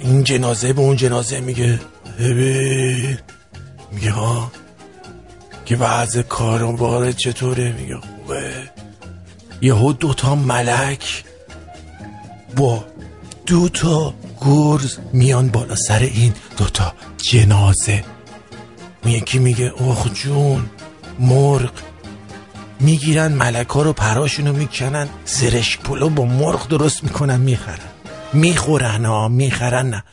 این 0.00 0.24
جنازه 0.24 0.72
به 0.72 0.80
اون 0.80 0.96
جنازه 0.96 1.40
میگه 1.40 1.80
ببین. 2.18 3.18
میگه 3.92 4.10
ها 4.10 4.52
که 5.64 5.76
وضع 5.76 6.22
کاروبار 6.22 7.12
چطوره؟ 7.12 7.72
میگه 7.72 7.96
خوبه. 7.96 8.70
یهو 9.60 9.92
دوتا 9.92 10.34
ملک 10.34 11.24
با 12.56 12.84
دو 13.46 13.68
تا 13.68 14.14
گرز 14.40 14.98
میان 15.12 15.48
بالا 15.48 15.74
سر 15.74 15.98
این 15.98 16.34
دوتا 16.56 16.92
جنازه. 17.16 18.04
اون 19.04 19.12
یکی 19.12 19.38
میگه 19.38 19.72
اوه 19.78 20.10
جون 20.14 20.70
مرغ. 21.18 21.72
می‌گیرن 22.80 23.32
ملک 23.32 23.68
ها 23.68 23.82
رو 23.82 23.92
پراشونو 23.92 24.52
می‌کنن 24.52 25.08
زرش 25.26 25.78
پلو 25.78 26.08
با 26.08 26.24
مرغ 26.24 26.68
درست 26.68 27.04
می‌کنن 27.04 27.40
می‌خرن. 27.40 27.89
می‌خورن 28.32 29.04
ها 29.04 29.28
می‌خرن 29.28 29.90
نه. 29.90 30.04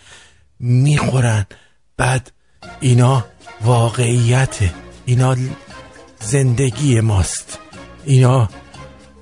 می‌خورن. 0.59 1.45
بعد 1.97 2.31
اینا 2.79 3.25
واقعیته 3.61 4.73
اینا 5.05 5.35
زندگی 6.19 6.99
ماست. 6.99 7.59
اینا 8.05 8.49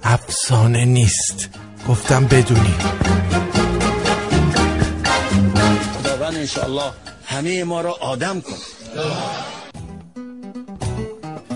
افسانه 0.03 0.85
نیست. 0.85 1.49
گفتم 1.87 2.25
بدونی. 2.25 2.73
خداوند 6.03 6.35
انشاءالله 6.35 6.91
همه 7.25 7.63
ما 7.63 7.81
را 7.81 7.91
آدم 7.91 8.41
کن. 8.41 8.57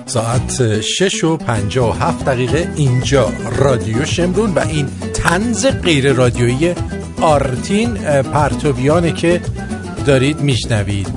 ساعت 0.06 0.82
شش 0.82 1.24
و 1.24 1.38
پنجا 1.38 1.90
و 1.90 1.94
هفت 1.94 2.26
دقیقه 2.26 2.74
اینجا 2.76 3.34
رادیو 3.58 4.06
شمرون 4.06 4.54
و 4.54 4.60
این 4.60 4.90
تنز 5.14 5.66
غیر 5.66 6.14
رادیویی 6.14 6.76
آرتین 7.22 7.94
پرتویانه 8.22 9.12
که 9.12 9.42
دارید 10.06 10.40
میشنوید. 10.42 11.08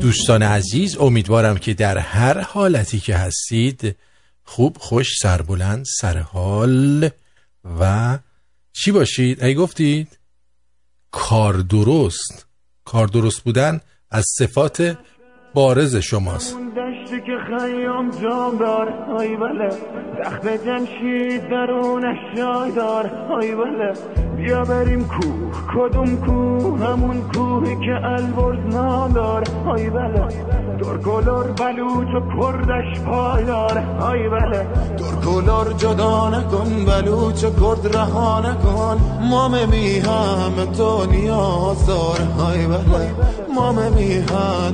دوستان 0.00 0.42
عزیز 0.42 0.96
امیدوارم 0.96 1.58
که 1.58 1.74
در 1.74 1.98
هر 1.98 2.40
حالتی 2.40 3.00
که 3.00 3.16
هستید 3.16 3.96
خوب 4.44 4.76
خوش 4.80 5.18
سربلند 5.18 5.84
سرحال 6.00 7.10
و 7.80 8.18
چی 8.72 8.92
باشید؟ 8.92 9.44
ای 9.44 9.54
گفتید؟ 9.54 10.18
کار 11.10 11.54
درست. 11.54 12.46
کار 12.84 13.06
درست 13.06 13.40
بودن 13.40 13.80
از 14.10 14.26
صفات 14.38 14.98
بارز 15.54 15.96
شماست. 15.96 16.56
که 17.10 17.38
خیام 17.48 18.10
جام 18.10 18.56
دار 18.56 18.88
های 18.88 19.36
بله 19.36 19.68
تخت 20.24 20.48
جمشید 20.48 21.48
درونش 21.48 22.18
جای 22.36 22.70
دار 22.70 23.06
های 23.06 23.54
بله 23.54 23.92
بیا 24.36 24.64
بریم 24.64 25.04
کوه 25.08 25.52
کدوم 25.74 26.16
کوه؟ 26.16 26.86
همون 26.86 27.22
کوهی 27.34 27.76
که 27.76 28.06
البرز 28.06 28.74
نام 28.74 29.12
دار 29.12 29.44
های 29.66 29.90
بله 29.90 30.28
درکلار 30.78 31.52
بلوچ 31.52 32.08
و 32.08 32.20
کردش 32.40 33.00
پایدار 33.00 33.78
های 33.78 34.28
بله 34.28 34.66
درکلار 34.98 35.72
جدا 35.72 36.30
نکن 36.30 36.84
بلوچ 36.84 37.44
و 37.44 37.50
کرد 37.50 37.96
رها 37.96 38.40
نکن. 38.40 39.00
مام 39.30 39.68
میهم 39.68 40.52
تو 40.76 41.06
نیازار 41.06 42.20
های 42.38 42.66
بله 42.66 43.10
مام 43.54 43.76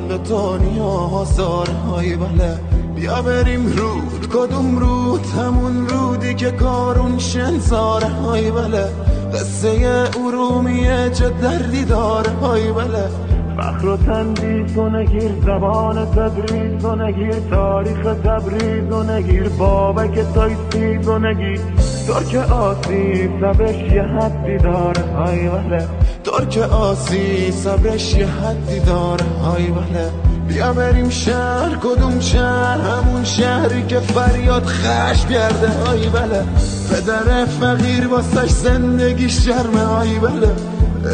به 0.09 0.18
تو 0.18 0.57
نیازار 0.57 1.68
های 1.68 2.16
بله. 2.19 2.59
بیا 2.97 3.23
بریم 3.23 3.66
رود. 3.66 4.29
کدوم 4.33 4.79
رود؟ 4.79 5.27
همون 5.27 5.89
رودی 5.89 6.35
که 6.35 6.51
کارون 6.51 7.19
شنزار 7.19 8.05
های 8.05 8.51
بله. 8.51 8.85
قصه 9.35 10.05
ارومیه 10.25 11.11
چه 11.11 11.29
دردی 11.29 11.85
دار 11.85 12.29
های 12.29 12.73
بله. 12.73 13.09
فخر 13.57 13.87
و 13.87 13.97
تندیس 13.97 14.77
و 14.77 14.89
نگیر 14.89 15.33
زبان 15.47 16.07
تدریس 16.07 16.85
و 16.85 16.97
نگیر 16.97 17.35
تاریخ 17.51 18.03
تبریز 18.25 18.93
و 18.93 19.03
نگیر 19.03 19.49
بابک 19.49 20.19
تایسیز 20.35 21.09
و 21.09 21.19
نگیر. 21.19 21.61
ترک 22.09 22.51
آسی 22.51 23.29
صبرش 23.41 23.93
یه 23.93 24.03
حدی 24.03 24.59
داره 24.59 25.03
های 25.03 25.49
وله 25.49 25.89
ترک 26.25 26.59
آسی 26.73 27.53
صبرش 27.53 28.14
یه 28.14 28.27
حدی 28.27 28.81
داره 28.81 29.25
های 29.25 29.66
وله 29.66 30.11
بیا 30.49 30.72
بریم 30.72 31.09
شهر 31.11 31.76
کدوم 31.82 32.20
شهر؟ 32.20 32.80
همون 32.80 33.24
شهری 33.24 33.86
که 33.86 34.01
فریاد 34.01 34.64
خش 34.64 35.26
کرده 35.26 35.68
های 35.68 36.09
بله. 36.09 36.44
پدر 36.90 37.44
فقیر 37.44 38.09
واسش 38.09 38.51
زندگی 38.51 39.30
شرمه 39.30 39.84
های 39.84 40.18
بله. 40.18 40.51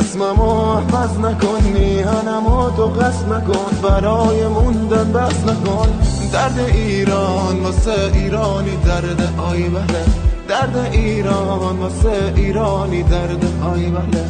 اسممو 0.01 0.77
حفظ 0.77 1.19
نکن 1.19 1.63
میهنمو 1.75 2.71
تو 2.77 2.87
قصد 2.87 3.33
نکن 3.33 3.81
برای 3.83 4.47
موندن 4.47 5.13
بس 5.13 5.45
نکن. 5.45 5.89
درد 6.33 6.59
ایران 6.59 7.61
واسه 7.61 8.11
ایرانی 8.15 8.77
درد 8.87 9.33
آی 9.39 9.69
بله. 9.69 10.05
درد 10.49 10.89
ایران 10.93 11.79
واسه 11.79 12.33
ایرانی 12.37 13.03
درد 13.03 13.45
آی 13.75 13.91
بله. 13.91 14.25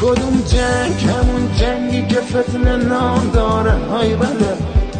کدوم 0.00 0.42
جنگ؟ 0.46 1.10
همون 1.10 1.52
جنگی 1.56 2.06
که 2.06 2.20
فتنه 2.20 2.76
نام 2.76 3.30
داره. 3.32 3.72
های 3.90 4.14
بله. 4.14 4.56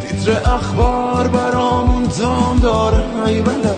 تیتر 0.09 0.51
اخبار 0.51 1.28
برامون 1.28 2.03
دام 2.18 2.59
داره. 2.59 3.05
های 3.22 3.42
بله. 3.42 3.74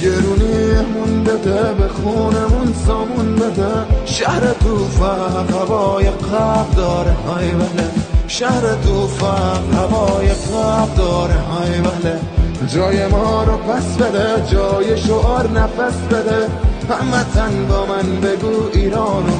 گرونیمون 0.00 1.24
بده 1.24 1.74
به 1.74 1.88
خونمون 1.88 2.74
سامون 2.86 3.34
بده. 3.34 3.70
شهر 4.04 4.40
توفق 4.40 5.50
هوای 5.50 6.10
قب 6.10 6.76
داره. 6.76 7.12
های 7.12 7.50
بله. 7.50 7.90
شهر 8.28 8.60
توفق 8.60 9.74
هوای 9.74 10.28
قب 10.28 10.94
داره. 10.96 11.34
های 11.34 11.80
بله. 11.80 12.20
جای 12.68 13.06
ما 13.06 13.44
رو 13.44 13.56
پس 13.56 13.96
بده. 13.96 14.50
جای 14.52 14.98
شعار 14.98 15.50
نفس 15.50 15.96
بده. 16.10 16.48
همتن 16.90 17.66
با 17.68 17.86
من 17.86 18.20
بگو 18.20 18.68
ایرانو 18.72 19.33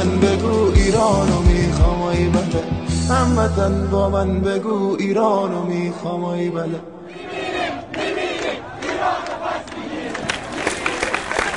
من 0.00 0.20
بگو 0.20 0.72
ایرانو 0.74 1.42
می‌خوام 1.42 2.02
ای 2.02 2.28
بله. 2.28 2.64
همتن 3.08 3.86
با 3.90 4.10
من 4.10 4.40
بگو 4.40 4.96
ایرانو 5.00 5.64
می‌خوام 5.64 6.24
ای 6.24 6.50
بله. 6.50 6.80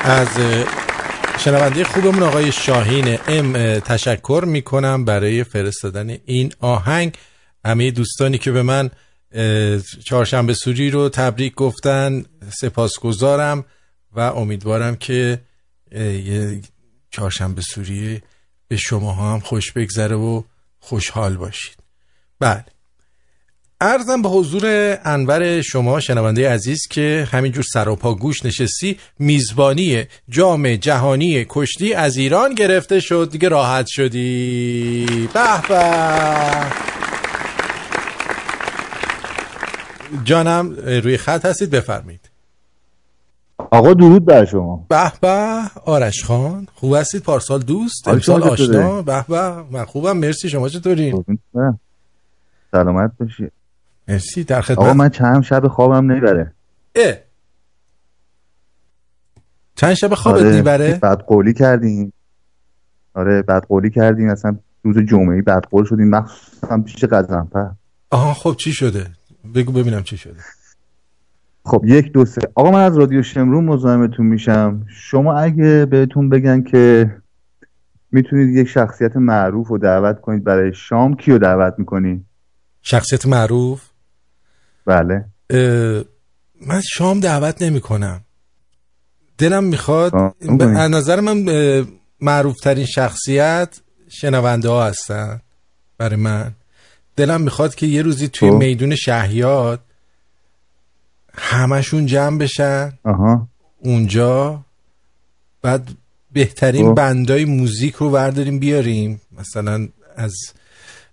از 0.03 0.27
شنونده 1.37 1.83
خوبمون 1.83 2.23
آقای 2.23 2.51
شاهین 2.51 3.19
ام 3.27 3.79
تشکر 3.79 4.43
می‌کنم 4.47 5.05
برای 5.05 5.43
فرستادن 5.43 6.17
این 6.25 6.53
آهنگ. 6.59 7.13
همه 7.65 7.91
دوستانی 7.91 8.37
که 8.37 8.51
به 8.51 8.61
من 8.63 8.89
چهارشنبه 10.05 10.53
سوری 10.53 10.89
رو 10.89 11.09
تبریک 11.09 11.55
گفتن 11.55 12.23
سپاسگزارم 12.49 13.65
و 14.15 14.19
امیدوارم 14.19 14.95
که 14.95 15.41
چهارشنبه 17.11 17.61
سوری 17.61 18.21
به 18.67 18.77
شما 18.77 19.13
هم 19.13 19.39
خوش 19.39 19.71
بگذره 19.71 20.15
و 20.15 20.43
خوشحال 20.79 21.37
باشید. 21.37 21.77
بله. 22.39 22.65
ارزم 23.81 24.21
به 24.21 24.29
حضور 24.29 24.97
انور 25.05 25.61
شما 25.61 25.99
شنونده 25.99 26.49
عزیز 26.49 26.87
که 26.89 27.27
همینجور 27.31 27.63
سراپا 27.73 28.15
گوش 28.15 28.45
نشستی 28.45 28.97
میزبانی 29.19 30.05
جام 30.29 30.75
جهانی 30.75 31.45
کشتی 31.49 31.93
از 31.93 32.17
ایران 32.17 32.53
گرفته 32.53 32.99
شد. 32.99 33.29
دیگه 33.31 33.49
راحت 33.49 33.87
شدی. 33.87 35.29
به 35.33 35.61
به. 35.67 35.81
جانم 40.23 40.71
روی 40.85 41.17
خط 41.17 41.45
هستید؟ 41.45 41.69
بفرمایید. 41.69 42.32
آقا 43.71 43.93
درود 43.93 44.25
بر 44.25 44.45
شما. 44.45 44.85
به 44.89 45.11
به 45.21 45.59
آرش 45.85 46.23
خان. 46.23 46.67
خوب 46.75 46.93
هستید؟ 46.93 47.23
پارسال 47.23 47.61
دوست 47.61 48.07
امسال؟ 48.07 48.43
آشنا؟ 48.43 49.01
به 49.01 49.25
به 49.29 49.51
من 49.71 49.85
خوبم. 49.85 50.17
مرسی 50.17 50.49
شما 50.49 50.69
چطورین. 50.69 51.25
سلامت 52.71 53.11
باشی. 53.19 53.49
مرسی 54.07 54.43
در 54.43 54.61
خدمت. 54.61 54.79
آقا 54.79 54.93
من 54.93 55.09
چند 55.09 55.43
شب 55.43 55.67
خوابم 55.67 56.11
نمی‌بره 56.11 56.53
اه. 56.95 57.13
چند 59.75 59.93
شب 59.93 60.13
خوابت 60.13 60.41
آره، 60.41 60.55
می‌بره 60.55 60.99
بعد 61.01 61.19
قولی 61.19 61.53
کردیم. 61.53 62.13
آره 63.13 63.41
بعد 63.41 63.65
قولی 63.65 63.89
کردیم. 63.89 64.29
اصلا 64.29 64.57
روز 64.83 64.97
جمعه 65.09 65.41
بعد 65.41 65.63
قول 65.71 65.85
شدیم. 65.85 66.09
مخصوصا 66.09 66.77
پیش 66.77 67.03
قزنفر 67.03 67.71
آها 68.11 68.33
خب 68.33 68.55
چی 68.59 68.73
شده؟ 68.73 69.11
بگو 69.55 69.71
ببینم 69.71 70.03
چی 70.03 70.17
شده. 70.17 70.39
خب 71.65 71.83
یک 71.85 72.11
دو 72.11 72.25
سه. 72.25 72.41
آقا 72.55 72.71
من 72.71 72.83
از 72.83 72.97
رادیو 72.97 73.23
شمرون 73.23 73.65
مزاحمتون 73.65 74.25
میشم. 74.25 74.85
شما 74.89 75.33
اگه 75.33 75.85
بهتون 75.85 76.29
بگن 76.29 76.63
که 76.63 77.11
می‌تونید 78.11 78.55
یک 78.57 78.67
شخصیت 78.67 79.17
معروف 79.17 79.67
رو 79.67 79.77
دعوت 79.77 80.21
کنید 80.21 80.43
برای 80.43 80.73
شام 80.73 81.15
کیو 81.15 81.37
دعوت 81.37 81.73
می‌کنی؟ 81.77 82.25
شخصیت 82.81 83.25
معروف؟ 83.25 83.89
بله. 84.85 85.25
من 86.67 86.81
شام 86.93 87.19
دعوت 87.19 87.61
نمی 87.61 87.81
کنم 87.81 88.21
دلم 89.37 89.63
می‌خواد. 89.63 90.13
از 90.59 90.91
نظر 90.91 91.19
من 91.19 91.45
معروف 92.21 92.59
ترین 92.59 92.85
شخصیت 92.85 93.81
شنونده 94.09 94.69
ها 94.69 94.85
هستن 94.85 95.39
برای 95.97 96.15
من. 96.15 96.51
دلم 97.15 97.41
می‌خواد 97.41 97.75
که 97.75 97.85
یه 97.85 98.01
روزی 98.01 98.27
توی 98.27 98.49
خب. 98.49 98.55
میدون 98.55 98.95
شهیاد 98.95 99.79
همشون 101.37 102.05
جمع 102.05 102.37
بشن. 102.37 102.93
آها. 103.03 103.47
اونجا. 103.79 104.61
بعد 105.61 105.89
بهترین 106.33 106.87
خب. 106.89 106.93
بندای 106.95 107.45
موزیک 107.45 107.95
رو 107.95 108.09
برداریم 108.09 108.59
بیاریم. 108.59 109.21
مثلا 109.39 109.87
از 110.15 110.33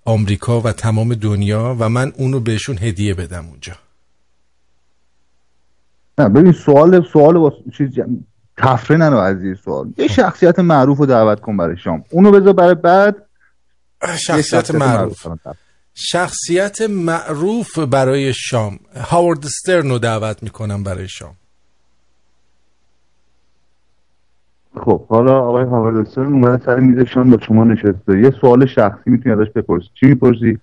آمریکا 0.04 0.60
و 0.60 0.72
تمام 0.72 1.14
دنیا 1.14 1.76
و 1.78 1.88
من 1.88 2.12
اون 2.16 2.32
رو 2.32 2.40
بهشون 2.40 2.78
هدیه 2.78 3.14
بدم 3.14 3.46
اونجا. 3.46 3.72
نه 6.18 6.28
ببین 6.28 6.52
سوال 6.52 7.04
سوال 7.12 7.38
با 7.38 7.52
چیز 7.76 7.90
جم- 7.94 8.24
تفره 8.56 9.04
از 9.04 9.42
این 9.42 9.54
سوال. 9.54 9.92
یه 9.98 10.08
شخصیت 10.08 10.58
معروف 10.58 10.98
رو 10.98 11.06
دعوت 11.06 11.40
کن 11.40 11.56
برای 11.56 11.76
شام. 11.76 12.04
اونو 12.10 12.30
بذار 12.30 12.52
برای 12.52 12.74
بعد. 12.74 13.16
یه 14.08 14.16
شخصیت 14.16 14.70
معروف. 14.74 15.22
تفره. 15.22 15.54
شخصیت 16.08 16.80
معروف 16.80 17.78
برای 17.78 18.34
شام. 18.34 18.78
هاورد 18.96 19.44
استرن 19.44 19.90
رو 19.90 19.98
دعوت 19.98 20.42
می‌کنم 20.42 20.82
برای 20.82 21.08
شام. 21.08 21.36
خب 24.84 25.06
حالا 25.06 25.40
آقای 25.40 25.64
هاوردستر 25.64 26.20
اومده 26.20 26.64
سر 26.64 26.76
میز 26.76 27.06
شام 27.08 27.30
با 27.30 27.38
شما 27.46 27.64
نشسته. 27.64 28.20
یه 28.22 28.32
سوال 28.40 28.66
شخصی 28.66 29.10
می‌تونی 29.10 29.34
ازش 29.34 29.50
بپرسی. 29.56 29.88
چی 30.00 30.06
می‌پرسی؟ 30.06 30.58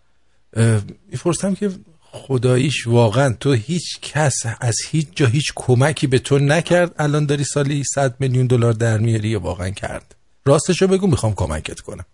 می‌پرسم 1.11 1.53
که 1.53 1.69
خداییش 2.01 2.87
واقعا 2.87 3.33
تو 3.39 3.53
هیچ 3.53 3.99
کس 4.01 4.35
از 4.61 4.75
هیچ 4.89 5.07
جا 5.15 5.25
هیچ 5.25 5.51
کمکی 5.55 6.07
به 6.07 6.19
تو 6.19 6.39
نکرد. 6.39 6.95
الان 6.99 7.25
داری 7.25 7.43
سالی 7.43 7.83
100 7.83 8.15
میلیون 8.19 8.47
دلار 8.47 8.73
در 8.73 8.97
میاری 8.97 9.29
یا 9.29 9.39
واقعا 9.39 9.69
کرد. 9.69 10.15
راستشو 10.45 10.87
بگو 10.87 11.07
می‌خوام 11.07 11.33
کمکت 11.33 11.79
کنم. 11.79 12.05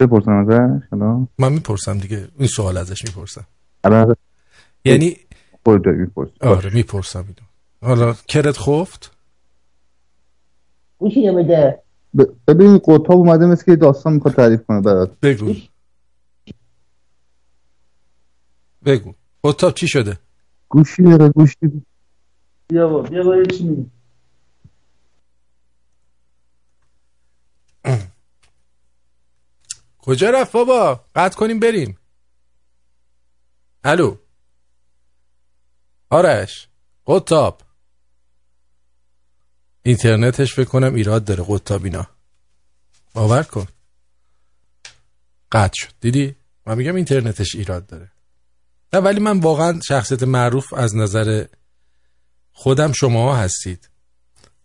بپرسم 0.00 0.30
ازش؟ 0.32 0.82
حالا؟ 0.90 1.26
من 1.38 1.52
می‌پرسم 1.52 1.98
دیگه. 1.98 2.28
این 2.38 2.48
سوال 2.48 2.76
ازش 2.76 3.04
می‌پرسم. 3.04 3.46
الان 3.84 4.16
یعنی 4.84 5.16
خودت 5.64 5.84
داری 5.84 5.98
می‌پرسی. 5.98 6.32
آره 6.40 6.74
می‌پرسم 6.74 7.18
اینو. 7.18 7.48
حالا 7.94 8.12
کرت 8.12 8.58
خفت؟ 8.58 9.16
گوشی 10.98 11.30
بده 11.30 11.82
ببین 12.48 12.78
قطاب 12.78 13.12
اومده 13.16 13.46
مثل 13.46 13.64
که 13.64 13.76
داستان 13.76 14.12
می‌خواد 14.12 14.34
تعریف 14.34 14.62
کنه 14.66 14.80
برات. 14.80 15.20
بگو. 15.20 15.54
بگو. 18.84 19.14
قطاب 19.44 19.74
چی 19.74 19.88
شده؟ 19.88 20.18
گوشی 20.68 21.02
داره 21.02 21.28
گوشی 21.28 21.82
بیا 22.68 22.88
با 22.88 23.02
بیا 23.02 23.22
با 23.22 23.36
یه 23.36 23.46
چی 23.46 23.90
کجا 30.08 30.30
رفت 30.30 30.52
بابا؟ 30.52 31.04
قطع 31.14 31.38
کنیم 31.38 31.60
بریم. 31.60 31.98
الو. 33.84 34.16
آرش. 36.10 36.68
قطاب. 37.06 37.62
اینترنتش 39.82 40.54
فکر 40.54 40.64
کنم 40.64 40.94
ایراد 40.94 41.24
داره 41.24 41.44
قطاب 41.48 41.84
اینا. 41.84 42.06
باور 43.14 43.42
کن. 43.42 43.66
قطع 45.52 45.74
شد. 45.74 45.92
دیدی؟ 46.00 46.36
من 46.66 46.78
میگم 46.78 46.94
اینترنتش 46.94 47.54
ایراد 47.54 47.86
داره. 47.86 48.10
نه 48.92 49.00
ولی 49.00 49.20
من 49.20 49.40
واقعا 49.40 49.80
شخصیت 49.80 50.22
معروف 50.22 50.72
از 50.72 50.96
نظر 50.96 51.46
خودم 52.52 52.92
شما 52.92 53.36
هستید. 53.36 53.90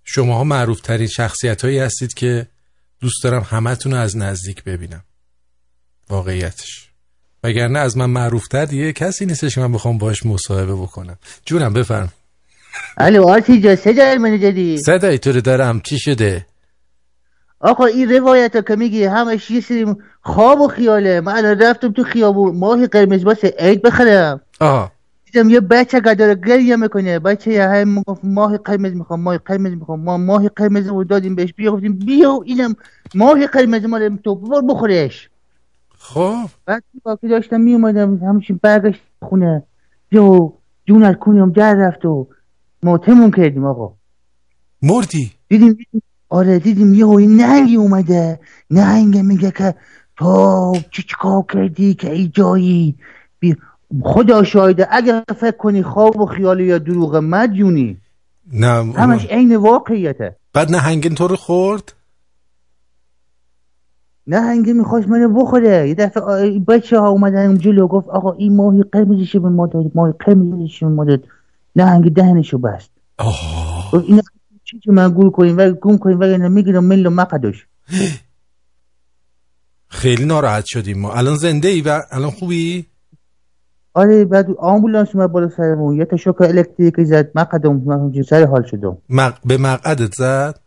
شماها 0.04 0.44
معروف 0.44 0.82
ترین 0.82 1.08
شخصیت 1.08 1.66
هایی 1.66 1.80
هستید 1.80 2.14
که 2.14 2.48
دوست 3.00 3.24
دارم 3.24 3.41
همتون 3.41 3.91
رو 3.91 3.98
از 3.98 4.18
نزدیک 4.18 4.64
ببینم. 4.64 5.04
واقعیتش. 6.10 6.89
وگرنه 7.43 7.80
از 7.80 7.97
من 7.97 8.06
معروف 8.06 8.47
تر 8.47 8.66
دیگه 8.66 8.93
کسی 8.93 9.26
نیستش 9.26 9.56
که 9.56 9.62
من 9.62 9.72
بخوام 9.72 9.97
باش 9.97 10.26
مصاحبه 10.26 10.76
بکنم. 10.76 11.18
جونم 11.45 11.74
بفرم. 11.74 12.10
الو 12.97 13.28
آرتی 13.28 13.62
جا 13.62 13.76
صدای 13.76 14.18
من 14.18 14.39
جدی؟ 14.39 14.78
صدای 14.78 15.18
تو 15.18 15.32
رو 15.32 15.41
دارم. 15.41 15.80
چی 15.80 15.99
شده؟ 15.99 16.45
آقا 17.60 17.86
این 17.86 18.10
روایت 18.10 18.56
ها 18.56 18.62
که 18.62 18.76
میگی 18.76 19.04
همش 19.04 19.51
یه 19.51 19.62
سری 19.62 19.95
خواب 20.22 20.62
و 20.62 20.68
خیاله. 20.68 21.22
من 21.22 21.36
الان 21.36 21.60
رفتم 21.60 21.91
تو 21.91 22.04
خیابون. 22.04 22.56
ماهی 22.56 22.88
قرمز 22.88 23.24
واسه 23.24 23.56
عید 23.60 23.82
بخرم. 23.82 24.41
آه 24.60 24.91
دیدم 25.26 25.49
یه 25.49 25.60
بچه 25.60 26.01
که 26.01 26.16
داره 26.16 26.36
گریه 26.36 26.76
می‌کنه. 26.76 27.20
بچه 27.20 27.51
یه 27.51 27.64
هم 27.64 27.88
می‌گفت 27.88 28.22
ماهی 28.24 28.58
قرمز 28.58 28.93
می‌خوام 28.93 29.22
ماهی 29.22 29.39
قرمز 29.45 29.72
می‌خوام. 29.72 29.99
ما 29.99 30.18
ماهی 30.18 30.49
قرمز 30.56 30.88
رو 30.88 31.04
دادیم 31.04 31.36
بهش. 31.36 31.54
بیا 31.54 31.72
گفتیم 31.72 31.93
بیا 31.93 32.39
اینم 32.45 32.76
ماهی 33.16 33.47
قرمز 33.47 33.86
مال 33.86 34.18
تو. 34.24 34.36
بخورش. 34.70 35.30
خب. 36.04 36.45
بعد 36.66 36.84
با 37.04 37.16
که 37.16 37.28
داشتم 37.28 37.62
میومدم 37.62 38.18
همچین 38.18 38.60
برگشت 38.64 39.01
خونه. 39.22 39.64
جو 40.12 40.51
جونت 40.86 41.20
کنیم 41.20 41.49
در 41.49 41.74
رفت 41.74 42.06
و 42.06 42.28
موتمون 42.84 43.32
کردیم 43.32 43.66
آقا. 43.66 43.93
مردی؟ 44.82 45.32
دیدیم 45.49 45.78
آره 46.30 46.60
دیدیم. 46.60 46.93
یه 46.93 47.08
این 47.08 47.36
نهنگی 47.36 47.76
اومده. 47.76 48.39
نهنگ 48.70 49.18
میگه 49.18 49.51
که 49.51 49.76
تو 50.18 50.74
چی 50.91 51.04
چیکار 51.04 51.43
کردی 51.54 51.93
که 51.93 52.12
ای 52.12 52.28
جایی؟ 52.28 52.95
بی... 53.39 53.56
خدا 54.04 54.43
شاهده. 54.43 54.88
اگر 54.91 55.24
فکر 55.39 55.58
کنی 55.58 55.84
خواب 55.84 56.20
و 56.20 56.26
خیال 56.26 56.60
یا 56.60 56.78
دروغ 56.78 57.16
مدیونی. 57.16 57.97
نه 58.54 58.93
همش 58.93 59.26
عین 59.26 59.56
واقعیته. 59.56 60.36
بعد 60.54 60.72
نه 60.72 60.78
هنگین 60.78 61.16
تو 61.16 61.28
رو 61.28 61.36
خورد؟ 61.36 61.93
نهنگی 64.28 64.74
می‌خواست 64.74 65.07
منو 65.07 65.30
بخوره. 65.30 65.89
یه 65.89 65.95
دفعه 65.95 66.59
بچه 66.59 66.99
ها 66.99 67.09
اومدن 67.09 67.57
جلو 67.57 67.88
گفت 67.88 68.09
آقا 68.09 68.32
این 68.32 68.55
ماهی 68.55 68.84
قرمزشو 68.84 69.39
به 69.39 69.49
ما 69.49 69.67
داد 69.67 69.91
ماهی 69.95 70.13
قرمزشو 70.19 70.89
به 70.89 70.91
ما 70.91 71.05
داد. 71.05 71.24
نهنگ 71.76 72.13
دهنشو 72.13 72.57
بست. 72.57 72.91
این 73.93 74.21
چی 74.63 74.80
که 74.80 74.91
من 74.91 75.11
گول 75.11 75.30
کنیم 75.30 75.57
و 75.57 75.71
گم 75.71 75.97
کنیم 75.97 76.17
و 76.19 76.49
می‌گیرم 76.49 76.86
مل 76.86 77.07
مقدش. 77.07 77.67
خیلی 79.88 80.26
ناراحت 80.26 80.65
شدیم 80.65 80.99
ما. 80.99 81.13
الان 81.13 81.36
زنده 81.36 81.67
ای 81.67 81.82
و 81.82 82.01
الان 82.11 82.32
خوبی؟ 82.32 82.86
آره 83.93 84.26
بعد 84.26 84.47
آمبولانس 84.57 85.15
اومد 85.15 85.32
بالا 85.32 85.49
سرمون. 85.49 85.97
یه 85.97 86.05
تا 86.05 86.17
شوک 86.17 86.41
الکتریکی 86.41 87.05
زد 87.05 87.32
مقدم 87.36 87.76
من 87.76 88.24
سر 88.30 88.45
حال 88.45 88.63
شدم. 88.63 88.97
مق... 89.09 89.38
به 89.45 89.57
مقعدت 89.57 90.15
زد؟ 90.15 90.59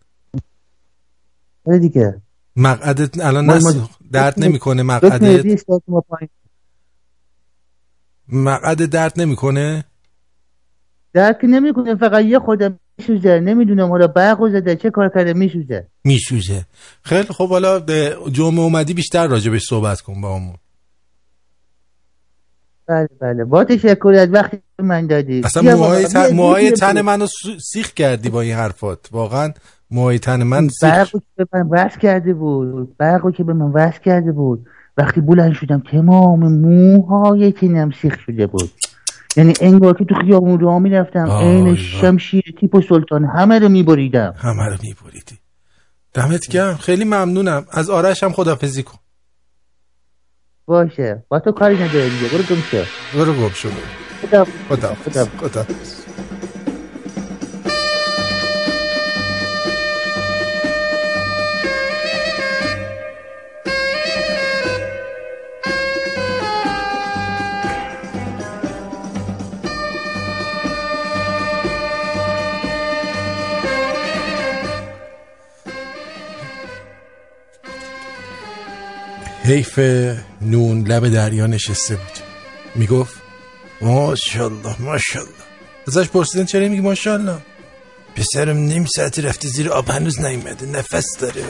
آره 1.67 1.79
دیگه. 1.79 2.21
مقعدت 2.57 3.19
الان 3.21 3.51
نس... 3.51 3.77
درد 4.13 4.35
نمی‌کنه 4.41 4.83
مقعدت. 4.83 5.65
مقعد 8.29 8.85
درد 8.91 9.21
نمی‌کنه؟ 9.21 9.85
درک 11.13 11.39
نمی‌کنه 11.43 11.95
فقط 11.95 12.25
یه 12.25 12.39
خودم 12.39 12.79
میسوزه 12.99 13.41
نمی‌دونم 13.41 13.91
حالا 13.91 14.07
برق 14.07 14.49
زده 14.53 14.77
چه 14.77 14.91
کار 14.91 15.09
کرده 15.15 15.33
میسوزه. 15.33 15.89
میسوزه. 16.05 16.67
خیلی 17.03 17.29
خب 17.29 17.49
حالا 17.49 17.79
به 17.79 18.17
جمعه 18.33 18.61
اومدی 18.61 18.95
بیشتر 18.95 19.27
راجبش 19.27 19.63
صحبت 19.69 20.01
کن 20.01 20.21
با 20.21 20.37
همون. 20.37 20.55
بله 22.89 23.09
بله. 23.21 23.45
با 23.45 23.65
تشکر 23.65 24.15
از 24.19 24.29
وقتی 24.33 24.57
که 24.57 24.83
من 24.83 25.07
دادی. 25.07 25.41
اصلا 25.45 25.63
موهای, 25.77 26.05
تن... 26.05 26.35
موهای 26.35 26.71
تن. 26.71 27.01
منو 27.01 27.27
سیخ 27.61 27.93
کردی 27.93 28.29
با 28.29 28.41
این 28.41 28.55
حرفات. 28.55 29.09
واقعا 29.13 29.53
موهای 29.91 30.19
تن 30.19 30.43
من 30.43 30.69
که 30.69 31.21
به 31.37 31.47
من 31.53 31.69
وصل 31.71 31.99
کرده 31.99 32.35
بود 32.35 32.97
برقو 32.97 33.31
که 33.31 33.45
به 33.45 33.53
من 33.53 33.67
وصل 33.67 34.01
کرده 34.01 34.33
بود. 34.33 34.67
وقتی 34.97 35.21
بلند 35.21 35.53
شدم 35.53 35.83
تمام 35.93 36.53
موهای 36.53 37.53
تنم 37.53 37.91
سیخ 38.03 38.19
شده 38.27 38.47
بود. 38.47 38.71
یعنی 39.37 39.55
انگار 39.61 39.95
که 39.95 40.05
تو 40.05 40.15
خیابون 40.15 40.61
راه 40.61 40.79
می‌رفتم 40.79 41.31
عین. 41.31 41.75
شمشیر 41.77 42.55
تیپ 42.61 42.75
و 42.75 42.83
سلطان 42.83 43.25
همه 43.25 43.59
رو 43.59 43.69
میبریدم. 43.69 44.35
همه 44.37 44.65
رو 44.67 44.77
میبریدی. 44.83 45.39
دمت 46.15 46.49
گرم. 46.49 46.77
خیلی 46.77 47.05
ممنونم. 47.05 47.65
از 47.71 47.91
آرش 47.91 48.23
هم 48.23 48.33
خدافزی 48.33 48.83
کن. 48.83 48.99
باشه. 50.67 51.25
با 51.29 51.41
تو 51.41 51.53
کاری 51.53 51.75
نداره 51.75 52.09
دیگه. 52.09 52.29
برو 52.33 52.43
گم 52.43 52.63
شو. 52.63 52.83
برو 53.19 53.33
گم 53.33 53.49
شو. 53.55 53.69
خدا 54.23 54.45
خدا 54.69 54.95
خدا 55.25 55.67
حیف 79.47 79.79
نون 80.43 80.81
لب 80.87 81.09
دریا 81.09 81.47
نشسته 81.47 81.95
بود. 81.97 82.19
می‌گفت 82.75 83.15
ماشاءالله 83.81 84.83
ماشاءالله. 84.83 85.35
ازش 85.89 86.09
پرسیدن 86.09 86.45
چرا 86.45 86.69
میگی 86.69 86.81
ماشاءالله؟ 86.81 87.39
پسرم 88.17 88.57
نیم 88.57 88.85
ساعتی 88.85 89.23
رفته 89.23 89.49
زیر 89.49 89.71
آب 89.71 89.91
هنوز 89.91 90.21
نیومده 90.21 90.67
نفس 90.67 91.19
داره. 91.21 91.43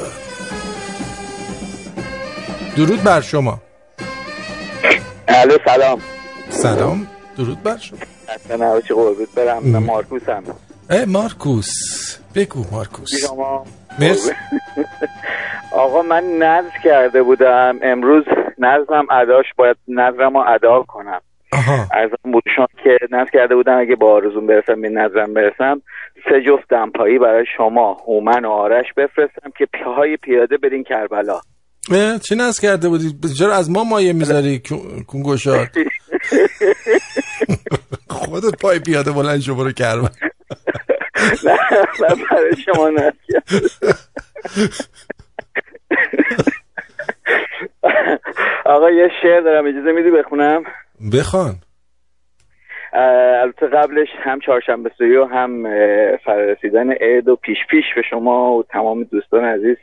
درود 2.77 3.03
بر 3.03 3.21
شما. 3.21 3.61
الو 5.29 5.59
سلام. 5.65 6.01
سلام 6.51 7.07
درود 7.37 7.63
بر 7.63 7.79
شما. 7.79 7.99
اصلا 8.29 8.57
نباشی 8.57 8.95
قربت 8.95 9.29
برم 9.37 9.63
من 9.63 9.79
مارکوسم. 9.79 10.43
ای 10.91 11.05
مارکوس. 11.05 11.71
بگو 12.35 12.65
مارکوس. 12.71 13.11
شما 13.21 13.67
مرسی. 13.99 14.31
آقا 15.77 16.03
من 16.03 16.25
نظر 16.25 16.79
کرده 16.85 17.23
بودم. 17.23 17.79
امروز 17.83 18.25
نظرم 18.59 19.07
اداش 19.11 19.47
باید 19.57 19.77
نظرم 19.89 20.37
رو 20.37 20.45
ادا 20.49 20.83
کنم. 20.83 21.21
ارزم 21.93 22.33
بود 22.33 22.43
شما 22.57 22.67
که 22.85 22.99
نظر 23.11 23.31
کرده 23.33 23.55
بودم 23.55 23.79
اگه 23.79 23.97
با 23.97 24.13
آرزون 24.13 24.47
برسم 24.47 24.81
به 24.81 24.89
نظرم 24.89 25.35
برسم 25.35 25.83
سه 26.25 26.43
جفت 26.47 26.69
دمپایی 26.71 27.19
برای 27.19 27.45
شما 27.57 27.93
هومن 28.07 28.45
و 28.45 28.51
آرش 28.51 28.87
بفرستم 28.97 29.51
که 29.59 29.67
پاهای 29.85 30.17
پیاده 30.17 30.57
برین 30.57 30.85
کربلا. 30.85 31.41
چی 32.29 32.35
نز 32.35 32.61
کرده 32.61 32.89
بودی؟ 32.89 33.15
چرا 33.39 33.55
از 33.55 33.71
ما 33.71 33.85
مایه 33.85 34.13
می‌ذاری 34.13 34.63
کنگوشات 35.07 35.69
خودت 38.11 38.61
پای 38.61 38.79
پیاده 38.79 39.13
بلند 39.13 39.41
شو 39.41 39.55
برو 39.55 39.73
کربلا. 39.73 40.09
نه 42.01 42.15
برای 42.31 42.57
شما 42.65 42.89
نظر. 42.89 43.13
آقا 48.67 48.91
یه 48.91 49.11
شعر 49.23 49.41
دارم. 49.41 49.67
اجازه 49.67 49.93
میدی 49.93 50.11
بخونم؟ 50.11 50.65
بخوان. 51.13 51.55
البته 53.43 53.67
قبلش 53.67 54.09
هم 54.19 54.41
چهارشنبه 54.41 54.91
سوری 54.99 55.17
و 55.17 55.25
هم 55.25 55.63
فرارسیدن 56.25 56.93
عید 56.93 57.29
و 57.29 57.37
پیش 57.37 57.59
پیش 57.71 57.85
به 57.97 58.03
شما 58.11 58.53
و 58.53 58.63
تمام 58.63 59.05
دوستان 59.05 59.45
عزیز 59.45 59.77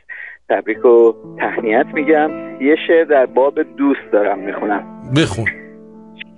تبریک 0.48 0.84
و 0.84 1.14
تهنیت 1.38 1.86
میگم. 1.94 2.30
یه 2.60 2.76
شعر 2.86 3.04
در 3.04 3.26
باب 3.26 3.62
دوست 3.76 4.12
دارم 4.12 4.38
می‌خونم. 4.38 5.12
بخون. 5.16 5.46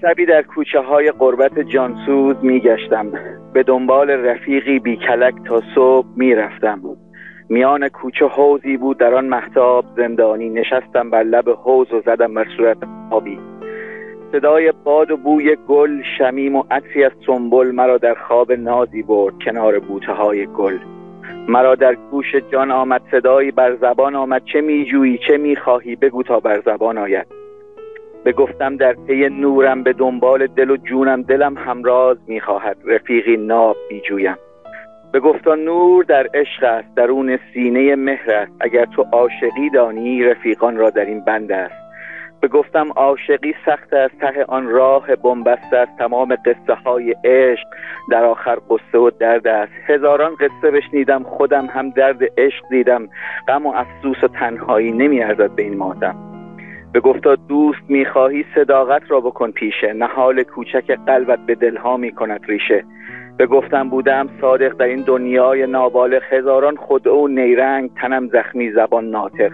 شبی 0.01 0.27
در 0.27 0.43
کوچه 0.43 0.81
های 0.81 1.11
قربت 1.11 1.59
جانسوز 1.59 2.37
میگشتم. 2.43 3.13
به 3.53 3.63
دنبال 3.63 4.11
رفیقی 4.11 4.79
بی 4.79 4.97
کلک 4.97 5.35
تا 5.49 5.63
صبح 5.75 6.07
می‌رفتم. 6.17 6.81
میان 7.49 7.89
کوچه 7.89 8.27
حوزی 8.27 8.77
بود 8.77 8.99
در 8.99 9.15
آن 9.15 9.25
محتاب 9.25 9.85
زندانی. 9.97 10.49
نشستم 10.49 11.11
بر 11.11 11.23
لب 11.23 11.49
حوز 11.49 11.93
و 11.93 12.01
زدم 12.01 12.35
بر 12.35 12.47
صورت 12.57 12.77
آبی. 13.11 13.39
صدای 14.33 14.73
باد 14.85 15.11
و 15.11 15.17
بوی 15.17 15.57
گل 15.69 16.03
شمیم 16.19 16.57
و 16.57 16.65
عطری 16.71 17.05
از 17.05 17.13
سنبل 17.27 17.71
مرا 17.71 17.99
در 17.99 18.15
خواب 18.15 18.53
نازی 18.53 19.03
برد 19.03 19.35
کنار 19.45 19.79
بوته 19.79 20.13
های 20.13 20.47
گل. 20.47 20.79
مرا 21.49 21.75
در 21.75 21.95
گوش 21.95 22.35
جان 22.53 22.71
آمد 22.71 23.03
صدایی 23.11 23.51
بر 23.51 23.77
زبان 23.77 24.15
آمد. 24.15 24.43
چه 24.53 24.61
میجویی؟ 24.61 25.19
چه 25.29 25.37
می‌خواهی؟ 25.37 25.97
بگو 25.97 26.23
تا 26.23 26.41
بر 26.41 26.61
زبان 26.61 26.99
آید. 26.99 27.27
بگفتم 28.25 28.77
در 28.77 28.93
پی 28.93 29.29
نورم 29.29 29.83
به 29.83 29.93
دنبال 29.93 30.47
دل 30.47 30.71
و 30.71 30.77
جونم 30.77 31.23
دلم 31.23 31.57
همراز 31.57 32.17
می‌خواهد. 32.27 32.77
رفیقی 32.87 33.37
ناب 33.37 33.77
بیجویم 35.17 35.33
بگفتا 35.33 35.55
نور 35.55 36.05
در 36.05 36.27
عشق 36.35 36.65
است 36.65 36.95
درون 36.97 37.39
سینه 37.55 37.97
مهر 37.97 38.31
است. 38.31 38.53
اگر 38.61 38.85
تو 38.85 39.03
عاشقی 39.13 39.71
دانی 39.71 40.25
رفیقان 40.25 40.77
را 40.77 40.91
در 40.91 41.05
این 41.05 41.21
بند 41.21 41.53
است. 41.53 41.75
به 42.41 42.49
گفتم 42.49 42.93
عاشقی 42.97 43.55
سخت 43.67 43.93
از 43.93 44.11
ته 44.21 44.45
آن 44.49 44.69
راه 44.69 45.17
بنبست 45.17 45.73
است. 45.73 45.99
تمام 45.99 46.37
قصه 46.37 46.75
های 46.75 47.15
عشق 47.25 47.67
در 48.11 48.25
آخر 48.25 48.59
قصه 48.71 48.99
و 48.99 49.11
درد 49.11 49.47
است. 49.47 49.73
هزاران 49.87 50.35
قصه 50.35 50.71
بشنیدم 50.71 51.23
خودم 51.23 51.67
هم 51.67 51.91
درد 51.91 52.23
عشق 52.39 52.69
دیدم. 52.71 53.09
غم 53.49 53.67
و 53.67 53.73
افسوس 53.77 54.25
و 54.25 54.29
تنهایی 54.29 54.93
نمی 54.93 55.23
ارزد 55.23 55.51
به 55.51 55.63
این 55.63 55.77
ماتم 55.77 56.17
به 56.93 57.01
گفتا 57.01 57.35
دوست 57.35 57.83
می‌خواهی 57.89 58.45
صداقت 58.55 59.03
را 59.09 59.21
بکن 59.21 59.51
پیشه. 59.51 59.93
نهال 59.93 60.43
کوچک 60.43 60.99
قلبت 61.07 61.39
به 61.47 61.55
دلها 61.55 61.97
می 61.97 62.13
کند 62.13 62.41
ریشه. 62.49 62.85
به 63.37 63.47
گفتم 63.47 63.89
بودم 63.89 64.29
صادق 64.41 64.73
در 64.73 64.87
این 64.87 65.03
دنیای 65.07 65.67
نابالغ 65.67 66.23
هزاران 66.31 66.77
خدعه 66.77 67.15
و 67.15 67.29
نیرنگ 67.29 67.91
تنم 67.95 68.29
زخمی 68.29 68.73
زبان 68.73 69.11
ناطق. 69.11 69.53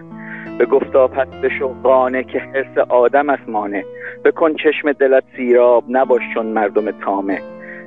به 0.58 0.66
گفتا 0.66 1.08
پس 1.08 1.28
بشو 1.28 1.74
قانه 1.82 2.24
که 2.24 2.38
حرس 2.38 2.78
آدم 2.88 3.30
است 3.30 3.48
مانه 3.48 3.84
بکن 4.24 4.54
چشم 4.54 4.92
دلت 4.92 5.24
سیراب 5.36 5.84
نباش 5.88 6.22
چون 6.34 6.46
مردم 6.46 6.90
تامه 6.90 7.38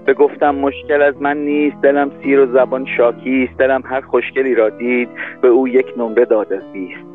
به 0.05 0.13
گفتم 0.13 0.55
مشکل 0.55 1.01
از 1.01 1.21
من 1.21 1.37
نیست 1.37 1.81
دلم 1.81 2.11
سیر 2.23 2.39
و 2.39 2.45
زبان 2.45 2.85
شاکیست 2.97 3.57
دلم 3.57 3.83
هر 3.85 4.01
خوشگلی 4.01 4.55
را 4.55 4.69
دید 4.69 5.09
به 5.41 5.47
او 5.47 5.67
یک 5.67 5.85
نمره 5.97 6.25
داد 6.25 6.53
از 6.53 6.71
بیست. 6.73 7.05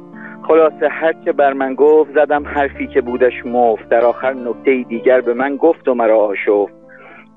خلاصه 0.49 0.89
هر 0.89 1.15
چه 1.25 1.33
بر 1.33 1.53
من 1.53 1.75
گفت 1.75 2.11
زدم 2.15 2.47
حرفی 2.47 2.87
که 2.87 3.01
بودش 3.01 3.47
مفت. 3.47 3.89
در 3.89 4.05
آخر 4.05 4.33
نکته 4.33 4.83
دیگر 4.89 5.21
به 5.21 5.35
من 5.35 5.57
گفت 5.57 5.89
و 5.89 5.95
مرا 5.95 6.19
آشفت. 6.19 6.80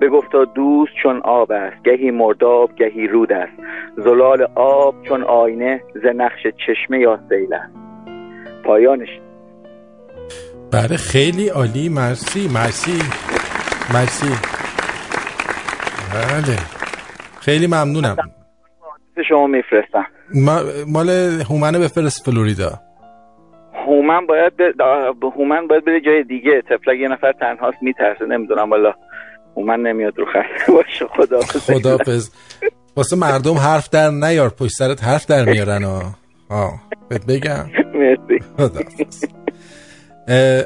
به 0.04 0.10
گفتا 0.10 0.46
دوست 0.46 0.92
چون 1.04 1.22
آب 1.24 1.52
است 1.52 1.84
گهی 1.84 2.12
مرداب 2.12 2.76
گهی 2.76 3.08
رود 3.08 3.34
است. 3.34 3.52
زلال 3.98 4.48
آب 4.56 4.96
چون 5.08 5.24
آینه 5.24 5.82
ز 5.96 6.06
نقش 6.16 6.48
چشمه 6.68 7.00
یا 7.00 7.20
سیل 7.30 7.54
است. 7.54 7.74
پایانش. 8.66 9.10
بله 10.72 10.98
خیلی 10.98 11.50
عالی. 11.50 11.90
مرسی 11.90 12.48
مرسی 12.48 13.00
مرسی. 13.94 14.34
بله. 16.14 16.58
خیلی 17.42 17.68
ممنونم. 17.68 18.16
به 19.16 19.24
شما 19.24 19.48
میفرستم. 19.48 20.06
ما 20.36 20.60
مال 20.88 21.10
هومنه 21.50 21.80
بفرست 21.80 22.26
فلوریدا. 22.26 22.72
هومن 23.88 24.26
باید 24.26 24.54
ب... 24.58 25.24
هومن 25.24 25.68
باید 25.68 25.86
بره 25.86 26.02
جای 26.02 26.24
دیگه. 26.24 26.62
طفلک 26.62 27.00
یه 27.00 27.08
نفر 27.08 27.32
تنهاست 27.32 27.78
میترسه. 27.82 28.26
نمی‌دونم 28.26 28.70
والا 28.70 28.94
هومن 29.58 29.80
نمیاد 29.80 30.18
رو 30.18 30.26
خط. 30.26 30.70
باشه 30.76 31.06
خدا 31.08 31.40
خدافظ 31.42 32.30
واسه 32.96 33.16
مردم 33.16 33.58
حرف 33.58 33.90
در 33.90 34.10
نیار 34.10 34.50
پشت 34.50 34.72
سرت 34.72 35.04
حرف 35.04 35.26
در 35.26 35.46
میارن 35.46 35.84
آه 36.50 36.82
بهت 37.10 37.26
بگم. 37.26 37.70
مرسی. 37.94 38.40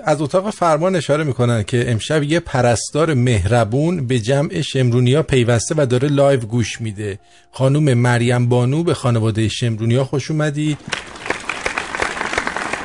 از 0.05 0.21
اتاق 0.21 0.49
فرمان 0.49 0.95
اشاره 0.95 1.23
می‌کنن 1.23 1.63
که 1.63 1.91
امشب 1.91 2.23
یه 2.23 2.39
پرستار 2.39 3.13
مهربون 3.13 4.07
به 4.07 4.19
جمع 4.19 4.61
شمرونیا 4.61 5.23
پیوسته 5.23 5.75
و 5.77 5.85
داره 5.85 6.07
live 6.07 6.39
گوش 6.39 6.81
میده. 6.81 7.19
خانوم 7.51 7.93
مریم 7.93 8.49
بانو 8.49 8.83
به 8.83 8.93
خانواده 8.93 9.47
شمرونیا 9.47 10.03
خوش 10.03 10.31
اومدی. 10.31 10.77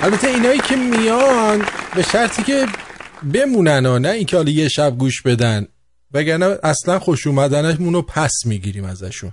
البته 0.03 0.28
اینایی 0.28 0.59
که 0.59 0.76
میان 0.76 1.62
به 1.96 2.03
شرطی 2.03 2.42
که 2.42 2.66
بمونن 3.34 3.86
ها 3.86 3.98
نه 3.98 4.09
اینکه 4.09 4.36
حالا 4.36 4.50
یه 4.50 4.68
شب 4.68 4.98
گوش 4.98 5.22
بدن. 5.22 5.66
وگرنه 6.15 6.59
اصلا 6.63 6.99
خوش 6.99 7.27
اومدنمون 7.27 7.95
رو 7.95 8.03
پس 8.03 8.33
می‌گیریم 8.47 8.85
ازشون. 8.85 9.33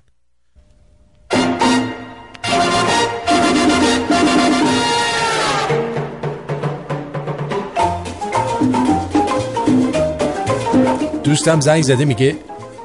دوستم 11.23 11.59
زنگ 11.59 11.83
زده 11.83 12.05
میگه 12.05 12.35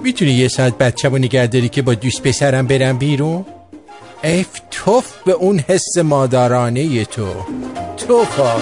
می‌تونی 0.03 0.31
یه 0.31 0.49
ساعت 0.49 0.79
بچه 0.79 1.09
رو 1.09 1.19
نگه 1.19 1.47
داری 1.47 1.69
که 1.69 1.83
با 1.83 1.95
دوست 1.95 2.23
پسرم 2.23 2.67
برم 2.67 2.99
بیرون؟ 2.99 3.47
اف 4.25 4.61
توف 4.71 5.23
به 5.27 5.33
اون 5.33 5.59
حس 5.59 5.99
مادرانه 5.99 7.05
تو. 7.05 7.27
توفا. 7.97 8.57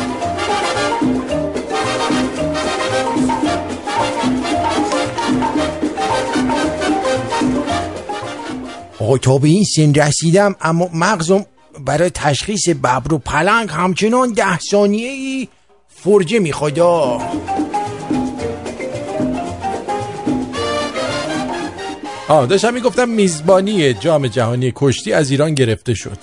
آقا 9.03 9.19
تا 9.19 9.39
به 9.39 9.49
این 9.49 9.65
سن 9.65 9.95
رسیدم 9.95 10.57
اما 10.61 10.91
مغزم 10.95 11.47
برای 11.85 12.11
تشخیص 12.11 12.69
ببر 12.69 13.15
و 13.15 13.19
پلنگ 13.19 13.71
همچنان 13.71 14.33
ده 14.33 14.59
ثانیه 14.59 15.09
ای 15.09 15.49
فرجه 15.89 16.39
می‌خواد. 16.39 16.79
آه. 16.79 17.33
داشتم 22.47 22.75
می‌گفتم 22.75 23.09
میزبانی 23.09 23.95
جام 23.95 24.27
جهانی 24.27 24.73
کشتی 24.77 25.13
از 25.13 25.31
ایران 25.31 25.55
گرفته 25.55 25.95
شد. 25.95 26.19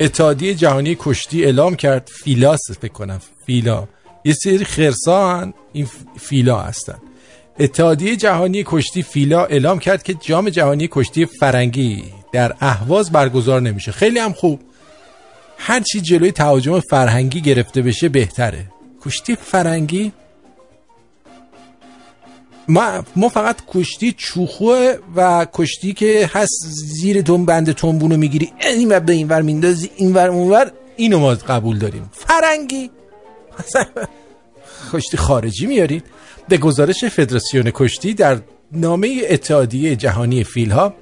اتحادیه 0.00 0.54
جهانی 0.54 0.96
کشتی 1.00 1.44
اعلام 1.44 1.76
کرد 1.76 2.10
فیلاس 2.12 2.70
فکر 2.80 2.92
کنم 2.92 3.20
فیلا. 3.46 3.88
یه 4.24 4.32
سری 4.32 4.64
خرسان 4.64 5.54
این 5.72 5.88
فیلا 6.20 6.58
هستن. 6.58 6.98
اتحادیه 7.58 8.16
جهانی 8.16 8.64
کشتی 8.66 9.02
فیلا 9.02 9.44
اعلام 9.44 9.78
کرد 9.78 10.02
که 10.02 10.14
جام 10.14 10.50
جهانی 10.50 10.88
کشتی 10.90 11.26
فرنگی 11.26 12.04
در 12.32 12.54
اهواز 12.60 13.12
برگزار 13.12 13.60
نمیشه. 13.60 13.92
خیلی 13.92 14.18
هم 14.18 14.32
خوب. 14.32 14.60
هر 15.58 15.80
چی 15.80 16.00
جلوی 16.00 16.32
تهاجم 16.32 16.80
فرهنگی 16.80 17.40
گرفته 17.40 17.82
بشه 17.82 18.08
بهتره. 18.08 18.64
کشتی 19.04 19.36
فرنگی؟ 19.36 20.12
ما, 22.68 23.04
ما 23.16 23.28
فقط 23.28 23.56
کشتی 23.68 24.12
چوخوه 24.12 24.94
و 25.16 25.46
کشتی 25.52 25.92
که 25.92 26.30
هست 26.32 26.66
زیر 26.66 27.22
تون 27.22 27.44
بند 27.44 27.72
تنبونو 27.72 28.16
می‌گیری 28.16 28.52
این 28.60 28.88
ور 28.88 29.00
به 29.00 29.12
این 29.12 29.28
ور 29.28 29.42
میندازی 29.42 29.90
این 29.96 30.14
ور 30.14 30.28
اون 30.28 30.50
ور 30.50 30.72
اینو 30.96 31.18
ما 31.18 31.34
قبول 31.34 31.78
داریم. 31.78 32.10
فرنگی؟ 32.12 32.90
کشتی 34.92 35.16
خارجی 35.16 35.66
میارید. 35.66 36.04
به 36.48 36.56
گزارش 36.56 37.04
فدراسیون 37.04 37.70
کشتی 37.74 38.14
در 38.14 38.38
نامه 38.72 39.22
اتحادیه 39.28 39.96
جهانی 39.96 40.44
فیلها 40.44 40.94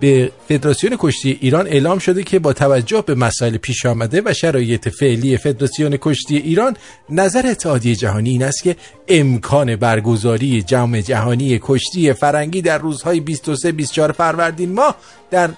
به 0.00 0.32
فدراسیون 0.48 0.96
کشتی 0.98 1.38
ایران 1.40 1.66
اعلام 1.66 1.98
شده 1.98 2.22
که 2.22 2.38
با 2.38 2.52
توجه 2.52 3.02
به 3.06 3.14
مسائل 3.14 3.56
پیش 3.56 3.86
آمده 3.86 4.22
و 4.24 4.32
شرایط 4.32 4.88
فعلی 4.88 5.36
فدراسیون 5.36 5.96
کشتی 6.00 6.36
ایران 6.36 6.76
نظر 7.10 7.46
اتحادیه 7.46 7.94
جهانی 7.94 8.30
این 8.30 8.42
است 8.42 8.62
که 8.62 8.76
امکان 9.08 9.76
برگزاری 9.76 10.62
جام 10.62 11.00
جهانی 11.00 11.60
کشتی 11.62 12.12
فرنگی 12.12 12.62
در 12.62 12.78
روزهای 12.78 13.20
23 13.20 13.72
24 13.72 14.12
فروردین 14.12 14.72
ماه 14.72 14.96
در 15.30 15.50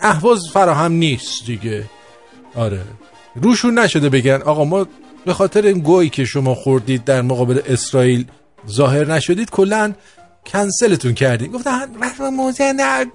اهواز 0.00 0.40
فراهم 0.52 0.92
نیست 0.92 1.46
دیگه. 1.46 1.84
آره. 2.54 2.80
روشون 3.34 3.78
نشده 3.78 4.08
بگن 4.08 4.42
آقا 4.42 4.64
ما 4.64 4.86
به 5.24 5.34
خاطر 5.34 5.66
این 5.66 5.78
گویی 5.78 6.10
که 6.10 6.24
شما 6.24 6.54
خوردید 6.54 7.04
در 7.04 7.22
مقابل 7.22 7.60
اسرائیل 7.66 8.24
ظاهر 8.70 9.12
نشدید 9.14 9.50
کلا 9.50 9.92
کنسلتون 10.46 11.14
کردیم 11.14 11.52
گفتن 11.52 11.86
موضوع 12.32 12.72
نه 12.72 13.06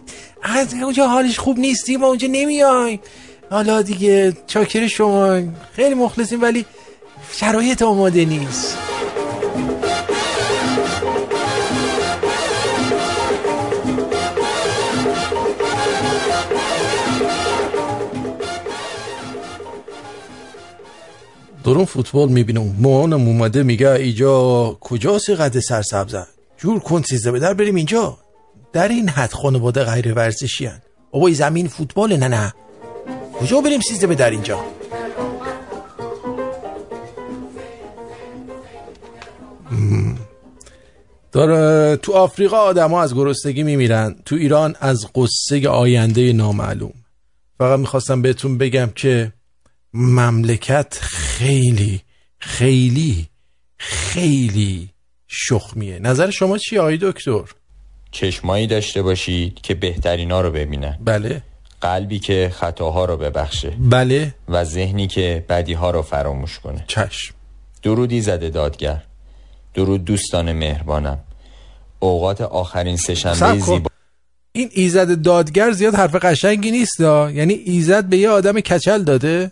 از 0.44 0.74
اونجا 0.74 1.08
حالش 1.08 1.40
خوب 1.40 1.60
نیستیم 1.60 2.00
ما 2.00 2.08
اونجا 2.08 2.28
نمیایم. 2.32 3.00
حالا 3.50 3.82
دیگه 3.82 4.38
چاکر 4.48 4.88
شما 4.88 5.42
خیلی 5.74 5.96
مخلصیم 5.96 6.42
ولی 6.42 6.66
شرایط 7.32 7.82
آماده 7.82 8.26
نیست. 8.26 8.78
دارم 21.66 21.86
فوتبال 21.86 22.30
می‌بینم. 22.30 22.76
مامانم 22.80 23.28
اومده 23.28 23.64
میگه 23.64 23.92
اینجا 23.92 24.78
کجاست 24.82 25.30
قد 25.30 25.60
سرسبزه؟ 25.60 26.26
جور 26.58 26.80
کن 26.80 27.02
سیزده 27.02 27.32
به 27.32 27.40
در 27.40 27.54
بریم 27.54 27.76
اینجا. 27.76 28.18
در 28.74 28.88
این 28.88 29.10
حد 29.10 29.32
خانواده 29.32 29.84
غیر 29.84 30.14
ورزشی 30.14 30.66
هن 30.66 30.82
بابا 31.12 31.28
این 31.28 31.36
زمین 31.36 31.68
فوتبال 31.68 32.18
نه 32.18 32.28
نه. 32.28 32.54
کجا 33.34 33.62
بریم 33.62 33.80
سیزده 33.82 34.08
به 34.08 34.16
در 34.16 34.30
اینجا. 34.30 34.60
داره 41.32 41.96
تو 41.98 42.14
آفریقا 42.14 42.58
آدم 42.58 42.92
ها 42.92 43.04
از 43.04 43.16
گرسنگی 43.16 43.64
میمیرن. 43.64 44.16
تو 44.26 44.36
ایران 44.36 44.76
از 44.80 45.08
قصه 45.16 45.70
آینده 45.70 46.34
نامعلوم. 46.34 46.94
فقط 47.58 47.80
می‌خواستم 47.80 48.22
بهتون 48.22 48.58
بگم 48.58 48.90
که 48.96 49.34
مملکت 49.96 50.98
خیلی 51.02 52.02
خیلی 52.40 53.28
خیلی 53.78 54.90
شخمیه. 55.28 56.00
نظر 56.00 56.30
شما 56.30 56.58
چیه 56.58 56.80
آقای 56.80 56.98
دکتر؟ 57.02 57.44
چشمایی 58.12 58.68
داشته 58.68 59.02
باشید 59.02 59.62
که 59.62 59.74
بهترینا 59.74 60.42
رو 60.42 60.52
ببینه 60.52 61.00
بله. 61.06 61.42
قلبی 61.82 62.20
که 62.20 62.52
خطاها 62.54 63.06
رو 63.06 63.18
ببخشه. 63.18 63.70
بله. 63.70 64.36
و 64.50 64.64
ذهنی 64.64 65.08
که 65.08 65.46
بدیها 65.50 65.92
رو 65.92 66.02
فراموش 66.02 66.60
کنه. 66.60 66.86
چشم. 66.88 67.36
درودی 67.84 68.22
زده 68.22 68.50
دادگر. 68.50 69.04
درود 69.74 70.06
دوستان 70.06 70.52
مهربانم. 70.52 71.20
اوقات 72.00 72.42
آخرین 72.42 72.98
سهشنبه 72.98 73.36
صبر 73.36 73.60
کن. 73.60 73.74
زیبا 73.76 73.90
این 74.52 74.70
ایزد 74.74 75.22
دادگر 75.22 75.72
زیاد 75.72 75.96
حرف 75.96 76.16
قشنگی 76.16 76.72
نیست 76.72 77.00
دا. 77.00 77.32
یعنی 77.32 77.54
ایزد 77.54 78.06
به 78.06 78.18
یه 78.18 78.30
آدم 78.30 78.60
کچل 78.60 79.04
داده؟ 79.04 79.52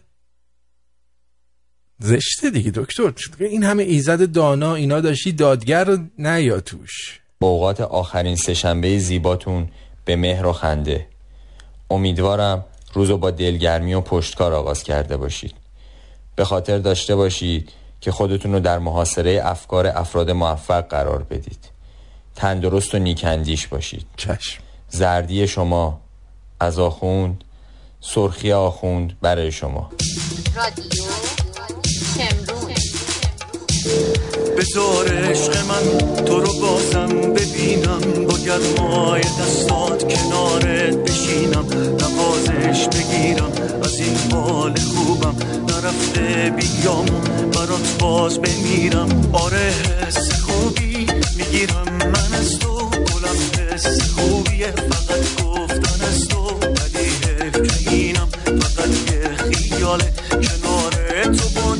زشته 2.04 2.50
دیگه 2.50 2.72
دکتر. 2.72 3.14
این 3.40 3.64
همه 3.64 3.84
ایزد 3.84 4.32
دانا 4.32 4.76
اینا 4.76 5.02
داشتی 5.02 5.32
دادگر 5.32 5.98
نه 6.20 6.44
یا 6.44 6.60
توش. 6.60 7.20
اوقات 7.40 7.82
آخرین 7.82 8.36
سهشنبه 8.36 8.98
زیباتون 8.98 9.68
به 10.06 10.16
مهر 10.16 10.46
و 10.46 10.54
خنده. 10.54 11.08
امیدوارم 11.90 12.66
روزو 12.94 13.18
با 13.18 13.32
دلگرمی 13.32 13.94
و 13.94 14.02
پشتکار 14.02 14.54
آغاز 14.54 14.84
کرده 14.84 15.18
باشید. 15.18 15.56
به 16.36 16.46
خاطر 16.46 16.78
داشته 16.78 17.16
باشید 17.16 17.70
که 18.02 18.12
خودتون 18.12 18.54
رو 18.54 18.60
در 18.60 18.80
محاصره 18.80 19.42
افکار 19.44 19.88
افراد 19.88 20.32
موفق 20.32 20.88
قرار 20.88 21.24
بدید. 21.24 21.70
تندرست 22.36 22.96
و 22.96 23.00
نیکندیش 23.00 23.68
باشید. 23.68 24.06
چشم. 24.18 24.62
زردی 24.90 25.48
شما 25.48 26.02
از 26.60 26.80
آخوند 26.80 27.44
سرخی 28.02 28.52
آخوند 28.52 29.18
برای 29.22 29.52
شما. 29.52 29.92
رادیو 30.56 31.43
بذار 34.58 35.08
عشق 35.08 35.58
من 35.68 35.98
تو 36.26 36.40
رو 36.40 36.54
بازم 36.54 37.08
ببینم 37.34 38.26
با 38.28 38.38
گرمای 38.38 39.22
دستات 39.22 40.14
کنارت 40.14 40.96
بشینم 40.96 41.66
نوازش 42.02 42.88
بگیرم 42.88 43.52
از 43.84 44.00
این 44.00 44.18
حال 44.32 44.76
خوبم 44.80 45.36
نرفته 45.70 46.54
بیام 46.58 47.06
برات 47.52 47.98
باز 48.00 48.40
بمیرم. 48.40 49.30
آره 49.34 49.74
حس 50.08 50.42
خوبی 50.42 51.08
می‌گیرم 51.38 51.86
من 52.00 52.38
از 52.40 52.60
تو 52.60 52.90
گلم 52.90 53.70
حس 53.72 54.02
خوبیه 54.12 54.72
فقط 54.72 55.44
گفتن 55.44 56.06
از 56.06 56.28
تو 56.28 56.58
ولی 56.60 57.06
حیف 57.06 57.88
اینم 57.90 58.30
فقط 58.46 58.90
یه 59.12 59.30
خیاله. 59.52 60.14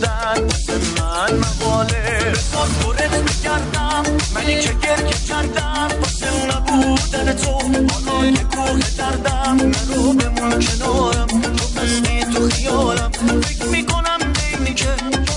بودن 0.04 0.44
واسه 0.44 0.74
من 0.98 1.38
مقاله. 1.38 2.32
بخواد 2.32 2.70
دورت 2.82 3.12
بگردم 3.12 4.04
منی 4.36 4.60
که 4.60 4.74
گرکه 4.74 5.18
کردم. 5.28 5.88
واسه 6.02 6.28
نبودن 6.46 7.34
تو 7.34 7.52
حالا 7.52 8.26
یه 8.26 8.44
کوه 8.44 8.80
دردم. 8.98 9.58
نرو 9.58 10.14
بمون 10.14 10.66
کنارم 10.66 11.28
تو 11.28 11.80
هستی 11.80 12.24
تو 12.34 12.50
خیالم. 12.50 13.12
فکر 13.42 13.66
می‌کنم 13.66 14.20
بینی 14.34 14.74
که 14.74 14.96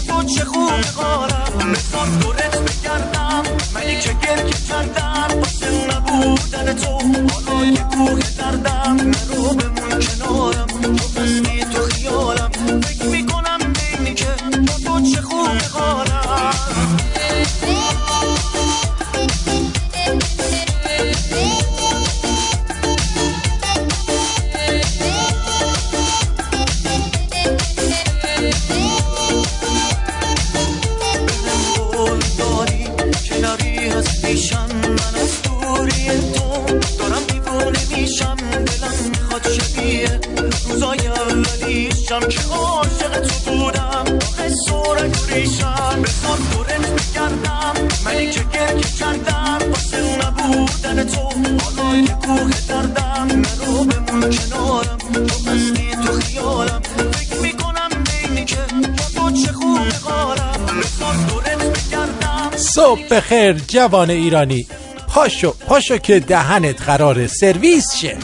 تو 0.08 0.22
چه 0.22 0.44
خوب 0.44 0.70
قارم 0.96 1.72
بخواد 1.72 2.18
دورت 2.20 2.58
بگردم 2.58 3.42
منی 3.74 4.00
که 4.00 4.12
گرکه 4.22 4.58
کردم. 4.68 5.38
واسه 5.38 5.86
نبودن 5.90 6.74
تو 6.74 6.92
حالا 7.32 7.66
یه 7.66 7.82
کوه 7.82 8.20
دردم. 8.38 8.96
نرو 8.96 9.54
بمون 9.54 10.00
کنارم 10.00 10.66
تو 10.66 11.20
هستی 11.20 11.64
تو 11.64 11.85
صبح 63.08 63.16
بخیر 63.16 63.52
جوان 63.52 64.10
ایرانی. 64.10 64.66
پاشو 65.08 65.50
پاشو 65.66 65.98
که 65.98 66.20
دهنت 66.20 66.82
قرار 66.82 67.26
سرویس 67.26 67.94
شه. 67.94 68.16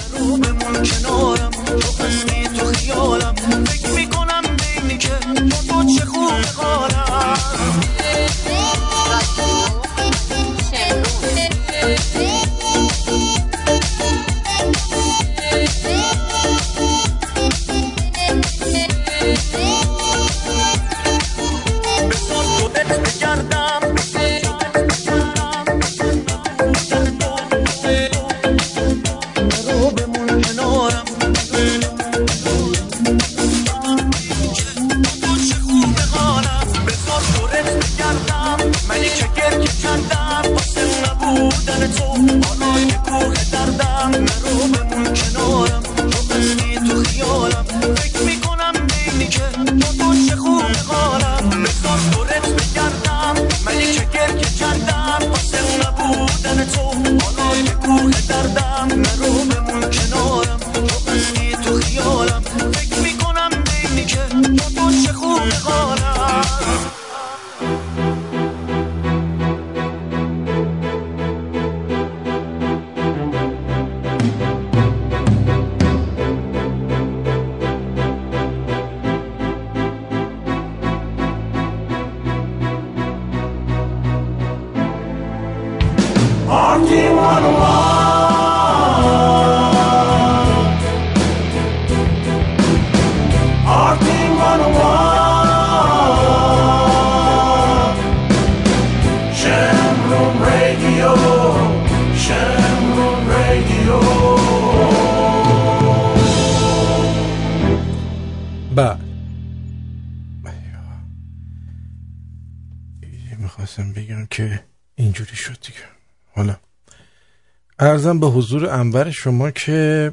ارزم 117.93 118.20
به 118.20 118.27
حضور 118.27 118.70
انبر 118.70 119.10
شما 119.10 119.51
که 119.51 120.12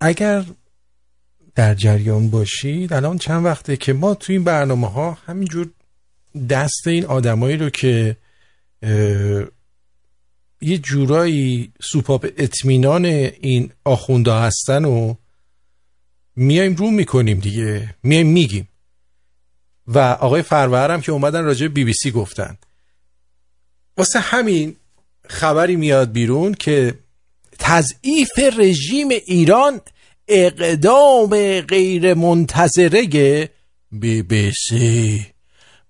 اگر 0.00 0.44
در 1.54 1.74
جریان 1.74 2.30
باشید 2.30 2.92
الان 2.92 3.18
چند 3.18 3.44
وقته 3.44 3.76
که 3.76 3.92
ما 3.92 4.14
تو 4.14 4.32
این 4.32 4.44
برنامه 4.44 4.90
ها 4.90 5.18
همینجور 5.26 5.70
دست 6.50 6.86
این 6.86 7.04
آدمایی 7.04 7.56
رو 7.56 7.70
که 7.70 8.16
یه 10.60 10.78
جورایی 10.78 11.72
سوپاپ 11.82 12.26
اطمینان 12.36 13.04
این 13.04 13.72
آخونده 13.84 14.32
هستن 14.32 14.84
و 14.84 15.14
میایم 16.36 16.74
رو 16.74 16.90
می‌کنیم 16.90 17.40
دیگه 17.40 17.94
میایم 18.02 18.26
میگیم. 18.26 18.68
و 19.86 19.98
آقای 19.98 20.42
فرورم 20.42 21.00
که 21.00 21.12
اومدن 21.12 21.44
راجع 21.44 21.68
بی 21.68 21.84
بی 21.84 21.92
سی 21.92 22.10
گفتن. 22.10 22.58
واسه 23.96 24.20
همین 24.20 24.76
خبری 25.28 25.76
میاد 25.76 26.12
بیرون 26.12 26.54
که 26.54 26.98
تضعیف 27.58 28.38
رژیم 28.58 29.08
ایران 29.08 29.80
اقدام 30.28 31.60
غیر 31.60 32.14
منتظره 32.14 33.50
بی 33.90 34.22
بی 34.22 34.52
سی. 34.68 35.26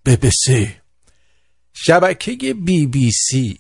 بی 0.05 0.17
بی 0.17 0.31
سی. 0.31 0.71
شبکه 1.73 2.55
بی 2.55 2.87
بی 2.87 3.11
سی 3.13 3.59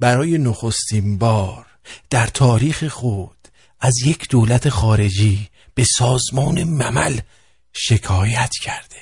برای 0.00 0.38
نخستین 0.38 1.18
بار 1.18 1.66
در 2.10 2.26
تاریخ 2.26 2.84
خود 2.84 3.48
از 3.80 3.94
یک 4.06 4.28
دولت 4.28 4.68
خارجی 4.68 5.48
به 5.74 5.84
سازمان 5.84 6.64
ممل 6.64 7.18
شکایت 7.72 8.50
کرده. 8.62 8.96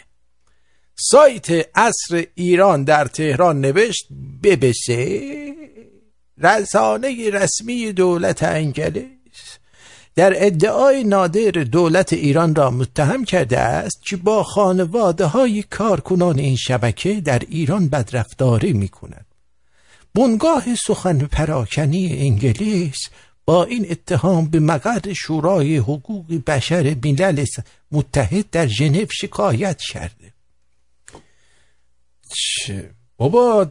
سایت 0.94 1.68
اصر 1.74 2.26
ایران 2.34 2.84
در 2.84 3.04
تهران 3.04 3.60
نوشت 3.60 4.06
ببسه 4.42 5.54
رسانه 6.40 7.30
رسمی 7.30 7.92
دولت 7.92 8.42
انگلیس 8.42 9.58
در 10.14 10.46
ادعای 10.46 11.04
نادر 11.04 11.50
دولت 11.50 12.12
ایران 12.12 12.54
را 12.54 12.70
متهم 12.70 13.24
کرده 13.24 13.58
است 13.58 14.02
که 14.02 14.16
با 14.16 14.42
خانواده 14.42 15.26
های 15.26 15.62
کارکنان 15.62 16.38
این 16.38 16.56
شبکه 16.56 17.20
در 17.20 17.38
ایران 17.38 17.88
بدرفتاری 17.88 18.72
می 18.72 18.88
کند. 18.88 19.26
بنگاه 20.14 20.74
سخن 20.74 21.18
پراکنی 21.18 22.18
انگلیس 22.18 22.98
با 23.44 23.64
این 23.64 23.86
اتهام 23.90 24.46
به 24.48 24.60
مقر 24.60 25.12
شورای 25.12 25.76
حقوق 25.76 26.26
بشر 26.46 26.96
ملل 27.04 27.44
متحد 27.92 28.50
در 28.50 28.66
ژنو 28.66 29.04
شکایت 29.10 29.80
کرده 29.92 30.32
چه 32.34 32.90
بابا 33.16 33.70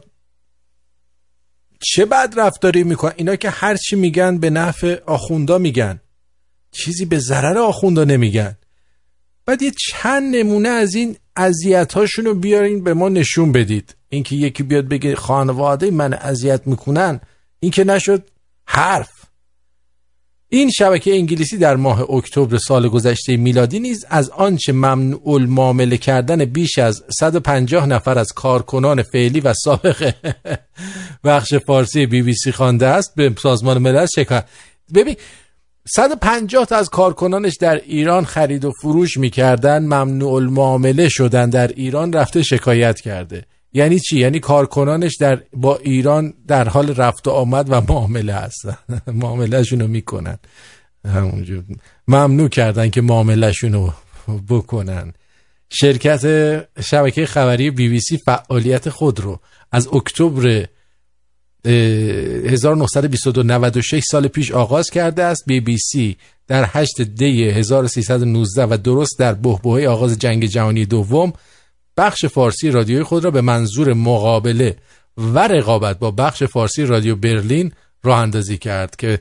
چه 1.80 2.04
بد 2.04 2.34
رفتاری 2.36 2.84
می‌کنن؟ 2.84 3.12
اینا 3.16 3.36
که 3.36 3.50
هرچی 3.50 3.96
میگن 3.96 4.38
به 4.38 4.50
نفع 4.50 5.00
آخوندا 5.06 5.58
میگن. 5.58 6.00
چیزی 6.72 7.04
به 7.04 7.18
ضرر 7.18 7.58
آخوندا 7.58 8.04
نمیگن. 8.04 8.56
بعد 9.46 9.62
یه 9.62 9.72
چند 9.78 10.36
نمونه 10.36 10.68
از 10.68 10.94
این 10.94 11.16
اذیت 11.36 11.96
رو 11.96 12.34
بیارین 12.34 12.84
به 12.84 12.94
ما 12.94 13.08
نشون 13.08 13.52
بدید. 13.52 13.96
اینکه 14.08 14.36
یکی 14.36 14.62
بیاد 14.62 14.88
بگه 14.88 15.16
خانواده 15.16 15.90
من 15.90 16.14
اذیت 16.14 16.66
می‌کنن 16.66 17.20
این 17.60 17.70
که 17.70 17.84
نشد 17.84 18.28
حرف. 18.64 19.17
این 20.50 20.70
شبکه 20.70 21.14
انگلیسی 21.14 21.58
در 21.58 21.76
ماه 21.76 22.10
اکتبر 22.10 22.58
سال 22.58 22.88
گذشته 22.88 23.36
میلادی 23.36 23.80
نیز 23.80 24.04
از 24.08 24.30
آنچه 24.30 24.72
ممنوع 24.72 25.28
المعامله 25.28 25.96
کردن 25.96 26.44
بیش 26.44 26.78
از 26.78 27.04
150 27.18 27.86
نفر 27.86 28.18
از 28.18 28.32
کارکنان 28.32 29.02
فعلی 29.02 29.40
و 29.40 29.54
سابق 29.54 30.14
بخش 31.24 31.54
فارسی 31.54 32.06
بی 32.06 32.22
بی 32.22 32.34
سی 32.34 32.52
خوانده 32.52 32.86
است 32.86 33.14
به 33.14 33.34
سازمان 33.42 33.78
ملل 33.78 34.06
شکایت. 34.06 34.44
ببین 34.94 35.16
150 35.94 36.66
تا 36.66 36.76
از 36.76 36.88
کارکنانش 36.88 37.56
در 37.56 37.74
ایران 37.74 38.24
خرید 38.24 38.64
و 38.64 38.72
فروش 38.82 39.16
می‌کردن 39.16 39.78
ممنوع 39.82 40.32
المعامله 40.32 41.08
شدن 41.08 41.50
در 41.50 41.68
ایران 41.68 42.12
رفته 42.12 42.42
شکایت 42.42 43.00
کرده. 43.00 43.44
یعنی 43.72 43.98
چی؟ 43.98 44.18
یعنی 44.18 44.40
کارکنانش 44.40 45.16
در 45.16 45.42
با 45.52 45.76
ایران 45.76 46.34
در 46.46 46.68
حال 46.68 46.94
رفت 46.94 47.28
و 47.28 47.30
آمد 47.30 47.66
و 47.70 47.80
معامله 47.80 48.34
هستن. 48.34 48.78
معاملهشون 49.22 49.80
رو 49.80 49.88
می‌کنن. 49.88 50.38
همونجور. 51.04 51.64
ممنوع 52.08 52.48
کردن 52.48 52.90
که 52.90 53.00
معاملهشون 53.00 53.72
رو 53.72 53.92
بکنن. 54.48 55.12
شرکت 55.70 56.24
شبکه 56.80 57.26
خبری 57.26 57.70
بی 57.70 57.88
بی 57.88 58.00
سی 58.00 58.16
فعالیت 58.16 58.88
خود 58.88 59.20
رو 59.20 59.40
از 59.72 59.88
اکتبر 59.92 60.66
1926 61.64 64.04
سال 64.04 64.28
پیش 64.28 64.52
آغاز 64.52 64.90
کرده 64.90 65.24
است. 65.24 65.42
بی 65.46 65.60
بی 65.60 65.78
سی 65.78 66.16
در 66.46 66.64
8 66.68 67.00
دی 67.00 67.44
1319 67.44 68.64
و 68.64 68.76
درست 68.76 69.18
در 69.18 69.34
بحبوحه 69.34 69.88
آغاز 69.88 70.18
جنگ 70.18 70.44
جهانی 70.44 70.86
دوم 70.86 71.32
بخش 71.98 72.24
فارسی 72.24 72.70
رادیوی 72.70 73.02
خود 73.02 73.24
را 73.24 73.30
به 73.30 73.40
منظور 73.40 73.92
مقابله 73.92 74.76
و 75.16 75.48
رقابت 75.48 75.98
با 75.98 76.10
بخش 76.10 76.42
فارسی 76.42 76.84
رادیو 76.84 77.16
برلین 77.16 77.72
راه 78.02 78.18
اندازی 78.18 78.58
کرد 78.58 78.96
که 78.96 79.20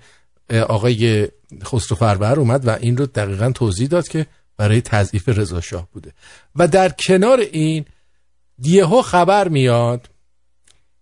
آقای 0.49 1.27
خسرو 1.63 1.97
فربر 1.97 2.39
اومد 2.39 2.67
و 2.67 2.69
این 2.69 2.97
رو 2.97 3.05
دقیقا 3.05 3.51
توضیح 3.51 3.87
داد 3.87 4.07
که 4.07 4.25
برای 4.57 4.81
تضعیف 4.81 5.29
رضا 5.29 5.61
شاه 5.61 5.87
بوده. 5.91 6.13
و 6.55 6.67
در 6.67 6.89
کنار 6.89 7.39
این 7.39 7.85
دیهو 8.59 9.01
خبر 9.01 9.47
میاد 9.47 10.09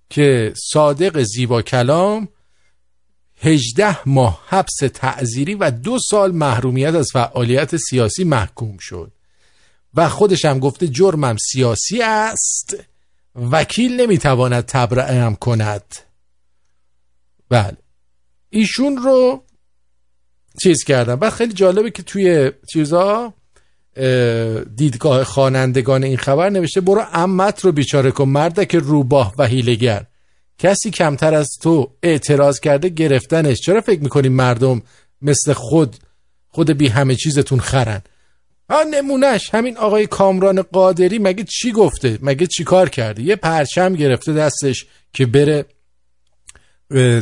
که 0.09 0.53
صادق 0.71 1.21
زیبا 1.21 1.61
کلام 1.61 2.27
18 3.41 4.09
ماه 4.09 4.43
حبس 4.47 4.77
تعذیری 4.93 5.55
و 5.55 5.71
دو 5.71 5.99
سال 6.09 6.31
محرومیت 6.31 6.95
از 6.95 7.09
فعالیت 7.13 7.77
سیاسی 7.77 8.23
محکوم 8.23 8.77
شد. 8.77 9.11
و 9.95 10.09
خودش 10.09 10.45
هم 10.45 10.59
گفته 10.59 10.87
جرمم 10.87 11.37
سیاسی 11.37 12.01
است. 12.01 12.75
وکیل 13.51 14.01
نمی‌تواند 14.01 14.65
تبرعه 14.65 15.21
هم 15.21 15.35
کند. 15.35 15.95
بله. 17.49 17.77
ایشون 18.49 18.97
رو 18.97 19.43
چیز 20.63 20.83
کردم. 20.83 21.17
و 21.21 21.29
خیلی 21.29 21.53
جالبه 21.53 21.91
که 21.91 22.03
توی 22.03 22.51
چیزا 22.73 23.33
دیدگاه 24.75 25.23
خوانندگان 25.23 26.03
این 26.03 26.17
خبر 26.17 26.49
نوشته 26.49 26.81
برو 26.81 27.05
امت 27.13 27.65
رو 27.65 27.71
بیچاره 27.71 28.11
کن 28.11 28.49
که 28.49 28.79
روباه 28.79 29.33
و 29.37 29.45
هیلگر 29.45 30.05
کسی 30.57 30.91
کمتر 30.91 31.33
از 31.33 31.49
تو 31.61 31.91
اعتراض 32.03 32.59
کرده 32.59 32.89
گرفتنش. 32.89 33.59
چرا 33.59 33.81
فکر 33.81 34.01
می‌کنی 34.01 34.29
مردم 34.29 34.81
مثل 35.21 35.53
خود 35.53 35.95
خود 36.49 36.69
بی 36.69 36.87
همه 36.87 37.15
چیزتون 37.15 37.59
خرن؟ 37.59 38.01
ها 38.69 38.83
نمونهش 38.83 39.49
همین 39.53 39.77
آقای 39.77 40.07
کامران 40.07 40.61
قادری 40.61 41.19
مگه 41.19 41.43
چی 41.43 41.71
گفته؟ 41.71 42.19
مگه 42.21 42.47
چی 42.47 42.63
کار 42.63 42.89
کرده؟ 42.89 43.23
یه 43.23 43.35
پرچم 43.35 43.93
گرفته 43.93 44.33
دستش 44.33 44.85
که 45.13 45.25
بره 45.25 45.65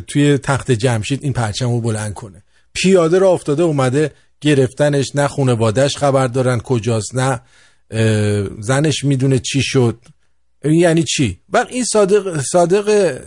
توی 0.08 0.38
تخت 0.38 0.72
جمشید 0.72 1.24
این 1.24 1.34
پرچم 1.34 1.70
رو 1.72 1.82
بلند 1.82 2.14
کنه. 2.14 2.44
پیاده 2.74 3.20
را 3.20 3.30
افتاده 3.30 3.64
اومده 3.64 4.12
گرفتنش. 4.42 5.16
نه 5.16 5.28
خونوادش 5.28 5.98
خبر 5.98 6.28
دارن 6.28 6.60
کجاست 6.60 7.16
نه 7.16 7.42
زنش 8.60 9.04
می‌دونه 9.04 9.40
چی 9.40 9.62
شد. 9.64 10.00
یعنی 10.64 11.04
چی؟ 11.04 11.40
وقت 11.50 11.68
این 11.72 11.86
صادق 11.86 12.42
صادق 12.42 13.20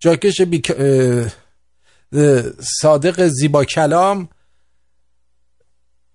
جاکش 0.00 0.40
بی... 0.40 0.62
صادق 2.80 3.26
زیبا 3.26 3.64
کلام 3.64 4.28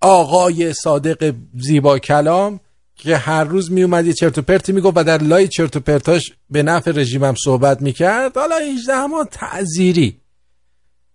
آقای 0.06 0.72
صادق 0.72 1.34
زیبا 1.54 1.98
کلام 1.98 2.60
که 2.94 3.16
هر 3.16 3.44
روز 3.44 3.72
می 3.72 3.82
اومد 3.82 4.06
یه 4.06 4.12
چرت 4.12 4.38
و 4.38 4.42
پرتی 4.42 4.72
می‌گفت 4.72 4.96
و 4.96 5.04
در 5.04 5.22
لای 5.22 5.48
چرت 5.48 5.76
و 5.76 5.80
پرتاش 5.80 6.32
به 6.50 6.62
نفع 6.62 6.90
رژیمم 6.90 7.34
صحبت 7.44 7.82
می‌کرد. 7.82 8.36
حالا 8.36 8.56
18 8.56 9.06
ما 9.06 9.24
تعذیری. 9.24 10.20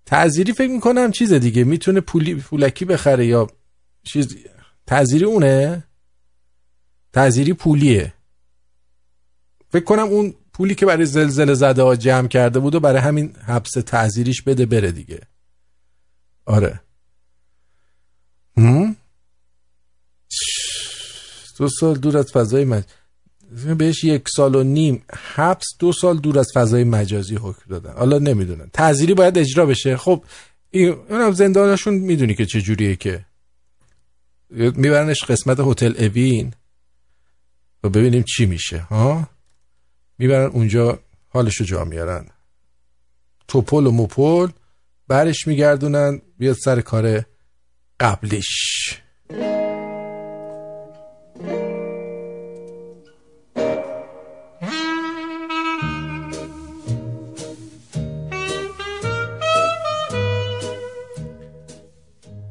تعذیری 0.05 0.53
فکر 0.53 0.71
می‌کنم 0.71 1.11
چیز 1.11 1.33
دیگه. 1.33 1.63
می‌تونه 1.63 2.01
پولی 2.01 2.35
پولکی 2.35 2.85
بخره 2.85 3.25
یا 3.25 3.47
چیز 4.03 4.37
تعذیری 4.87 5.25
اونه؟ 5.25 5.83
تعذیری 7.13 7.53
پولیه. 7.53 8.13
فکر 9.69 9.83
کنم 9.83 10.03
اون 10.03 10.33
پولی 10.53 10.75
که 10.75 10.85
برای 10.85 11.05
زلزله 11.05 11.53
زده 11.53 11.81
ها 11.81 11.95
جمع 11.95 12.27
کرده 12.27 12.59
بود 12.59 12.75
و 12.75 12.79
برای 12.79 13.01
همین 13.01 13.35
حبس 13.47 13.71
تعذیریش 13.71 14.41
بده 14.41 14.65
بره 14.65 14.91
دیگه. 14.91 15.21
آره. 16.45 16.81
دو 21.57 21.69
سال 21.79 21.97
دور 21.97 22.17
از 22.17 22.31
فضای 22.31 22.65
مج... 22.65 22.83
بهش 23.77 24.03
یک 24.03 24.29
سال 24.29 24.55
و 24.55 24.63
نیم 24.63 25.03
حبس 25.35 25.65
دو 25.79 25.93
سال 25.93 26.17
دور 26.17 26.39
از 26.39 26.47
فضای 26.53 26.83
مجازی 26.83 27.35
حکم 27.35 27.61
دادن. 27.69 27.93
حالا 27.93 28.19
نمی‌دونن. 28.19 28.69
تعذیری 28.73 29.13
باید 29.13 29.37
اجرا 29.37 29.65
بشه. 29.65 29.97
خب 29.97 30.23
اونم 31.09 31.31
زندانشون 31.31 31.93
می‌دونی 31.93 32.35
که 32.35 32.45
چه 32.45 32.61
جوریه 32.61 32.95
که. 32.95 33.25
میبرنش 34.49 35.23
قسمت 35.23 35.59
هتل 35.59 35.93
اوین. 35.97 36.53
و 37.83 37.89
ببینیم 37.89 38.23
چی 38.23 38.45
میشه 38.45 38.79
ها؟ 38.79 39.27
می‌برن 40.17 40.49
اونجا 40.49 40.99
حالشو 41.27 41.63
جا 41.63 41.85
میارن. 41.85 42.25
توپل 43.47 43.87
و 43.87 43.91
موپل 43.91 44.47
برش 45.07 45.47
میگردونن 45.47 46.21
بیاد 46.37 46.55
سر 46.55 46.81
کار 46.81 47.25
قبلش. 48.01 48.95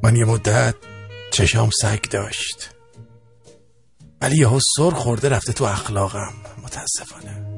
من 0.03 0.15
یه 0.15 0.25
مدت 0.25 0.75
چشام 1.31 1.69
سگ 1.81 2.01
داشت. 2.01 2.69
ولی 4.21 4.37
یهو 4.37 4.59
سر 4.77 4.89
خورده 4.89 5.29
رفته 5.29 5.53
تو 5.53 5.63
اخلاقم. 5.63 6.33
متاسفانه. 6.63 7.51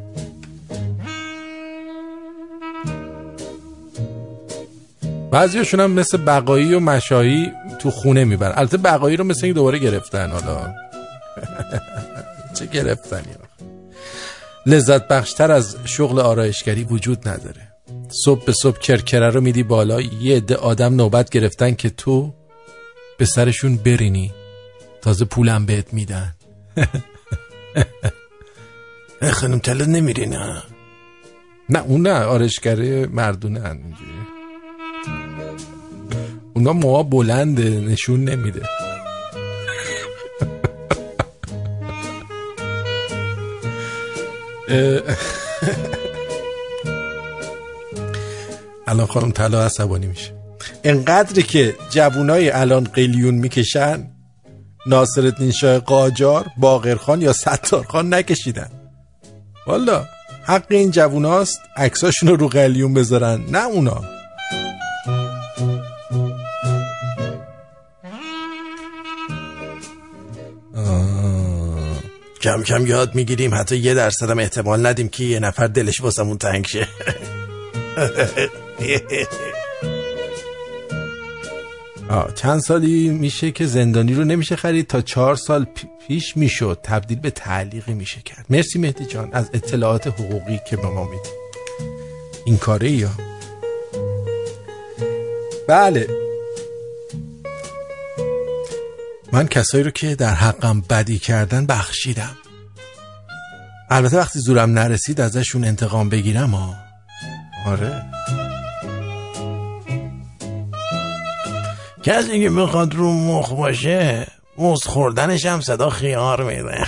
بعضیشون 5.32 5.80
هم 5.80 5.92
مثل 5.92 6.18
بقایی 6.18 6.74
و 6.74 6.80
مشایی 6.80 7.52
تو 7.84 7.92
خونه 7.92 8.24
می‌برن 8.24 8.54
البته 8.56 8.78
بقایی 8.78 9.18
رو 9.18 9.24
مثل 9.24 9.46
این 9.46 9.56
دوباره 9.56 9.80
گرفتن 9.80 10.32
حالا. 10.32 10.74
چه 12.60 12.66
گرفتنی 12.66 13.34
لذت 14.66 15.08
بخشتر 15.08 15.52
از 15.52 15.78
شغل 15.86 16.20
آرایشگری 16.20 16.84
وجود 16.84 17.28
نداره. 17.28 17.68
صبح 18.26 18.46
به 18.46 18.52
صبح 18.52 18.80
کرکره 18.80 19.30
رو 19.30 19.42
میدی 19.42 19.64
بالا 19.64 20.02
یه 20.02 20.38
عده 20.38 20.56
آدم 20.56 20.96
نوبت 20.96 21.30
گرفتن 21.30 21.74
که 21.74 21.90
تو 21.90 22.34
به 23.18 23.26
سرشون 23.26 23.76
برینی. 23.76 24.32
تازه 25.02 25.26
پولم 25.26 25.66
بهت 25.66 25.94
میدن. 25.94 26.36
خانم 29.32 29.60
تله 29.60 29.86
نمیری 29.86 30.26
نه 30.26 30.64
نه 31.70 31.80
اون 31.80 32.02
نه 32.02 32.24
آرایشگری 32.24 33.06
مردونه 33.06 33.66
اینجوری 33.66 34.33
اونا 36.54 36.74
موها 36.74 37.04
بلنده 37.04 37.70
نشون 37.70 38.24
نمیده. 38.24 38.62
الان 48.88 49.06
خانم 49.06 49.32
طلا 49.32 49.66
عصبانی 49.66 50.08
میشه. 50.08 50.34
انقدری 50.84 51.44
که 51.44 51.76
جوونای 51.90 52.50
الان 52.50 52.84
قلیون 52.84 53.36
می‌کشن 53.36 54.08
ناصرالدین 54.86 55.52
شاه 55.52 55.80
قاجار 55.80 56.46
باقرخان 56.58 57.22
یا 57.22 57.34
ستارخان 57.34 58.14
نکشیدن. 58.14 58.70
والا 59.68 60.06
حق 60.44 60.66
این 60.70 60.92
جووناست 60.92 61.60
عکساشون 61.78 62.30
رو 62.30 62.36
رو 62.36 62.48
قلیون 62.48 62.94
بذارن 62.94 63.42
نه 63.52 63.66
اونا. 63.66 64.02
کم 72.44 72.64
کم 72.64 72.88
یاد 72.88 73.16
می‌گیریم. 73.16 73.56
حتی 73.56 73.78
یه 73.78 73.94
درصد 73.94 74.30
هم 74.30 74.40
احتمال 74.40 74.86
ندیم 74.86 75.10
که 75.10 75.24
یه 75.24 75.40
نفر 75.40 75.68
دلش 75.68 76.02
واسمون 76.02 76.38
تنگ 76.38 76.66
شه. 76.66 76.88
آه، 82.10 82.34
چند 82.34 82.60
سالی 82.60 83.10
میشه 83.10 83.52
که 83.52 83.66
زندانی 83.66 84.14
رو 84.14 84.24
نمیشه 84.24 84.56
خرید؟ 84.56 84.88
تا 84.88 85.02
چهار 85.02 85.36
سال 85.36 85.66
پی- 85.66 85.88
پیش 86.08 86.38
می‌شد 86.38 86.80
تبدیل 86.84 87.20
به 87.20 87.30
تعلیقی 87.30 87.94
میشه 87.94 88.22
کرد. 88.22 88.46
مرسی 88.50 88.80
مهدی 88.80 89.06
جان 89.06 89.30
از 89.34 89.50
اطلاعات 89.54 90.08
حقوقی 90.08 90.60
که 90.70 90.78
به 90.78 90.88
ما 90.88 91.04
میدی. 91.04 91.30
این 92.46 92.58
کاره 92.58 92.92
یا 92.92 93.10
بله. 95.68 96.23
من 99.34 99.48
کسایی 99.48 99.84
رو 99.84 99.92
که 99.92 100.16
در 100.16 100.34
حقم 100.34 100.82
بدی 100.82 101.20
کردن 101.20 101.66
بخشیدم. 101.66 102.38
البته 103.90 104.18
وقتی 104.18 104.40
زورم 104.40 104.70
نرسید 104.72 105.22
ازشون 105.22 105.64
انتقام 105.64 106.10
بگیرم 106.10 106.50
ها 106.50 106.76
آره. 107.66 108.04
کسی 112.04 112.42
که 112.42 112.50
می‌خواد 112.50 112.96
رو 112.96 113.14
مخ 113.14 113.54
باشه 113.54 114.28
موز 114.58 114.84
خوردنش 114.84 115.46
هم 115.46 115.62
صدا 115.62 115.90
خیار 115.90 116.44
میده. 116.44 116.88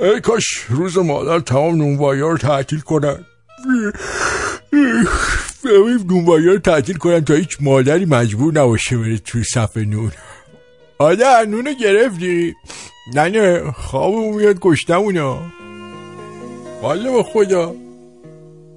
ای 0.00 0.20
کاش 0.20 0.44
روز 0.68 0.98
مادر 0.98 1.40
تمام 1.40 1.74
نونوایی 1.76 2.20
رو 2.20 2.38
تعطیل 2.38 2.80
کنن 2.80 3.24
ببین 5.64 6.06
نونوایی 6.06 6.46
رو 6.46 6.58
تعطیل 6.58 6.96
کنن 6.96 7.24
تا 7.24 7.34
هیچ 7.34 7.56
مادری 7.60 8.04
مجبور 8.04 8.52
نباشه 8.52 8.96
بره 8.96 9.18
تو 9.18 9.42
صفحه 9.42 9.84
نون. 9.84 10.12
آده 10.98 11.44
نونو 11.44 11.72
گرفتی؟ 11.72 12.54
نه 13.14 13.28
نه 13.28 13.72
خوابمون 13.72 14.34
میاد 14.34 14.58
کشتمونا. 14.60 15.42
والا 16.82 17.12
به 17.12 17.22
خدا. 17.22 17.74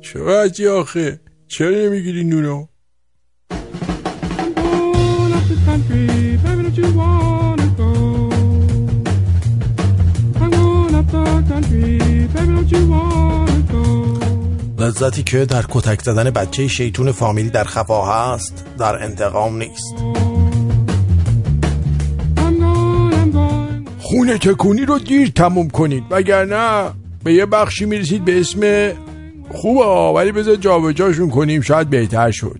چرا 0.01 0.41
ازی 0.41 0.67
آخه؟ 0.67 1.19
چرا 1.47 1.69
نمی‌گیری 1.69 2.23
نونو؟ 2.23 2.65
Country, 5.65 6.37
baby, 6.43 6.63
don't 6.63 6.77
you. 6.77 6.87
wanna 12.89 13.14
لذتی 14.85 15.23
که 15.23 15.45
در 15.45 15.65
کتک 15.69 16.01
زدن 16.01 16.29
بچه 16.29 16.67
شیطون 16.67 17.11
فامیلی 17.11 17.49
در 17.49 17.63
خفا 17.63 18.05
هست 18.05 18.65
در 18.77 19.03
انتقام 19.03 19.57
نیست. 19.57 19.95
خونه 23.99 24.37
تکونی 24.37 24.85
رو 24.85 24.99
دیر 24.99 25.29
تموم 25.29 25.69
کنید 25.69 26.03
وگرنه 26.11 26.91
به 27.23 27.33
یه 27.33 27.45
بخشی 27.45 27.85
می‌رسید 27.85 28.25
به 28.25 28.39
اسم 28.39 28.91
خوبه 29.51 29.85
ولی 30.15 30.31
بذار 30.31 30.55
جابجاشون 30.55 31.29
کنیم 31.29 31.61
شاید 31.61 31.89
بهتر 31.89 32.31
شد. 32.31 32.59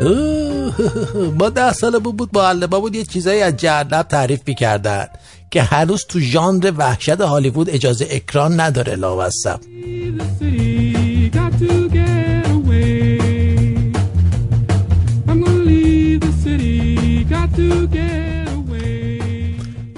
ما 1.38 1.48
ده 1.48 1.72
سال 1.72 1.98
بود 1.98 2.30
معلمه 2.32 2.66
بود 2.66 2.94
یه 2.94 3.04
چیزایی 3.04 3.42
از 3.42 3.56
جهنم 3.56 4.02
تعریف 4.02 4.40
می‌کردن 4.46 5.06
که 5.50 5.62
هنوز 5.62 6.04
تو 6.08 6.20
ژانر 6.20 6.72
وحشت 6.76 7.20
هالیوود 7.20 7.70
اجازه 7.70 8.06
اکران 8.10 8.60
نداره 8.60 8.94
لاوستم. 8.96 9.60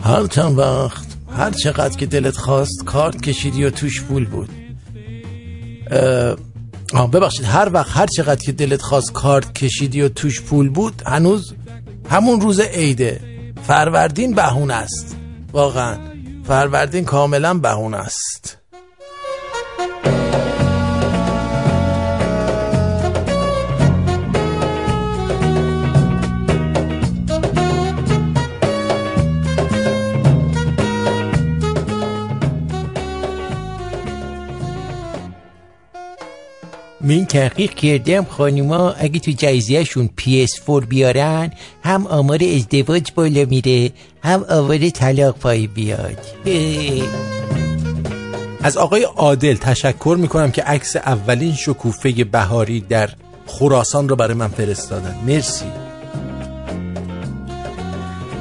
هر 0.02 0.26
چند 0.26 0.58
وقت 0.58 1.06
هر 1.36 1.50
چقدر 1.50 1.96
که 1.96 2.06
دلت 2.06 2.36
خواست 2.36 2.84
کارت 2.84 3.22
کشیدی 3.22 3.64
و 3.64 3.70
توش 3.70 4.02
پول 4.02 4.24
بود 4.24 4.48
آه 6.94 7.10
ببخشید 7.10 7.44
هر 7.44 7.70
وقت 7.72 7.96
هر 7.96 8.06
چقدر 8.06 8.40
که 8.44 8.52
دلت 8.52 8.82
خواست 8.82 9.12
کارت 9.12 9.54
کشیدی 9.54 10.02
و 10.02 10.08
توش 10.08 10.42
پول 10.42 10.68
بود 10.68 11.02
هنوز 11.06 11.54
همون 12.10 12.40
روز 12.40 12.60
عیده 12.60 13.20
فروردین 13.62 14.34
بهونه 14.34 14.74
است. 14.74 15.16
واقعا 15.52 15.98
فروردین 16.44 17.04
کاملا 17.04 17.54
بهونه 17.54 17.96
است. 17.96 18.61
من 37.02 37.24
تحقیق 37.24 37.74
کردم 37.74 38.24
خانوما 38.24 38.90
اگه 38.90 39.20
تو 39.20 39.30
جایزیهشون 39.30 40.10
PS4 40.20 40.86
بیارن 40.88 41.50
هم 41.84 42.06
آمار 42.06 42.38
ازدواج 42.56 43.12
بالا 43.14 43.44
میره 43.44 43.90
هم 44.22 44.44
آمار 44.48 44.90
طلاق 44.90 45.38
پای 45.38 45.66
بیاد. 45.66 46.18
از 48.62 48.76
آقای 48.76 49.02
عادل 49.02 49.54
تشکر 49.54 50.16
می‌کنم 50.20 50.50
که 50.50 50.62
عکس 50.62 50.96
اولین 50.96 51.54
شکوفه 51.54 52.24
بهاری 52.24 52.80
در 52.80 53.10
خراسان 53.46 54.08
رو 54.08 54.16
برای 54.16 54.34
من 54.34 54.48
فرستادن. 54.48 55.14
مرسی. 55.26 55.64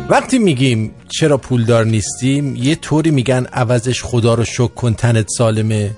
وقتی 0.09 0.39
میگیم 0.39 0.91
چرا 1.09 1.38
پولدار 1.38 1.85
نیستیم 1.85 2.55
یه 2.55 2.75
طوری 2.75 3.11
میگن 3.11 3.45
عوضش 3.45 4.03
خدا 4.03 4.33
رو 4.33 4.43
شک 4.43 4.75
کن 4.75 4.93
تنت 4.93 5.27
سالمه. 5.38 5.91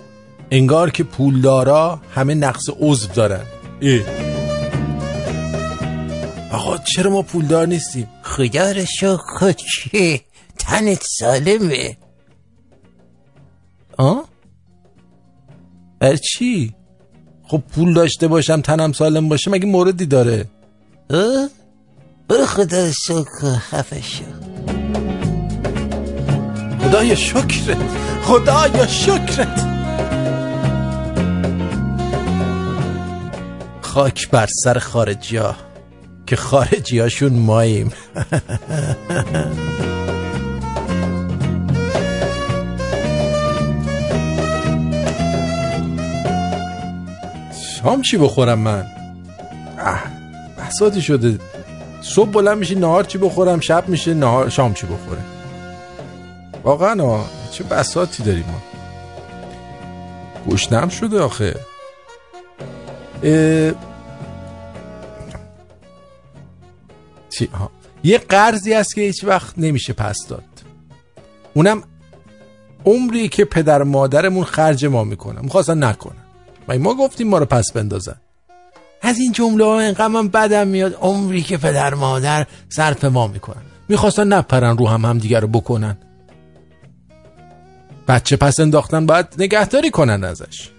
انگار 0.54 0.90
که 0.92 1.04
پولدارا 1.04 2.02
همه 2.16 2.34
نقص 2.34 2.64
عضو 2.80 3.08
دارن 3.08 3.46
اه. 3.82 4.02
آقا 6.52 6.78
چرا 6.78 7.12
ما 7.12 7.22
پولدار 7.22 7.68
نیستیم 7.68 8.08
خدا 8.24 8.72
رو 8.72 8.86
شکر 8.86 9.18
کن 9.40 9.52
که 9.92 10.22
تنت 10.60 11.04
سالمه 11.20 11.98
آه؟ 13.98 14.26
بر 16.00 16.16
چی؟ 16.16 16.74
خب 17.44 17.64
پول 17.76 17.94
داشته 17.94 18.28
باشم 18.28 18.62
تنم 18.62 18.92
سالم 18.92 19.30
باشه 19.30 19.52
مگه 19.52 19.66
موردی 19.66 20.06
داره؟ 20.06 20.46
اه؟ 21.10 21.50
برو 22.28 22.46
خدا 22.46 22.92
شکر 22.92 23.56
خفه 23.58 24.02
شو 24.02 24.24
خدایا 26.82 27.16
شکرت 27.16 27.78
خدایا 28.22 28.88
شکرت 28.88 29.73
خاک 33.94 34.30
بر 34.30 34.48
سر 34.64 34.80
خارجی 34.80 35.38
ها 35.38 35.56
که 36.26 36.36
خارجی 36.36 37.00
هاشون 37.00 37.34
ماییم. 37.34 37.92
شام 47.82 48.02
چی 48.02 48.18
بخورم 48.18 48.60
من؟ 48.60 48.86
بساتی 50.58 51.02
شده. 51.02 51.40
صبح 52.02 52.30
بلند 52.30 52.58
میشی 52.58 52.76
نهار 52.76 53.04
چی 53.04 53.18
بخورم؟ 53.18 53.60
شب 53.60 53.90
میشه 53.90 54.14
نهار 54.14 54.50
شام 54.50 54.74
چی 54.74 54.86
بخوره؟ 54.86 55.22
واقعا 56.64 57.20
چه 57.52 57.64
بساتی 57.64 58.24
داریم 58.24 58.46
ما. 58.48 58.62
گوشنم 60.46 60.90
شده 60.90 61.20
آخه. 61.20 61.73
چی؟ 67.30 67.46
ها. 67.46 67.72
یه 68.04 68.18
قرضی 68.18 68.74
هست 68.74 68.96
که 68.96 69.02
هیچ 69.02 69.24
وقت 69.24 69.54
نمیشه 69.58 69.94
پس 69.94 70.18
داد. 70.30 70.44
اونم 71.54 71.84
عمری 72.86 73.30
که 73.30 73.46
پدر 73.46 73.84
مادرمون 73.84 74.44
خرج 74.44 74.86
ما 74.86 75.04
می‌کنن 75.04 75.42
می‌خواستن 75.42 75.84
نکنن. 75.84 76.24
و 76.68 76.80
ما 76.80 76.94
گفتیم 76.94 77.28
ما 77.28 77.38
رو 77.38 77.46
پس 77.46 77.72
بندازن؟ 77.72 78.16
از 79.02 79.20
این 79.20 79.32
جمله 79.32 79.66
ها 79.66 79.80
انقدر 79.80 80.08
من 80.08 80.28
بدم 80.28 80.68
میاد. 80.68 80.94
عمری 80.94 81.42
که 81.42 81.58
پدر 81.58 81.94
مادر 81.94 82.48
صرف 82.70 83.06
ما 83.06 83.28
می‌کنن. 83.28 83.62
می‌خواستن 83.90 84.28
نپرن 84.28 84.78
رو 84.78 84.88
هم 84.88 85.06
هم 85.06 85.18
دیگر 85.18 85.40
رو 85.40 85.48
بکنن. 85.48 85.98
بچه 88.08 88.36
پس 88.36 88.60
انداختن 88.60 89.06
باید 89.06 89.28
نگهداری 89.38 89.92
کنن 89.92 90.24
ازش. 90.24 90.70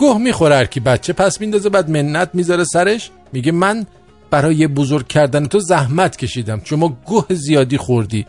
گوه 0.00 0.18
می‌خوره 0.18 0.56
هر 0.56 0.64
کی 0.64 0.80
بچه 0.80 1.12
پس 1.12 1.40
میندازه 1.40 1.68
بعد 1.68 1.90
منت 1.90 2.30
می‌ذاره 2.34 2.64
سرش. 2.64 3.10
میگه 3.32 3.52
من 3.52 3.86
برای 4.30 4.66
بزرگ 4.66 5.08
کردن 5.08 5.46
تو 5.46 5.60
زحمت 5.60 6.16
کشیدم. 6.16 6.60
شما 6.64 6.88
گوه 7.04 7.26
زیادی 7.30 7.76
خوردی. 7.76 8.26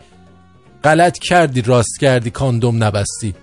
غلط 0.84 1.18
کردی 1.18 1.62
راست 1.62 2.00
کردی 2.00 2.30
کاندوم 2.30 2.84
نبستی. 2.84 3.34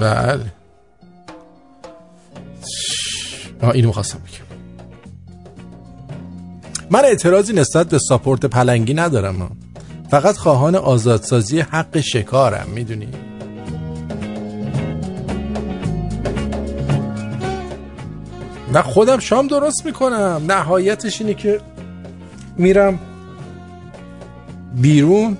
بله. 0.00 0.52
اینو 3.74 3.86
می‌خواستم 3.86 4.18
بگم. 4.18 4.49
من 6.92 7.04
اعتراضی 7.04 7.52
نسبت 7.52 7.88
به 7.88 7.98
ساپورت 7.98 8.46
پلنگی 8.46 8.94
ندارم. 8.94 9.56
فقط 10.10 10.36
خواهان 10.36 10.74
آزادسازی 10.74 11.60
حق 11.60 12.00
شکارم 12.00 12.66
می‌دونی؟ 12.74 13.08
نه 18.72 18.82
خودم 18.82 19.18
شام 19.18 19.46
درست 19.46 19.86
می‌کنم 19.86 20.42
نهایتش 20.48 21.20
اینه 21.20 21.34
که 21.34 21.60
میرم 22.56 22.98
بیرون. 24.74 25.36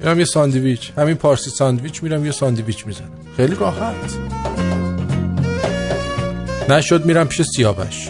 میرم 0.00 0.18
یه 0.18 0.24
ساندویچ 0.24 0.92
همین 0.98 1.14
پارسی 1.14 1.50
ساندویچ 1.50 2.02
میرم 2.02 2.24
یه 2.24 2.32
ساندویچ 2.32 2.86
می‌زنم. 2.86 3.10
خیلی 3.36 3.54
راحت. 3.54 3.94
نشد 6.68 7.04
میرم 7.04 7.26
پیش 7.26 7.42
سیاوش. 7.42 8.08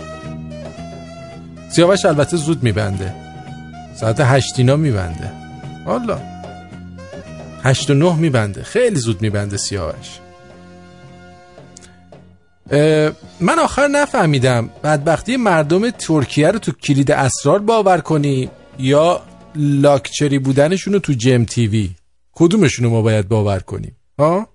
سیاوش 1.71 2.05
البته 2.05 2.37
زود 2.37 2.63
میبنده. 2.63 3.15
ساعت 4.01 4.21
هشتینا 4.21 4.77
میبنده. 4.77 5.33
والا. 5.87 6.21
هشت 7.63 7.91
و 7.91 7.95
نه 7.95 8.17
میبنده. 8.17 8.63
خیلی 8.63 8.97
زود 8.97 9.23
میبنده 9.23 9.57
سیاوش. 9.57 10.19
من 13.41 13.59
آخر 13.59 13.89
نفهمیدم. 13.89 14.71
بدبختی 14.85 15.37
مردم 15.37 15.91
ترکیه 15.91 16.51
رو 16.51 16.59
تو 16.59 16.73
کلید 16.73 17.11
اسرار 17.11 17.59
باور 17.59 18.01
کنیم 18.01 18.51
یا 18.79 19.23
لاکچری 19.57 20.39
بودنشون 20.39 20.93
رو 20.93 20.99
تو 20.99 21.13
جم 21.13 21.45
تیوی 21.45 21.91
کدومشون 22.33 22.85
رو 22.85 22.91
ما 22.91 23.03
باید 23.03 23.29
باور 23.29 23.61
کنیم؟ 23.61 23.97
ها؟ 24.19 24.49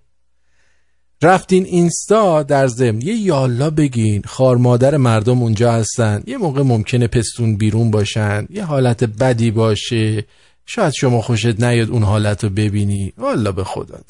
رفتین 1.24 1.66
اینستا 1.66 2.44
در 2.44 2.68
ضمن. 2.68 3.02
یه 3.02 3.16
یالا 3.16 3.70
بگین. 3.70 4.22
خار 4.26 4.58
مادر 4.58 4.98
مردم 4.98 5.42
اونجا 5.42 5.72
هستن. 5.72 6.24
یه 6.28 6.38
موقع 6.38 6.62
ممکنه 6.62 7.08
پستون 7.08 7.58
بیرون 7.58 7.92
باشن. 7.92 8.48
یه 8.50 8.64
حالت 8.64 9.04
بدی 9.04 9.52
باشه. 9.52 10.26
شاید 10.66 10.94
شما 10.94 11.22
خوشت 11.22 11.64
نیاد 11.64 11.90
اون 11.90 12.04
حالت 12.04 12.44
رو 12.44 12.50
ببینی. 12.50 13.14
والا 13.18 13.52
به 13.52 13.64
خودت 13.64 14.04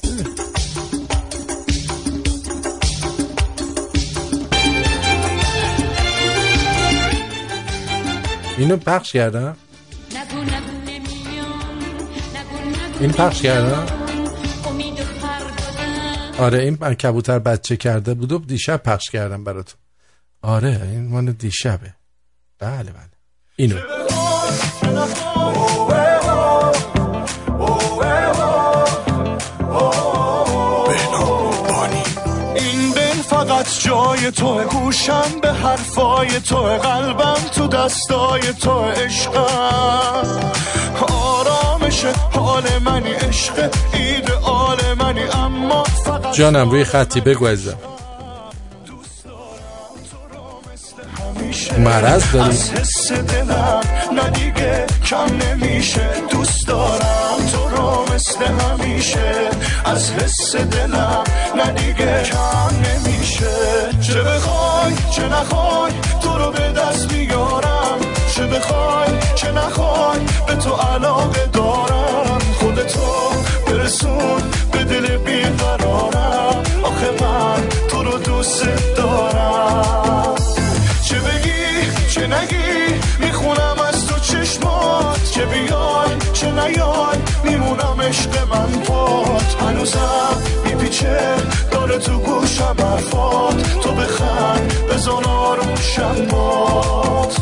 اینو 8.58 8.76
پخش 8.76 9.12
کردم. 9.12 9.56
این 13.00 13.12
پخش 13.12 13.42
کردم. 13.42 14.03
آره 16.38 16.58
این 16.58 16.76
کبوتر 16.76 17.38
بچه 17.38 17.76
کرده 17.76 18.14
بود 18.14 18.32
و 18.32 18.38
دیشب 18.38 18.82
پخش 18.82 19.10
کردم 19.10 19.44
برات 19.44 19.74
آره 20.42 20.80
این 20.82 21.08
مال 21.08 21.32
دیشبه. 21.32 21.94
بله 22.58 22.92
بله. 22.92 23.10
اینو. 23.56 23.76
جای 33.84 34.30
تو 34.30 34.64
گوشم 34.64 35.40
به 35.42 35.52
حرفای 35.52 36.40
تو 36.40 36.56
قلبم 36.56 37.34
تو 37.54 37.66
دستای 37.66 38.52
تو 38.52 38.84
عشقم. 38.84 40.54
آرامش 41.94 42.16
حال 42.32 42.64
منی 42.84 43.12
عشق 43.12 43.70
ایدئال 43.92 44.78
منی 44.98 45.22
اما 45.22 45.84
فقط 45.84 46.34
جانم 46.34 46.70
روی 46.70 46.84
خطی 46.84 47.20
بگو 47.20 47.44
ازم 47.44 47.78
مرض 51.78 52.32
داری؟ 52.32 52.48
از 52.50 52.70
حس 52.70 53.12
دلم 53.12 53.80
نه 54.12 54.30
دیگه 54.30 54.86
کم 55.06 55.36
نمیشه 55.36 56.10
دوست 56.30 56.68
دارم 56.68 57.46
تو 57.52 57.68
رو 57.68 58.14
مثل 58.14 58.44
همیشه. 58.44 59.50
از 59.84 60.10
حس 60.12 60.56
دلم 60.56 61.24
نه 61.56 61.72
دیگه 61.72 62.22
کم 62.22 62.76
نمیشه. 62.76 63.56
چه 64.00 64.22
بخوای 64.22 64.94
چه 65.10 65.28
نخوای 65.28 65.92
تو 66.20 66.38
رو 66.38 66.50
به 66.50 66.72
دست 66.72 67.12
میارم. 67.12 68.13
چه 68.34 68.46
بخوای 68.46 69.10
چه 69.34 69.52
نخوای 69.52 70.20
به 70.46 70.54
تو 70.54 70.74
علاقه 70.74 71.46
دارم. 71.52 72.38
خودتو 72.60 73.00
برسون 73.66 74.42
به 74.72 74.84
دل 74.84 75.16
بیقرارم. 75.16 76.62
آخه 76.82 77.10
من 77.20 77.68
تو 77.88 78.02
رو 78.02 78.18
دوست 78.18 78.64
دارم. 78.96 80.34
چه 81.02 81.14
بگی 81.14 81.92
چه 82.14 82.26
نگی 82.26 83.00
می‌خونم 83.18 83.76
از 83.88 84.06
تو 84.06 84.20
چشمات. 84.20 85.30
چه 85.30 85.46
بیای 85.46 86.32
چه 86.32 86.50
نیای 86.50 87.18
میمونم 87.44 88.00
عشق 88.00 88.48
من 88.50 88.80
پات. 88.80 89.56
هنوزم 89.60 90.42
میپیچه 90.64 91.36
داره 91.70 91.98
تو 91.98 92.18
گوشم 92.18 92.76
حرفات. 92.78 93.80
تو 93.82 93.92
بخند 93.92 94.72
بزن 94.90 95.24
آروم 95.24 95.74
بات 96.30 97.36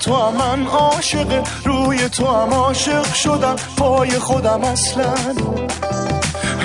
تو 0.00 0.30
من 0.30 0.66
عاشق 0.66 1.46
روی 1.64 2.08
تو 2.08 2.26
هم 2.26 2.54
عاشق 2.54 3.14
شدم 3.14 3.56
پای 3.76 4.10
خودم 4.10 4.64
اصلا. 4.64 5.14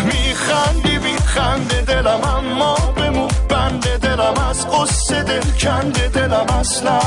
میخندی 0.06 0.98
میخنده 0.98 1.82
دلم 1.82 2.22
اما 2.24 2.76
بمون. 2.76 3.28
بنده 3.50 3.98
دلم 3.98 4.34
از 4.50 4.68
قصه 4.68 5.24
دل 5.24 5.52
کنده 5.60 6.08
دلم 6.08 6.46
اصلا. 6.60 7.00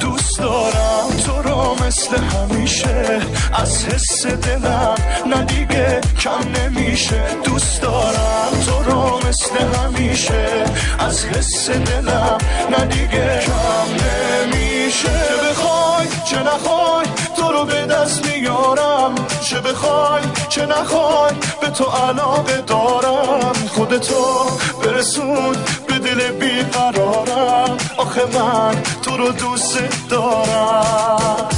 دوست 0.00 0.38
دارم 0.38 1.08
تو 1.26 1.42
رو 1.42 1.86
مثل 1.86 2.16
همیشه. 2.16 3.20
از 3.52 3.84
حس 3.84 4.26
دلم 4.26 4.94
نه 5.26 5.42
دیگه 5.44 6.00
کم 6.20 6.62
نمیشه. 6.62 7.22
دوست 7.44 7.82
دارم 7.82 8.50
تو 8.66 8.90
رو 8.90 9.28
مثل 9.28 9.58
همیشه. 9.58 10.64
از 10.98 11.24
حس 11.24 11.70
دلم 11.70 12.38
نه 12.70 12.86
دیگه 12.86 13.40
کم 13.46 13.90
نمیشه. 13.90 14.35
چه 15.02 15.08
بخوای 15.50 16.06
چه 16.30 16.38
نخوای 16.42 17.06
تو 17.36 17.52
رو 17.52 17.64
به 17.64 17.86
دست 17.86 18.26
میارم. 18.26 19.14
چه 19.40 19.60
بخوای 19.60 20.22
چه 20.48 20.66
نخوای 20.66 21.32
به 21.60 21.70
تو 21.70 21.84
علاقه 21.84 22.56
دارم. 22.66 23.52
خودتو 23.74 24.46
برسون 24.84 25.56
به 25.88 25.98
دل 25.98 26.30
بیقرارم. 26.30 27.76
آخه 27.96 28.20
من 28.34 28.82
تو 29.02 29.16
رو 29.16 29.32
دوست 29.32 29.78
دارم. 30.08 31.48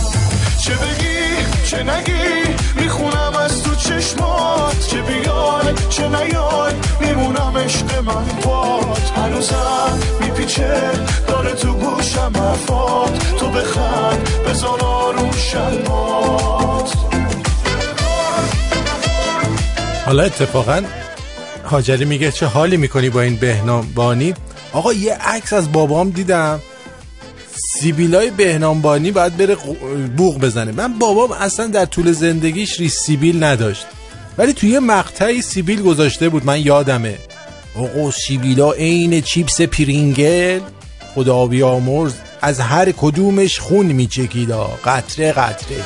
چه 0.65 0.75
بگی 0.75 1.19
چه 1.71 1.83
نگی 1.83 2.55
می‌خونم 2.75 3.33
چشمات 3.89 4.87
چه 4.89 5.03
بیای 5.03 5.75
چه 5.89 6.09
نیای 6.09 6.73
میمونم 7.01 7.53
عشق 7.57 7.99
من 8.05 8.25
باد. 8.45 8.99
هنوزم 9.17 9.99
میپیچه 10.21 10.91
داره 11.27 11.53
تو 11.53 11.73
گوشم 11.73 12.33
افاد 12.37 13.19
تو 13.39 13.49
بخند 13.49 14.29
بزن 14.49 14.67
آروم 14.67 15.31
شلمات 15.33 16.93
حالا 20.07 20.23
اتفاقا 20.23 20.83
حاجری 21.65 22.05
میگه 22.05 22.31
چه 22.33 22.47
حالی 22.47 22.77
می‌کنی 22.77 23.11
با 23.11 23.21
این 23.21 23.37
بهنام 23.37 23.93
بانی؟ 23.95 24.35
آقا 24.73 24.93
یه 24.93 25.15
عکس 25.15 25.53
از 25.53 25.73
بابام 25.73 26.11
دیدم. 26.11 26.61
سیبیلای 27.59 28.31
بهنامبانی 28.31 29.11
باید 29.11 29.37
بره 29.37 29.57
بوغ 30.17 30.39
بزنه. 30.39 30.73
من 30.73 30.99
بابام 30.99 31.33
اصلا 31.33 31.67
در 31.67 31.85
طول 31.85 32.13
زندگیش 32.13 32.81
ری 32.81 32.89
سیبیل 32.89 33.45
نداشت. 33.45 33.87
ولی 34.39 34.53
توی 34.53 34.71
یه 34.71 34.81
مقطعی 34.81 35.43
سیبیل 35.43 35.83
گذاشته 35.83 36.29
بود. 36.29 36.47
من 36.47 36.61
یادمه. 36.61 37.19
آقا 37.77 38.11
سیبیلا 38.11 38.73
عین 38.73 39.21
چیپس 39.21 39.61
پرینگل. 39.61 40.61
خدا 41.15 41.47
بیامرز 41.47 42.15
از 42.43 42.61
هر 42.61 42.93
کدومش 42.93 43.59
خون 43.59 43.87
میچکیدا 43.87 44.79
قطره 44.85 45.33
قطره. 45.33 45.77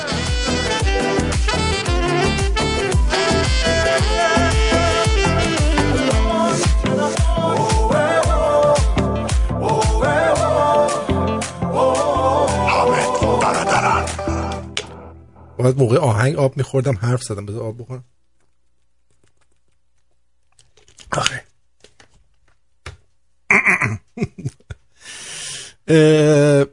باید 15.63 15.79
موقع 15.79 15.99
آهنگ 15.99 16.37
آب 16.37 16.57
میخوردم 16.57 16.97
حرف 16.97 17.23
زدم. 17.23 17.47
بذار 17.47 17.63
آب 17.63 17.79
بخورم. 17.83 18.05
آخه. 21.13 21.45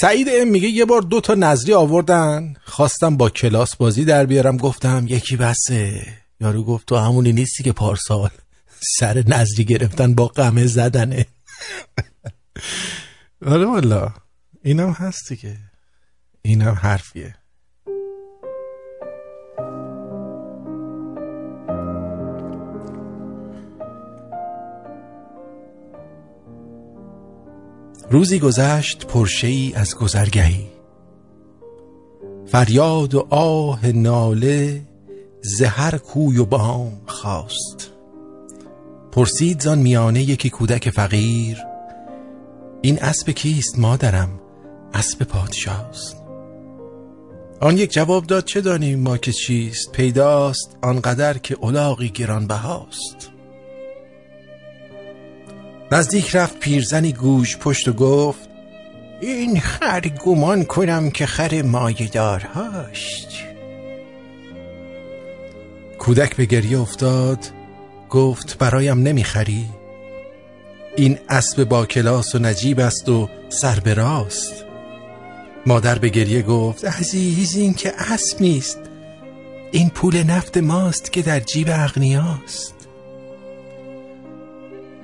سعید 0.00 0.28
ام 0.30 0.48
میگه 0.48 0.68
یه 0.68 0.84
بار 0.84 1.02
دو 1.02 1.20
تا 1.20 1.34
نظری 1.34 1.74
آوردن. 1.74 2.54
خواستم 2.64 3.16
با 3.16 3.30
کلاس 3.30 3.76
بازی 3.76 4.04
در 4.04 4.26
بیارم. 4.26 4.56
گفتم 4.56 5.04
یکی 5.08 5.36
بسه. 5.36 6.06
یارو 6.40 6.64
گفت 6.64 6.86
تو 6.86 6.96
همونی 6.96 7.32
نیستی 7.32 7.62
که 7.62 7.72
پارسال 7.72 8.30
سر 8.98 9.24
نظری 9.26 9.64
گرفتن 9.64 10.14
با 10.14 10.26
قمه 10.26 10.66
زدنه. 10.66 11.26
آره 13.46 13.66
والا 13.66 14.14
اینم 14.62 14.90
هستی 14.90 15.36
که 15.36 15.58
اینم 16.42 16.74
حرفیه. 16.74 17.41
روزی 28.12 28.38
گذشت 28.38 29.06
پرشه 29.06 29.46
ای 29.46 29.72
از 29.76 29.94
گذرگهی. 29.94 30.66
فریاد 32.46 33.14
و 33.14 33.26
آه 33.30 33.86
ناله 33.86 34.82
زهر 35.42 35.98
کوی 35.98 36.38
و 36.38 36.44
بام 36.44 37.00
خواست 37.06 37.90
پرسید 39.12 39.60
زان 39.60 39.78
میانه 39.78 40.22
یکی 40.22 40.50
کودک 40.50 40.90
فقیر 40.90 41.58
این 42.82 42.98
اسب 43.02 43.30
کیست 43.30 43.78
مادرم؟ 43.78 44.40
اسب 44.94 45.22
پادشاست. 45.22 46.16
آن 47.60 47.78
یک 47.78 47.92
جواب 47.92 48.26
داد 48.26 48.44
چه 48.44 48.60
دانیم 48.60 49.00
ما 49.00 49.16
که 49.16 49.32
چیست؟ 49.32 49.92
پیداست 49.92 50.76
آنقدر 50.82 51.38
که 51.38 51.56
الاغی 51.62 52.08
گران 52.08 52.46
بهاست 52.46 53.30
نزدیک 55.92 56.36
رفت 56.36 56.58
پیرزنی 56.58 57.12
گوش 57.12 57.56
پشت 57.56 57.88
و 57.88 57.92
گفت 57.92 58.48
این 59.20 59.60
خر 59.60 60.00
گمان 60.00 60.64
کنم 60.64 61.10
که 61.10 61.26
خر 61.26 61.62
مایدار 61.62 62.40
هاشت 62.40 63.44
کودک 65.98 66.36
به 66.36 66.44
گریه 66.44 66.80
افتاد 66.80 67.38
گفت 68.10 68.58
برایم 68.58 68.98
نمی‌خری. 68.98 69.64
این 70.96 71.18
اسب 71.28 71.64
با 71.64 71.86
کلاس 71.86 72.34
و 72.34 72.38
نجیب 72.38 72.80
است 72.80 73.08
و 73.08 73.28
سر 73.48 73.80
به 73.80 73.94
راست. 73.94 74.64
مادر 75.66 75.98
به 75.98 76.08
گریه 76.08 76.42
گفت 76.42 76.84
عزیز 76.84 77.56
این 77.56 77.74
که 77.74 77.92
اسب 78.12 78.42
نیست. 78.42 78.78
این 79.72 79.90
پول 79.90 80.22
نفت 80.22 80.56
ماست 80.56 81.12
که 81.12 81.22
در 81.22 81.40
جیب 81.40 81.68
اغنیاست. 81.70 82.81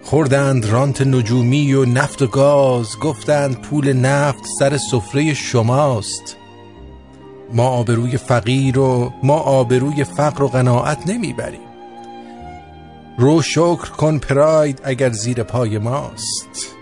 خوردند 0.09 0.67
رانت 0.67 1.03
نجومی 1.03 1.75
و 1.75 1.85
نفت 1.85 2.23
و 2.23 2.27
گاز 2.27 2.99
گفتند 2.99 3.61
پول 3.61 3.93
نفت 3.93 4.45
سر 4.59 4.77
سفره 4.77 5.35
شماست. 5.35 6.37
ما 7.53 7.69
آبروی 7.69 8.17
فقیر 8.17 8.79
و 8.79 9.13
ما 9.23 9.35
آبروی 9.35 10.05
فقر 10.05 10.43
و 10.43 10.49
قناعت 10.49 11.07
نمی‌بریم. 11.07 11.69
رو 13.19 13.43
شکر 13.43 13.91
کن 13.91 14.19
پراید 14.19 14.81
اگر 14.85 15.11
زیر 15.11 15.43
پای 15.43 15.79
ماست. 15.79 16.75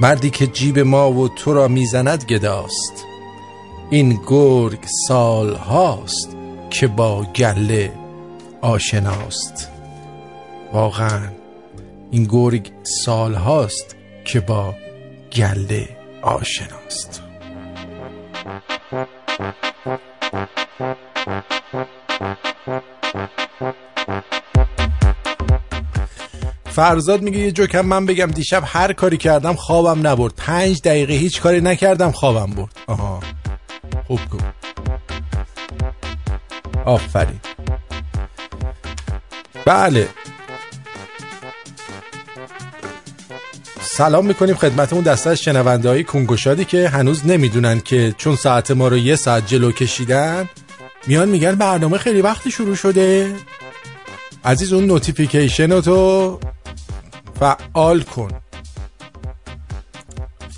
مردی 0.00 0.30
که 0.30 0.46
جیب 0.46 0.78
ما 0.78 1.12
و 1.12 1.28
تو 1.28 1.54
را 1.54 1.68
می‌زند 1.68 2.24
گداست. 2.24 3.04
این 3.90 4.20
گرگ 4.26 4.80
سال 5.08 5.54
هاست 5.54 6.36
که 6.70 6.86
با 6.86 7.22
گله 7.22 7.92
آشناست. 8.60 9.68
واقعا 10.72 11.35
این 12.10 12.24
گرگ 12.24 12.72
سال 12.82 13.34
هاست 13.34 13.96
که 14.24 14.40
با 14.40 14.74
گله 15.32 15.96
آشناست. 16.22 17.22
فرزاد 26.64 27.22
میگه 27.22 27.38
یه 27.38 27.52
جوکم 27.52 27.80
من 27.80 28.06
بگم 28.06 28.26
دیشب 28.26 28.62
هر 28.66 28.92
کاری 28.92 29.16
کردم 29.16 29.54
خوابم 29.54 30.06
نبرد. 30.06 30.34
پنج 30.36 30.80
دقیقه 30.82 31.12
هیچ 31.12 31.40
کاری 31.40 31.60
نکردم 31.60 32.10
خوابم 32.10 32.54
برد. 32.54 32.72
آها. 32.86 33.20
خوب 34.06 34.20
کن 34.30 34.38
آفرین. 36.84 37.40
بله. 39.64 40.08
سلام 43.86 44.26
می‌کنیم 44.26 44.54
خدمت 44.54 44.92
اون 44.92 45.02
دسته 45.02 45.30
از 45.30 45.38
شنونده 45.38 45.88
های 45.88 46.04
کنگوشادی 46.04 46.64
که 46.64 46.88
هنوز 46.88 47.26
نمی‌دونن 47.26 47.80
که 47.80 48.14
چون 48.18 48.36
ساعت 48.36 48.70
ما 48.70 48.88
رو 48.88 48.96
یه 48.96 49.16
ساعت 49.16 49.46
جلو 49.46 49.72
کشیدن 49.72 50.48
میان 51.06 51.28
میگن 51.28 51.54
برنامه 51.54 51.98
خیلی 51.98 52.20
وقت 52.20 52.48
شروع 52.48 52.74
شده. 52.74 53.34
عزیز 54.44 54.72
اون 54.72 54.86
notification 54.86 55.80
تو 55.80 56.40
فعال 57.40 58.00
کن. 58.02 58.30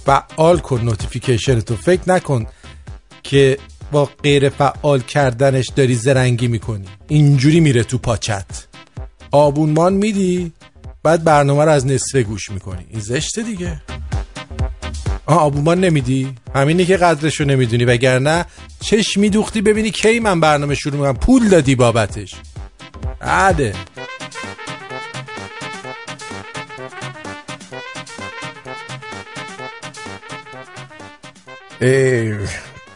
فعال 0.04 0.58
کن 0.58 0.80
notification 0.80 1.60
تو 1.60 1.76
فکر 1.76 2.02
نکن 2.06 2.46
که 3.22 3.58
با 3.92 4.10
غیر 4.22 4.48
فعال 4.48 5.00
کردنش 5.00 5.68
داری 5.68 5.94
زرنگی 5.94 6.48
می‌کنی. 6.48 6.84
اینجوری 7.08 7.60
میره 7.60 7.84
تو 7.84 7.98
پاچت. 7.98 8.66
آبونمان 9.30 9.92
میدی؟ 9.92 10.52
بعد 11.02 11.24
برنامه 11.24 11.64
رو 11.64 11.70
از 11.70 11.86
نصفه 11.86 12.22
گوش 12.22 12.50
می‌کنی. 12.50 12.86
این 12.90 13.00
زشته 13.00 13.42
دیگه. 13.42 13.80
آه 15.26 15.38
آبونمان 15.38 15.80
نمیدی؟ 15.80 16.34
همینی 16.54 16.84
که 16.86 16.96
قدرشو 16.96 17.44
نمی‌دونی. 17.44 17.84
وگرنه 17.84 18.44
چش 18.80 19.16
میدوختی 19.16 19.60
ببینی 19.60 19.90
کی 19.90 20.20
من 20.20 20.40
برنامه 20.40 20.74
شروع 20.74 20.94
می‌کنم. 20.94 21.16
پول 21.16 21.48
دادی 21.48 21.74
بابتش. 21.74 22.34
عده 23.20 23.74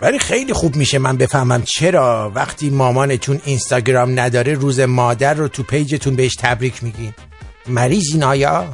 ولی 0.03 0.19
خیلی 0.19 0.53
خوب 0.53 0.77
میشه 0.77 0.99
من 0.99 1.16
بفهمم 1.16 1.62
چرا 1.62 2.33
وقتی 2.35 2.70
مامانتون 2.70 3.41
اینستاگرام 3.45 4.20
نداره 4.20 4.55
روز 4.55 4.81
مادر 4.81 5.35
رو 5.35 5.49
تو 5.49 5.62
پیجتون 5.62 6.16
بهش 6.16 6.35
تبریک 6.35 6.85
میگین. 6.85 7.15
مریضین 7.68 8.22
آیا؟ 8.22 8.70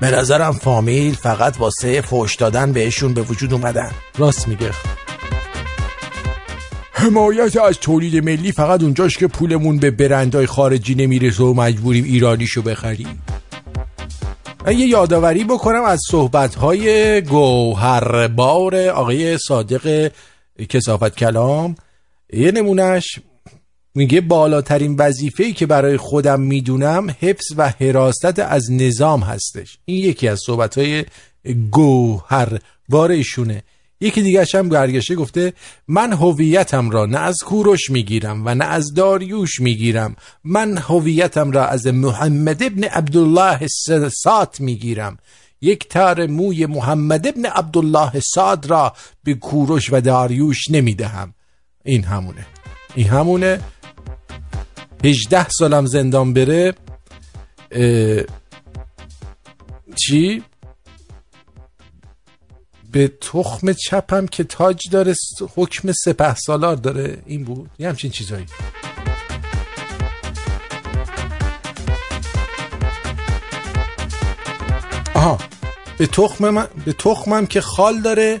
به 0.00 0.10
نظرم 0.10 0.52
فامیل 0.52 1.14
فقط 1.14 1.60
واسه 1.60 2.00
فوش 2.00 2.36
دادن 2.36 2.72
بهشون 2.72 3.14
به 3.14 3.22
وجود 3.22 3.52
اومدن. 3.52 3.90
راست 4.18 4.48
میگه. 4.48 4.70
حمایت 6.92 7.56
از 7.56 7.78
تولید 7.78 8.24
ملی 8.24 8.52
فقط 8.52 8.82
اونجاش 8.82 9.18
که 9.18 9.26
پولمون 9.26 9.78
به 9.78 9.90
برندهای 9.90 10.46
خارجی 10.46 10.94
نمی‌رسه 10.94 11.42
و 11.42 11.54
مجبوریم 11.54 12.04
ایرانیشو 12.04 12.62
بخریم. 12.62 13.22
من 14.66 14.78
یه 14.78 14.86
یادآوری 14.86 15.44
بکنم 15.44 15.84
از 15.84 16.00
صحبت‌های 16.10 17.20
گوهربار 17.22 18.88
آقای 18.88 19.38
صادق 19.38 20.12
کسافت 20.68 21.16
کلام. 21.16 21.74
یه 22.32 22.52
نمونهش 22.52 23.20
میگه 23.94 24.20
بالاترین 24.20 24.96
وظیفه‌ای 24.98 25.52
که 25.52 25.66
برای 25.66 25.96
خودم 25.96 26.40
می‌دونم 26.40 27.16
حفظ 27.20 27.52
و 27.56 27.68
حراست 27.68 28.38
از 28.38 28.72
نظام 28.72 29.20
هستش. 29.20 29.78
این 29.84 30.04
یکی 30.04 30.28
از 30.28 30.40
صحبت‌های 30.46 31.04
گوهربار 31.70 33.10
ایشونه. 33.10 33.62
یکی 34.00 34.22
دیگه 34.22 34.46
هم 34.54 34.68
برگشته 34.68 35.14
گفته 35.14 35.52
من 35.88 36.12
هویتم 36.12 36.90
را 36.90 37.06
نه 37.06 37.18
از 37.18 37.38
کوروش 37.38 37.90
می‌گیرم 37.90 38.42
و 38.46 38.54
نه 38.54 38.64
از 38.64 38.94
داریوش 38.94 39.60
می‌گیرم. 39.60 40.16
من 40.44 40.78
هویتم 40.78 41.50
را 41.50 41.66
از 41.66 41.86
محمد 41.86 42.62
ابن 42.62 42.84
عبدالله 42.84 43.66
سات 44.22 44.60
می‌گیرم. 44.60 45.18
یک 45.60 45.88
تار 45.88 46.26
موی 46.26 46.66
محمد 46.66 47.26
ابن 47.26 47.44
عبدالله 47.44 48.20
ساد 48.20 48.66
را 48.66 48.92
به 49.24 49.34
کوروش 49.34 49.92
و 49.92 50.00
داریوش 50.00 50.70
نمی‌دهم. 50.70 51.34
این 51.84 52.04
همونه. 52.04 52.46
این 52.94 53.08
همونه. 53.08 53.60
18 55.04 55.48
سالم 55.48 55.86
زندان 55.86 56.32
بره 56.32 56.74
چی؟ 59.96 60.42
به 62.92 63.08
تخم 63.20 63.72
چپم 63.72 64.26
که 64.26 64.44
تاج 64.44 64.90
داره 64.90 65.14
حکم 65.56 65.92
سپه 65.92 66.34
سالار 66.34 66.76
داره. 66.76 67.22
این 67.26 67.44
بود. 67.44 67.70
یه 67.78 67.88
همچین 67.88 68.10
چیزایی. 68.10 68.46
آها. 75.14 75.38
به 75.98 76.06
تخمم 76.06 76.68
به 76.84 76.92
تخمم 76.92 77.46
که 77.46 77.60
خال 77.60 78.00
داره 78.00 78.40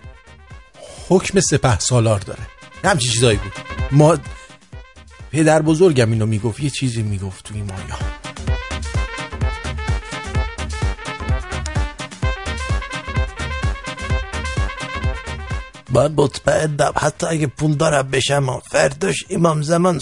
حکم 1.08 1.40
سپه 1.40 1.78
سالار 1.78 2.20
داره. 2.20 2.46
همچین 2.84 3.10
چیزایی 3.10 3.38
بود. 3.38 3.52
ما 3.92 4.16
پدر 5.34 5.62
بزرگم 5.62 6.12
اینو 6.12 6.26
می‌گفت 6.26 6.60
یه 6.60 6.70
چیزی 6.70 7.02
می‌گفت 7.02 7.44
توی 7.44 7.62
مایا 7.62 7.98
باید 15.90 16.12
مطمئنم 16.12 16.92
حتی 16.96 17.26
اگه 17.26 17.46
پول 17.46 17.74
دارم 17.74 18.10
بشم 18.10 18.60
فرداش 18.70 19.24
امام 19.30 19.62
زمان 19.62 20.00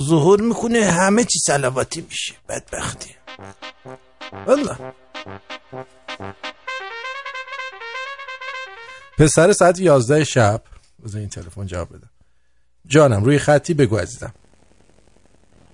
ظهور 0.00 0.40
می‌کنه 0.40 0.84
همه 0.84 1.24
چی 1.24 1.38
سلواتی 1.38 2.00
میشه 2.00 2.34
بدبختی. 2.48 3.10
والله. 4.46 4.76
پسر 9.18 9.52
ساعت 9.52 9.80
11 9.80 10.24
شب 10.24 10.62
بذار 11.04 11.20
این 11.20 11.28
تلفن 11.28 11.66
جواب 11.66 11.88
بدم 11.88 12.10
جانم 12.86 13.24
روی 13.24 13.38
خطی 13.38 13.74
بگو 13.74 13.96
عزیزم. 13.96 14.34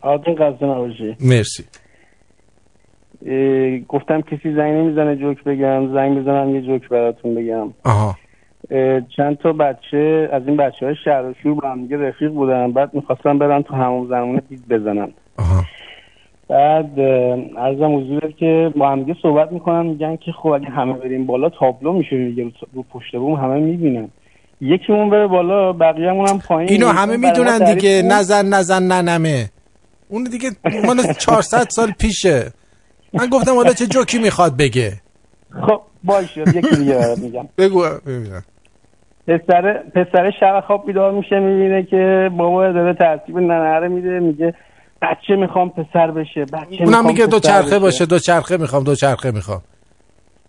آدم 0.05 0.35
قصد 0.35 0.65
نباشی 0.65 1.17
مرسی. 1.21 1.65
گفتم 3.89 4.21
کسی 4.21 4.55
زنگ 4.55 4.75
نمی‌زنه 4.75 5.17
جوک 5.17 5.45
بگم 5.45 5.95
زنگ 5.95 6.19
بزنم 6.19 6.55
یه 6.55 6.61
جوک 6.63 6.89
براتون 6.89 7.35
بگم. 7.35 7.69
آها. 7.85 8.17
چند 9.17 9.39
تا 9.39 9.53
بچه 9.53 10.29
از 10.33 10.43
این 10.47 10.57
بچه 10.57 10.87
های 10.87 10.95
شهر 11.05 11.23
و 11.23 11.35
شور 11.43 11.55
با 11.55 11.71
هم 11.71 11.83
دیگه 11.83 11.97
رفیق 11.97 12.31
بودن. 12.31 12.73
بعد 12.73 12.95
می‌خواستن 12.95 13.39
برن 13.39 13.63
تو 13.63 13.75
همون 13.75 14.09
زمانه 14.09 14.43
دید 14.49 14.69
بزنن. 14.69 15.09
بعد 16.49 17.01
اه، 17.01 17.39
عرضم 17.59 17.97
حضورت 17.97 18.37
که 18.37 18.73
با 18.77 18.91
هم 18.91 19.03
دیگه 19.03 19.17
صحبت 19.23 19.53
می‌کنن 19.53 19.87
میگن 19.87 20.17
که 20.17 20.33
خب 20.33 20.49
اگه 20.49 20.67
همه 20.67 20.93
بریم 20.93 21.27
بالا 21.27 21.49
تابلو 21.49 21.93
میشه 21.93 22.29
دیگه 22.29 22.53
رو, 22.73 22.83
پشت 22.83 23.17
بوم 23.17 23.35
همه 23.35 23.61
می‌بینن. 23.61 24.09
یکیمون 24.61 25.11
بره 25.11 25.27
بالا 25.27 25.73
بقیه‌مون 25.73 26.29
هم 26.29 26.39
پایین. 26.39 26.71
اینو 26.71 26.89
همه 26.89 27.17
می‌دونن 27.17 27.75
دیگه. 27.75 28.03
نزن 28.03 28.47
نزن 28.47 28.83
ننمه. 28.83 29.51
اون 30.09 30.25
دیگه 30.25 30.51
مال 30.85 31.13
400 31.13 31.69
سال 31.71 31.93
پیشه. 31.99 32.53
من 33.13 33.27
گفتم 33.27 33.55
حالا 33.55 33.73
چه 33.73 33.87
جوکی 33.87 34.19
می‌خواد 34.19 34.57
بگه. 34.57 35.01
خب 35.67 35.81
باشه 36.05 36.41
یکی 36.41 36.77
دیگه 36.77 37.15
میگم. 37.23 37.49
بگو 37.59 37.85
ببینم. 38.07 38.45
پسر 39.27 39.83
پسر 39.95 40.31
شب 40.41 40.65
خواب 40.67 40.87
بیدار 40.87 41.13
میشه 41.13 41.39
می‌بینه 41.41 41.83
که 41.83 42.31
بابا 42.39 42.73
داره 42.73 42.95
ترتیب 42.95 43.39
ننهره 43.39 43.89
میده 43.89 44.21
میگه 44.21 44.55
بچه 45.03 45.37
می‌خوام 45.37 45.71
پسر 45.71 46.11
بشه 46.11 46.45
بچه 46.45 46.85
اونم 46.85 47.07
میگه 47.07 47.27
دو 47.27 47.41
چرخه 47.41 47.69
بشه. 47.69 47.79
باشه 47.79 48.07
دو 48.07 48.19
چرخه 48.19 48.57
می‌خوام 48.57 48.85
دو 48.85 48.95
چرخه 48.95 49.31
می‌خوام. 49.31 49.63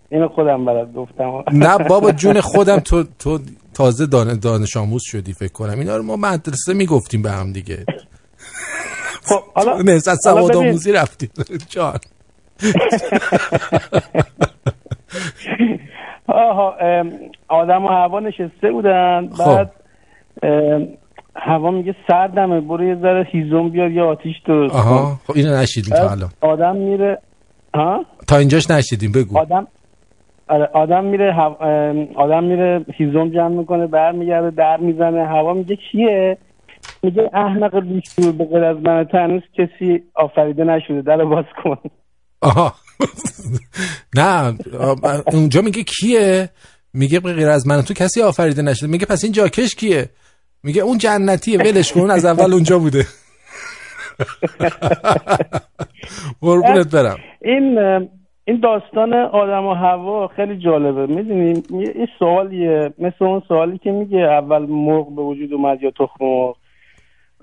اینو 0.10 0.28
خودم 0.28 0.66
برات 0.66 0.94
گفتم. 0.94 1.44
نه 1.52 1.78
بابا 1.78 2.12
جون 2.12 2.42
خودم 2.42 2.80
تو 2.80 3.04
تو 3.20 3.40
تازه 3.74 4.06
دان 4.06 4.40
دانش 4.40 4.78
آموز 4.78 5.02
شدی 5.06 5.34
فکر 5.34 5.52
کنم. 5.52 5.80
اینا 5.80 5.98
رو 5.98 6.04
ما 6.04 6.16
مدرسه 6.16 6.74
می‌گفتیم 6.74 7.22
به 7.22 7.32
هم 7.32 7.52
دیگه. 7.52 7.86
خب 9.26 9.42
حالا 9.56 9.82
نهزت 9.82 10.16
سواد. 10.16 10.56
آموزی 10.56 10.92
رفتیم. 10.92 11.30
جان. 11.74 12.00
آها 16.28 16.76
آدم 17.48 17.86
و 17.86 17.88
هوا 17.88 18.20
نشسته 18.20 18.72
بودن. 18.72 19.30
بعد 19.40 19.72
ام، 20.44 20.88
هوا 21.36 21.72
میگه 21.72 21.96
سردمه 22.08 22.62
برو 22.62 22.84
یه 22.84 22.96
ذره 22.96 23.28
هیزم 23.32 23.70
بیار 23.70 23.92
یه 23.92 24.02
آتیش 24.04 24.36
درست 24.46 24.76
آها. 24.76 25.20
خب 25.28 25.34
اینو 25.36 25.58
نشیدیم 25.58 25.96
تا 25.96 26.08
بعد 26.08 26.12
الان. 26.12 26.30
آدم 26.42 26.76
میره 26.76 27.18
ها؟ 27.76 28.06
تا 28.28 28.38
اینجاش 28.38 28.72
نشیدیم 28.72 29.12
بگو. 29.12 29.40
آدم 29.40 29.68
آره 30.48 30.70
آدم 30.74 31.04
میره 31.04 31.34
هوا... 31.34 31.56
آدم 32.16 32.44
میره 32.44 32.86
هیزم 32.98 33.30
جمع 33.30 33.48
می‌کنه 33.48 33.88
برمیگرده 33.88 34.50
در 34.50 34.78
می‌زنه. 34.78 35.28
هوا 35.28 35.54
میگه 35.54 35.76
کیه؟ 35.92 36.38
میگه 37.06 37.30
احمق 37.34 37.80
بیشور 37.80 38.32
به 38.32 38.46
غیر 38.46 38.64
از 38.64 38.78
من 38.78 39.04
تو 39.04 39.18
هنوز 39.18 39.42
کسی 39.54 40.04
آفریده 40.16 40.64
نشده. 40.64 41.02
در 41.02 41.26
باز 41.26 41.46
کن. 41.64 41.78
آها. 42.42 42.74
نه 44.18 44.58
اونجا 45.34 45.62
میگه 45.62 45.84
کیه؟ 45.84 46.50
میگه 46.94 47.20
به 47.20 47.34
غیر 47.34 47.48
از 47.50 47.68
من. 47.68 47.82
تو 47.82 47.94
کسی 47.94 48.22
آفریده 48.22 48.62
نشده. 48.62 48.88
میگه 48.88 49.06
پس 49.06 49.24
این 49.24 49.34
جاکش 49.34 49.76
کیه؟ 49.76 50.10
میگه 50.64 50.82
اون 50.82 50.98
جنتیه. 50.98 51.58
ولش 51.60 51.94
کن 51.94 52.12
از 52.12 52.26
اول 52.26 52.54
اونجا 52.54 52.80
بوده. 52.80 53.04
قربونت 56.42 56.96
برم. 56.96 57.18
این 57.42 57.78
این 58.48 58.60
داستان 58.60 59.14
آدم 59.14 59.66
و 59.66 59.74
هوا 59.74 60.28
خیلی 60.28 60.58
جالبه. 60.58 61.08
می‌دونی؟ 61.08 61.64
این 61.70 62.08
سوالیه. 62.20 62.94
مثل 63.00 63.26
اون 63.26 63.42
سوالی 63.48 63.78
که 63.78 63.92
میگه 63.92 64.18
اول 64.18 64.66
مرغ 64.66 65.16
به 65.16 65.22
وجود 65.22 65.54
اومد 65.54 65.84
یا 65.84 65.92
تخم 65.92 66.26
مرغ. 66.26 66.56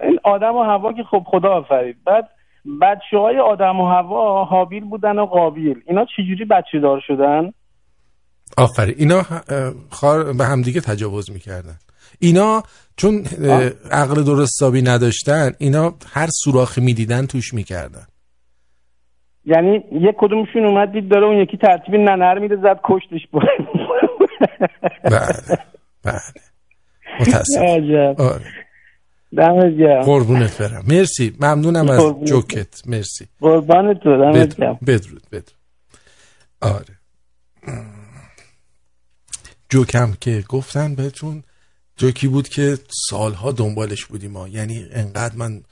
این 0.02 0.18
آدم 0.24 0.54
و 0.54 0.62
هوا 0.62 0.92
که 0.92 1.02
خب 1.10 1.22
خدا 1.26 1.48
آفرید. 1.48 1.96
بعد 2.04 2.28
بچه 2.82 3.18
های 3.18 3.38
آدم 3.38 3.80
و 3.80 3.86
هوا 3.86 4.44
حابیل 4.44 4.84
بودن 4.84 5.18
و 5.18 5.26
قابیل. 5.26 5.82
اینا 5.86 6.06
چجوری 6.16 6.44
بچه 6.44 6.80
دار 6.80 7.02
شدن؟ 7.06 7.52
آفرین. 8.56 8.94
اینا 8.98 9.22
خار 9.90 10.32
به 10.32 10.44
همدیگه 10.44 10.80
تجاوز 10.80 11.30
می‌کردن. 11.30 11.76
اینا 12.20 12.62
چون 12.96 13.24
عقل 13.90 14.24
درست 14.24 14.62
حسابی 14.62 14.82
نداشتن 14.82 15.52
اینا 15.58 15.94
هر 16.12 16.26
سوراخی 16.30 16.80
می‌دیدن 16.80 17.26
توش 17.26 17.54
می‌کردن. 17.54 18.06
یعنی 19.44 19.84
یک 19.92 20.14
کدومشون 20.18 20.64
اومد 20.64 20.92
دید 20.92 21.08
داره 21.08 21.26
اون 21.26 21.36
یکی 21.36 21.56
ترتیب 21.56 21.94
ننر 21.94 22.38
میده 22.38 22.56
زد 22.56 22.80
کشتش 22.84 23.26
بود 23.32 23.42
بله 25.02 25.26
بله. 26.04 26.20
متاسف 27.20 28.20
آره. 28.20 28.44
دمت 29.36 29.78
گرم. 29.78 30.02
قربونت 30.02 30.58
برم. 30.62 30.84
مرسی. 30.88 31.36
ممنونم 31.40 31.90
از. 31.90 32.00
جوکت. 32.24 32.86
مرسی. 32.86 33.26
قربان 33.40 33.94
تو 33.94 34.16
دمت 34.16 34.56
گرم. 34.56 34.78
بدرود. 34.86 35.22
بدرود. 35.32 35.50
آره. 36.60 36.98
جوکم 39.68 40.12
که 40.20 40.44
گفتن 40.48 40.94
بهتون 40.94 41.42
جوکی 41.96 42.28
بود 42.28 42.48
که 42.48 42.78
سالها 43.08 43.52
دنبالش 43.52 44.04
بودیم 44.04 44.30
ما. 44.30 44.48
یعنی 44.48 44.86
انقدر 44.92 45.36
من 45.36 45.62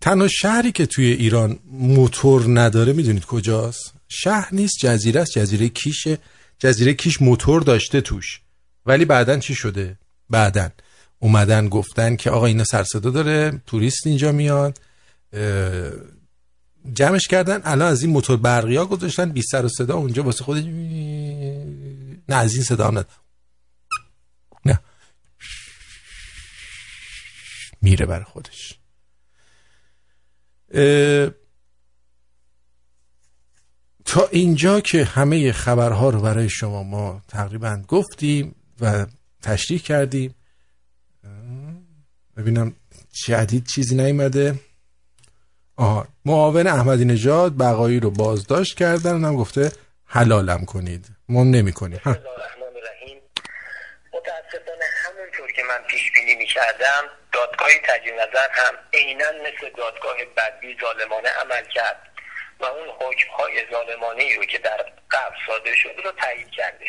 تنها 0.00 0.28
شهری 0.28 0.72
که 0.72 0.86
توی 0.86 1.12
ایران 1.12 1.58
موتور 1.72 2.44
نداره 2.60 2.92
می‌دونید 2.92 3.24
کجاست؟ 3.24 3.94
شهر 4.08 4.48
نیست 4.52 4.74
جزیره 4.80 5.20
است. 5.20 5.38
جزیره 5.38 5.68
کیشه. 5.68 6.18
جزیره 6.58 6.94
کیش 6.94 7.22
موتور 7.22 7.62
داشته 7.62 8.00
توش. 8.00 8.40
ولی 8.86 9.04
بعدا 9.04 9.38
چی 9.38 9.54
شده؟ 9.54 9.98
بعدا. 10.30 10.68
اومدن 11.24 11.68
گفتن 11.68 12.16
که 12.16 12.30
آقا 12.30 12.46
اینا 12.46 12.64
سرصدا 12.64 13.10
داره 13.10 13.62
توریست 13.66 14.06
اینجا 14.06 14.32
میاد. 14.32 14.78
جمعش 16.92 17.28
کردن. 17.28 17.60
الان 17.64 17.88
از 17.92 18.02
این 18.02 18.12
موتور 18.12 18.36
برقی 18.36 18.76
ها 18.76 18.86
گذاشتن 18.86 19.32
بی 19.32 19.42
سر 19.42 19.64
و 19.64 19.68
صدا 19.68 19.94
اونجا 19.94 20.22
واسه 20.22 20.44
خود 20.44 20.56
نه 22.28 22.36
از 22.36 22.54
این 22.54 22.62
صدا 22.64 22.88
هم 22.88 23.04
نه. 24.64 24.80
میره 27.82 28.06
بر 28.06 28.22
خودش. 28.22 28.78
تا 34.04 34.26
اینجا 34.30 34.80
که 34.80 35.04
همه 35.04 35.52
خبرها 35.52 36.10
رو 36.10 36.20
برای 36.20 36.48
شما 36.48 36.82
ما 36.82 37.22
تقریبا 37.28 37.82
گفتیم 37.88 38.54
و 38.80 39.06
تشریح 39.42 39.80
کردیم. 39.80 40.34
ببینم 42.36 42.76
جدید 43.26 43.66
چیزی 43.66 43.94
نیومده. 43.96 44.54
آها 45.76 46.08
معاون 46.24 46.66
احمدی 46.66 47.04
نژاد 47.04 47.58
بقایی 47.58 48.00
رو 48.00 48.10
بازداشت 48.10 48.78
کردن 48.78 49.24
هم 49.24 49.36
گفته 49.36 49.72
حلالم 50.06 50.64
کنید. 50.64 51.06
ما 51.28 51.44
نمی 51.44 51.72
کنیم 51.72 52.00
همونطور 55.24 55.52
که 55.56 55.62
من 55.62 55.82
پیش 55.88 56.12
بینی 56.12 56.34
می 56.34 56.46
کردم 56.46 57.02
دادگاه 57.32 57.68
تجدید 57.84 58.14
نظر 58.14 58.48
هم 58.52 58.74
عینا 58.92 59.24
مثل 59.24 59.70
دادگاه 59.76 60.16
بدوی 60.36 60.76
ظالمانه 60.80 61.28
عمل 61.28 61.64
کرد 61.74 62.00
و 62.60 62.64
اون 62.64 62.88
حکم 62.88 63.30
های 63.38 63.66
ظالمانه 63.70 64.36
رو 64.36 64.44
که 64.44 64.58
در 64.58 64.76
قبل 65.10 65.36
صادر 65.46 65.74
شده 65.74 66.02
رو 66.02 66.10
تایید 66.10 66.50
کرده. 66.50 66.86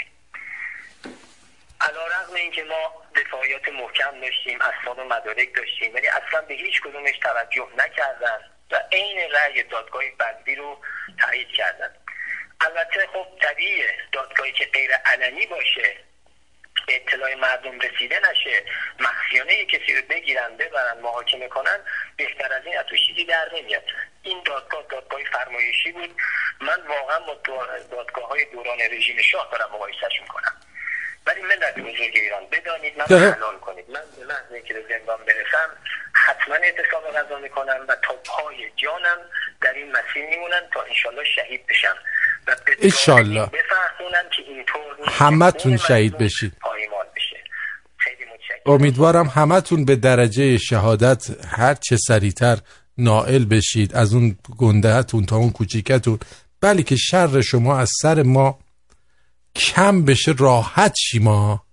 علا 1.81 2.07
رقم 2.07 2.34
این 2.34 2.52
که 2.52 2.64
ما 2.64 3.03
دفاعیات 3.15 3.69
محکم 3.69 4.22
داشتیم 4.22 4.60
اسناد 4.61 4.99
و 4.99 5.03
مدارک 5.03 5.56
داشتیم 5.56 5.93
ولی 5.93 6.07
اصلا 6.07 6.41
به 6.41 6.53
هیچ 6.53 6.81
کدومش 6.81 7.18
توجه 7.18 7.68
نکردن 7.77 8.52
و 8.72 8.84
عین 8.91 9.31
رأی 9.31 9.64
دادگاه 9.64 10.03
بدبی 10.19 10.56
رو 10.56 10.81
تایید 11.22 11.47
کردن. 11.47 11.95
البته 12.61 13.07
خب 13.14 13.27
طبیعیه 13.41 13.97
دادگاهی 14.11 14.52
که 14.52 14.65
غیر 14.65 14.91
علنی 14.93 15.45
باشه 15.45 15.95
اطلاع 16.88 17.35
مردم 17.35 17.80
رسیده 17.80 18.19
نشه 18.19 18.64
مخفیانه 18.99 19.65
کسی 19.65 19.95
رو 19.95 20.02
بگیرن 20.10 20.57
ببرن 20.57 20.99
محاکمه 20.99 21.47
کنن 21.47 21.80
بهتر 22.18 22.53
از 22.53 22.65
این 22.65 22.81
تو 22.84 23.26
در 23.27 23.49
نمیاد. 23.53 23.84
این 24.23 24.43
دادگاه 24.45 24.84
دادگاه 24.89 25.23
فرمایشی 25.23 25.91
بود. 25.91 26.15
من 26.61 26.88
واقعا 26.88 27.19
با 27.19 27.34
دادگاه 27.91 28.27
های 28.27 28.45
دوران 28.45 28.80
رژیم 28.91 29.22
شاه 29.22 29.49
دارم 29.52 29.72
مقایسش 29.73 30.22
می‌کنم. 30.22 30.61
ولی 31.27 31.41
ملت 31.41 31.76
بزرگ 31.80 32.14
ایران 32.14 32.43
بدانید 32.52 32.93
من 32.97 33.06
حلال 33.06 33.57
کنید. 33.57 33.85
من 33.89 34.02
به 34.18 34.26
محض 34.26 34.64
که 34.65 34.73
به 34.73 34.84
زندان 34.89 35.18
برسم 35.27 35.69
حتما 36.14 36.56
اعتصاب 36.56 37.03
غذا 37.14 37.39
می‌کنم 37.39 37.85
و 37.88 37.95
تا 38.03 38.14
پای 38.26 38.56
جانم 38.76 39.18
در 39.61 39.73
این 39.73 39.91
مسیر 39.91 40.26
میمونن 40.30 40.61
تا 40.73 40.81
انشالله 40.81 41.23
شهید 41.35 41.68
بشم. 41.68 41.95
و 42.47 42.56
انشالله. 42.81 43.45
بفهمونن 43.45 44.30
که 44.38 44.43
اینطور 44.47 44.81
همه 45.07 45.52
تون 45.52 45.77
شهید 45.77 46.18
بشید. 46.18 46.53
بشه. 47.15 47.35
امیدوارم 48.65 49.26
همتون 49.27 49.85
به 49.85 49.95
درجه 49.95 50.57
شهادت 50.57 51.26
هر 51.57 51.73
چه 51.73 51.97
سریعتر 51.97 52.57
نائل 52.97 53.45
بشید. 53.45 53.95
از 53.95 54.14
اون 54.14 54.38
گندهتون 54.57 55.26
تا 55.26 55.35
اون 55.35 55.52
کوچیکتون. 55.52 56.19
بلی 56.61 56.84
که 56.84 56.95
شر 56.95 57.41
شما 57.41 57.80
از 57.80 57.89
سر 58.02 58.22
ما 58.22 58.60
کم 59.56 60.06
بشه 60.06 60.32
راحت 60.38 60.95
شیما 60.98 61.65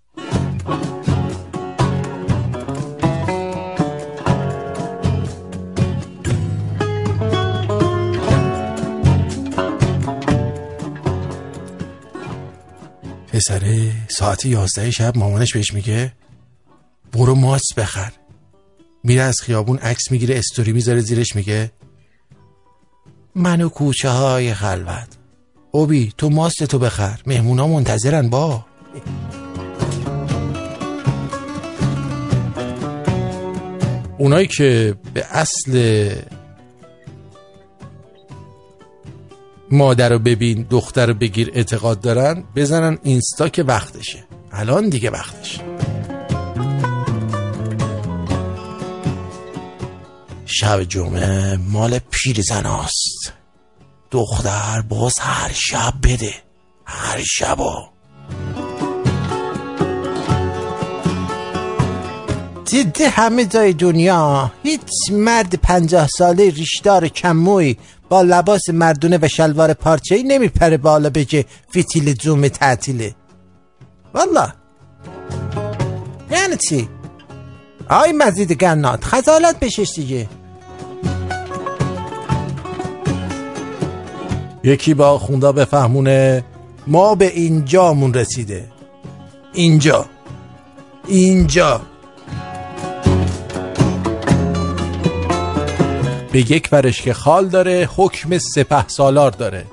پسره 13.32 13.92
ساعت 14.08 14.46
یازده 14.46 14.90
شب 14.90 15.18
مامانش 15.18 15.52
بهش 15.52 15.74
میگه 15.74 16.12
برو 17.12 17.34
ماست 17.34 17.74
بخر. 17.76 18.12
میره 19.04 19.22
از 19.22 19.40
خیابون 19.40 19.78
عکس 19.78 20.10
می‌گیره 20.10 20.38
استوری 20.38 20.72
می‌ذاره 20.72 21.00
زیرش 21.00 21.36
میگه 21.36 21.72
منو 23.34 23.68
کوچه 23.68 24.08
های 24.08 24.54
خلوت. 24.54 25.21
اوبی 25.74 26.12
تو 26.18 26.30
ماست 26.30 26.64
تو 26.64 26.78
بخر. 26.78 27.20
مهمونا 27.26 27.66
منتظرن 27.66 28.28
با. 28.30 28.64
اونایی 34.18 34.46
که 34.46 34.94
به 35.14 35.26
اصل 35.30 36.10
مادر 39.70 40.08
رو 40.08 40.18
ببین 40.18 40.66
دختر 40.70 41.06
رو 41.06 41.14
بگیر 41.14 41.50
اعتقاد 41.54 42.00
دارن 42.00 42.44
بزنن 42.56 42.98
اینستا 43.02 43.48
که 43.48 43.62
وقتشه. 43.62 44.24
الان 44.52 44.88
دیگه 44.88 45.10
وقتشه. 45.10 45.60
شب 50.46 50.82
جمعه 50.84 51.56
مال 51.56 51.98
پیر 52.10 52.40
زناست 52.40 53.41
دختر 54.12 54.80
باز 54.88 55.18
هر 55.18 55.52
شب 55.52 55.94
بده. 56.02 56.34
هر 56.84 57.22
شبا. 57.24 57.88
دیده 62.64 63.08
همه 63.08 63.44
جای 63.44 63.72
دنیا 63.72 64.52
هیچ 64.62 64.80
مرد 65.12 65.54
پنجاه 65.54 66.06
ساله 66.06 66.50
ریشدار 66.50 67.08
کموی 67.08 67.76
با 68.08 68.22
لباس 68.22 68.70
مردونه 68.70 69.18
و 69.22 69.28
شلوار 69.28 69.72
پارچه 69.72 70.14
ای 70.14 70.22
نمیپره 70.22 70.76
بالا 70.76 71.10
بگه 71.10 71.44
فیتیل 71.72 72.14
زوم 72.22 72.48
تعطیله. 72.48 73.14
والا 74.14 74.52
یعنی 76.30 76.56
چی؟ 76.68 76.88
آی 77.88 78.12
مزید 78.12 78.52
گنات 78.52 79.04
خزالت 79.04 79.60
بشش 79.60 79.92
دیگه. 79.96 80.28
یکی 84.64 84.94
با 84.94 85.18
خوندا 85.18 85.52
بفهمونه 85.52 86.44
ما 86.86 87.14
به 87.14 87.26
اینجامون 87.26 88.14
رسیده. 88.14 88.64
اینجا. 89.52 90.06
اینجا. 91.06 91.80
به 96.32 96.50
یک 96.50 96.68
ورش 96.72 97.02
که 97.02 97.12
خال 97.12 97.48
داره 97.48 97.88
حکم 97.96 98.38
سپه 98.38 98.88
سالار 98.88 99.30
داره. 99.30 99.64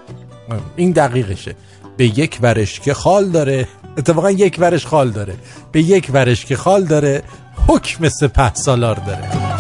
این 0.76 0.92
دقیقشه. 0.92 1.56
به 1.98 2.06
یک 2.06 2.40
ورش 2.42 2.80
که 2.80 2.94
خال 2.94 3.30
داره 3.30 3.68
اتفاقا 3.98 4.32
یک 4.32 4.56
ورش 4.60 4.86
خال 4.86 5.10
داره. 5.10 5.34
به 5.72 5.82
یک 5.82 6.10
ورش 6.14 6.46
که 6.46 6.56
خال 6.56 6.84
داره 6.84 7.24
حکم 7.68 8.10
سپه 8.10 8.54
سالار 8.54 8.96
داره. 8.96 9.59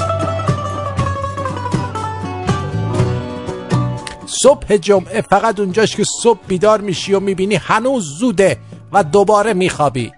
صبح 4.29 4.77
جمعه 4.77 5.21
فقط 5.21 5.59
اونجاش 5.59 5.95
که 5.95 6.03
صبح 6.23 6.39
بیدار 6.47 6.81
میشی 6.81 7.13
و 7.13 7.19
می‌بینی 7.19 7.55
هنوز 7.55 8.03
زوده 8.19 8.57
و 8.91 9.03
دوباره 9.03 9.53
میخوابی. 9.53 10.11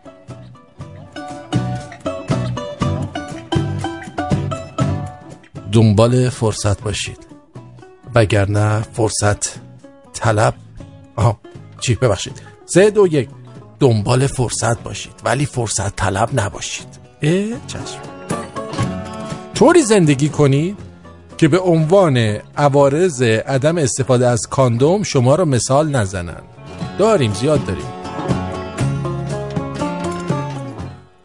دنبال 5.72 6.30
فرصت 6.30 6.82
باشید. 6.82 7.28
وگرنه 8.16 8.82
فرصت 8.82 9.56
طلب. 10.14 10.54
آها 11.16 11.40
چی؟ 11.80 11.96
ببخشید. 11.96 12.42
سه 12.66 12.90
دو 12.90 13.08
یک. 13.08 13.30
دنبال 13.80 14.28
فرصت 14.28 14.84
باشید 14.84 15.14
ولی 15.24 15.46
فرصت 15.46 15.96
طلب 15.96 16.30
نباشید. 16.34 16.88
اه 17.22 17.68
چشم. 17.68 18.00
طوری 19.54 19.82
زندگی 19.82 20.30
کنید 20.30 20.91
که 21.42 21.48
به 21.48 21.60
عنوان 21.60 22.18
عوارض 22.58 23.22
عدم 23.22 23.78
استفاده 23.78 24.28
از 24.28 24.48
کاندوم 24.48 25.04
شما 25.04 25.36
را 25.36 25.46
مثال 25.46 25.90
نزنن 25.96 26.42
داریم 26.98 27.34
زیاد 27.34 27.66
داریم. 27.66 27.86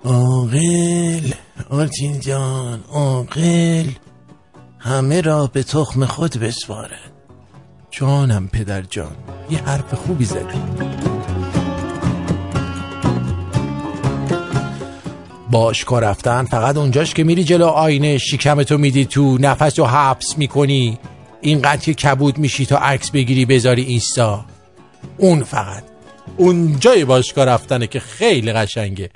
آقل 0.04 1.30
آرتین 1.70 2.20
جان 2.20 2.84
آقل 2.92 3.86
همه 4.78 5.20
را 5.20 5.46
به 5.46 5.62
تخم 5.62 6.04
خود 6.04 6.38
بسپارد 6.38 7.12
جانم 7.90 8.48
پدر 8.48 8.82
جان 8.82 9.16
یه 9.50 9.58
حرف 9.58 9.94
خوبی 9.94 10.24
زدی. 10.24 11.15
باشگاه 15.50 16.00
رفتن 16.00 16.44
فقط 16.44 16.76
اونجاش 16.76 17.14
که 17.14 17.24
میری 17.24 17.44
جلو 17.44 17.66
آینه 17.66 18.18
شکمتو 18.18 18.78
میدی 18.78 19.04
تو 19.04 19.38
نفس 19.40 19.78
رو 19.78 19.86
حبس 19.86 20.38
می‌کنی. 20.38 20.98
اینقدر 21.40 21.82
که 21.82 21.94
کبود 21.94 22.38
میشی 22.38 22.66
تا 22.66 22.78
عکس 22.78 23.10
بگیری 23.10 23.44
بذاری 23.44 23.82
اینستا. 23.82 24.44
اون 25.16 25.42
فقط. 25.42 25.84
اونجای 26.36 27.04
باشگاه 27.04 27.44
رفتنه 27.44 27.86
که 27.86 28.00
خیلی 28.00 28.52
قشنگه. 28.52 29.10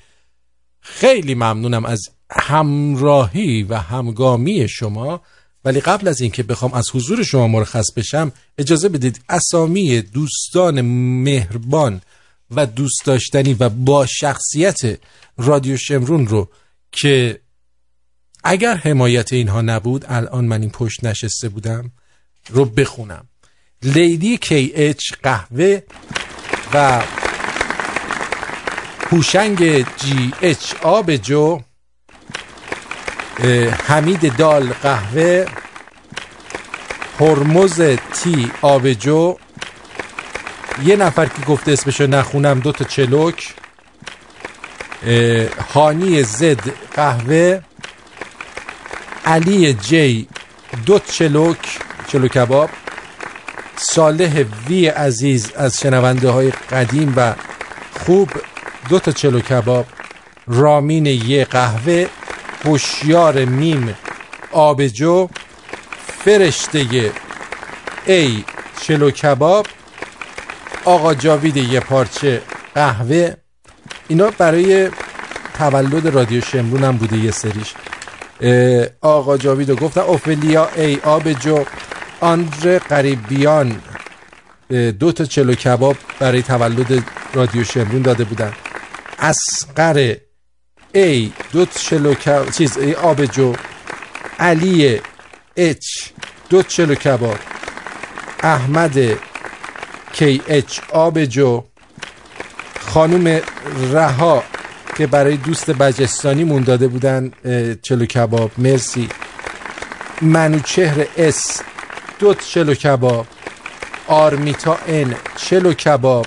خیلی 0.81 1.35
ممنونم 1.35 1.85
از 1.85 2.01
همراهی 2.31 3.63
و 3.63 3.75
همگامی 3.75 4.69
شما. 4.69 5.21
ولی 5.65 5.81
قبل 5.81 6.09
از 6.09 6.21
اینکه 6.21 6.43
بخوام 6.43 6.75
از 6.75 6.91
حضور 6.95 7.23
شما 7.23 7.49
مرخص 7.49 7.93
بشم 7.97 8.33
اجازه 8.59 8.89
بدید 8.89 9.21
اسامی 9.29 10.01
دوستان 10.01 10.81
مهربان 10.81 12.01
و 12.51 12.67
دوست 12.67 13.05
داشتنی 13.05 13.55
و 13.55 13.69
با 13.69 14.07
شخصیت 14.07 14.81
رادیو 15.37 15.77
شمرون 15.77 16.27
رو 16.27 16.49
که 16.93 17.41
اگر 18.45 18.75
حمایت 18.75 19.33
اینها 19.33 19.61
نبود 19.61 20.05
الان 20.09 20.45
من 20.45 20.61
این 20.61 20.71
پشت 20.71 21.05
نشسته 21.05 21.49
بودم 21.49 21.93
رو 22.49 22.65
بخونم. 22.65 23.29
لیدی 23.83 24.37
کی 24.37 24.73
اچ 24.75 25.13
قهوه 25.23 25.83
و 26.75 27.03
هوشنگ 29.11 29.87
جی 29.97 30.33
اچ 30.43 30.75
آب 30.83 31.17
جو 31.17 31.61
حمید 33.87 34.37
دال 34.37 34.73
قهوه 34.73 35.47
هرمز 37.21 37.81
تی 38.13 38.53
آبجو 38.63 39.37
یه 40.85 40.97
نفر 40.97 41.27
که 41.27 41.43
گفته 41.49 41.73
اسمشو 41.73 42.07
نخونم 42.07 42.61
دو 42.61 42.73
تا 42.73 42.85
چلوک. 42.85 43.55
هانی 45.75 46.23
زد 46.23 46.61
قهوه. 46.95 47.61
علی 49.25 49.75
جی 49.75 50.29
دو 50.87 50.99
چلوک 50.99 51.79
چلو 52.07 52.29
کباب. 52.29 52.71
صالح 53.77 54.45
وی 54.69 54.89
عزیز 54.89 55.53
از 55.53 55.81
شنونده 55.81 56.31
های 56.31 56.51
قدیم 56.51 57.15
و 57.17 57.35
خوب 58.01 58.31
دو 58.89 58.99
تا 58.99 59.13
چلو 59.13 59.41
کباب. 59.41 59.87
رامین 60.47 61.07
یه 61.07 61.45
قهوه. 61.45 62.07
هوشیار 62.65 63.45
میم 63.45 63.95
آبجو. 64.53 65.29
فرشته 66.25 67.13
ای 68.07 68.45
چلو 68.81 69.11
کباب. 69.11 69.67
آقا 70.85 71.15
جاوید 71.15 71.57
یه 71.57 71.81
پارچه 71.81 72.43
قهوه. 72.75 73.35
اینا 74.09 74.31
برای 74.31 74.91
تولد 75.59 76.07
رادیو 76.07 76.41
شمرون 76.41 76.85
هم 76.85 76.97
بوده 76.97 77.17
یه 77.17 77.31
سریش. 77.31 77.75
آقا 79.01 79.37
جاوید 79.37 79.71
گفتن 79.71 80.01
اوفلیا 80.01 80.69
ای 80.77 81.01
آبجو 81.05 81.65
آندر 82.21 82.79
قریبیان. 82.79 83.83
دو 84.71 85.13
تا 85.13 85.25
چلو 85.25 85.55
کباب 85.55 85.97
برای 86.19 86.43
تولد 86.43 87.05
رادیو 87.35 87.65
شمرون 87.65 88.03
داده 88.03 88.25
بودن. 88.25 88.53
اسقر 89.19 90.17
ای 90.93 91.33
دو 91.53 91.67
چلو 91.67 92.15
کباب 92.15 92.51
چیز 92.51 92.79
ای 92.79 92.95
آبجو 92.95 93.53
علی 94.39 95.01
اچ 95.57 95.87
دو 96.51 96.63
چلو 96.63 96.95
کباب. 96.95 97.39
احمد 98.43 98.99
اچ 100.19 100.81
آبجو 100.93 101.65
خانوم 102.81 103.41
رها 103.93 104.43
که 104.97 105.07
برای 105.07 105.37
دوست 105.37 105.71
بجستانی 105.71 106.45
مون 106.45 106.63
داده 106.63 106.89
بودن 106.89 107.33
چلو 107.83 108.07
کباب. 108.07 108.51
مرسی. 108.59 109.09
منوچهر 110.23 111.07
اس 111.17 111.61
دو 112.19 112.35
چلو 112.35 112.75
کباب. 112.75 113.27
آرمیتا 114.07 114.79
ان 114.87 115.15
چلو 115.37 115.73
کباب. 115.73 116.27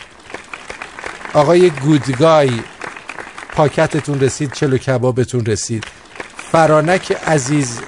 آقای 1.34 1.70
گودگای 1.70 2.52
پاکتتون 3.54 4.20
رسید 4.20 4.52
چلو 4.52 4.78
کبابتون 4.78 5.46
رسید. 5.46 5.84
فرانک 6.52 7.12
عزیز 7.12 7.80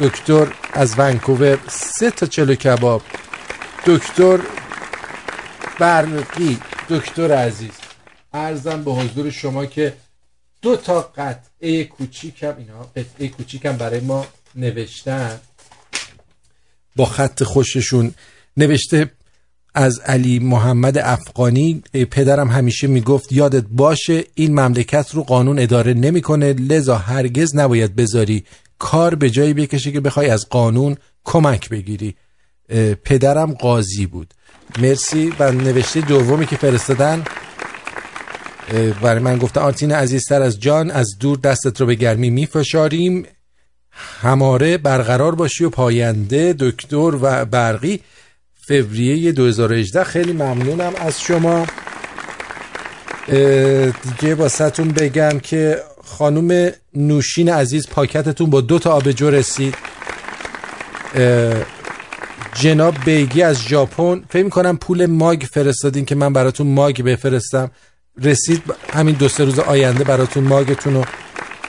دکتر 0.00 0.46
از 0.72 0.94
ونکوور 0.98 1.58
سه 1.68 2.10
تا 2.10 2.26
چلو 2.26 2.54
کباب. 2.54 3.02
دکتر 3.86 4.38
برقی 5.78 6.58
دکتر 6.88 7.32
عزیز. 7.32 7.70
ارزم 8.32 8.84
به 8.84 8.92
حضور 8.92 9.30
شما 9.30 9.66
که 9.66 9.94
دو 10.62 10.76
تا 10.76 11.00
قطعه 11.16 11.84
کوچیکم 11.84 12.54
اینا 12.58 12.82
قطعه 12.96 13.28
کوچیکم 13.28 13.76
برای 13.76 14.00
ما 14.00 14.26
نوشتن. 14.54 15.40
با 16.96 17.04
خط 17.04 17.42
خوششون 17.42 18.14
نوشته 18.56 19.10
از 19.74 19.98
علی 19.98 20.38
محمد 20.38 20.98
افغانی 20.98 21.82
پدرم 22.10 22.48
همیشه 22.48 22.86
می‌گفت 22.86 23.32
یادت 23.32 23.64
باشه 23.70 24.24
این 24.34 24.60
مملکت 24.60 25.10
رو 25.12 25.22
قانون 25.22 25.58
اداره 25.58 25.94
نمی‌کنه 25.94 26.52
لذا 26.52 26.96
هرگز 26.96 27.56
نباید 27.56 27.96
بذاری 27.96 28.44
کار 28.78 29.14
به 29.14 29.30
جایی 29.30 29.54
بکشه 29.54 29.92
که 29.92 30.00
بخوای 30.00 30.30
از 30.30 30.48
قانون 30.50 30.96
کمک 31.24 31.68
بگیری. 31.68 32.14
پدرم 33.04 33.52
قاضی 33.52 34.06
بود. 34.06 34.34
مرسی. 34.78 35.32
و 35.38 35.52
نوشته 35.52 36.00
دومی 36.00 36.46
که 36.46 36.56
فرستادن 36.56 37.22
برای 39.02 39.18
من 39.18 39.38
گفته 39.38 39.60
آرتین 39.60 39.92
عزیزتر 39.92 40.42
از 40.42 40.60
جان 40.60 40.90
از 40.90 41.18
دور 41.20 41.38
دستت 41.38 41.80
رو 41.80 41.86
به 41.86 41.94
گرمی 41.94 42.30
میفشاریم. 42.30 43.26
هماره 44.22 44.78
برقرار 44.78 45.34
باشی 45.34 45.64
و 45.64 45.70
پاینده 45.70 46.54
دکتر 46.58 47.12
و 47.22 47.44
برقی. 47.44 48.00
فوریه 48.68 49.32
2018 49.32 50.04
خیلی 50.04 50.32
ممنونم 50.32 50.92
از 50.96 51.20
شما. 51.20 51.66
دیگه 54.18 54.34
باستون 54.34 54.88
بگم 54.88 55.40
که 55.40 55.82
خانوم 56.04 56.70
نوشین 56.94 57.48
عزیز 57.48 57.88
پاکتتون 57.88 58.50
با 58.50 58.60
دو 58.60 58.78
تا 58.78 58.92
آبجو 58.92 59.30
رسید. 59.30 59.74
جناب 62.54 62.94
بیگی 63.04 63.42
از 63.42 63.62
ژاپن 63.62 64.22
فکر 64.28 64.48
کنم 64.48 64.76
پول 64.76 65.06
ماگ 65.06 65.42
فرستادین 65.42 66.04
که 66.04 66.14
من 66.14 66.32
براتون 66.32 66.66
ماگ 66.66 67.02
بفرستم. 67.02 67.70
رسید 68.22 68.62
همین 68.92 69.14
دو 69.14 69.28
سه 69.28 69.44
روز 69.44 69.58
آینده 69.58 70.04
براتون 70.04 70.44
ماگتون 70.44 70.94
رو 70.94 71.04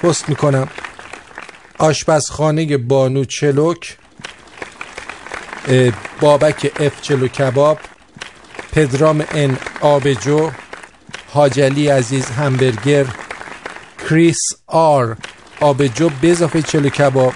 پست 0.02 0.30
می‌کنم. 0.30 0.68
آشپزخانه 1.78 2.78
بانو 2.78 3.26
چلوک 3.26 3.98
بابک 6.20 6.72
اف 6.80 7.02
چلو 7.02 7.28
کباب 7.28 7.80
پدرام 8.72 9.26
ان 9.32 9.58
آبجو 9.82 10.52
حاجلی 11.30 11.88
عزیز 11.88 12.26
همبرگر 12.26 13.06
کریس 14.10 14.40
آر 14.68 15.18
آبجو 15.60 16.10
به 16.22 16.32
اضافه 16.32 16.62
چلو 16.62 16.90
کباب 16.90 17.34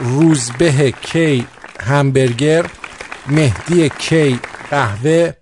روزبه 0.00 0.92
کی 0.92 1.46
همبرگر 1.80 2.66
مهدی 3.26 3.88
کی 3.88 4.40
قهوه 4.70 5.32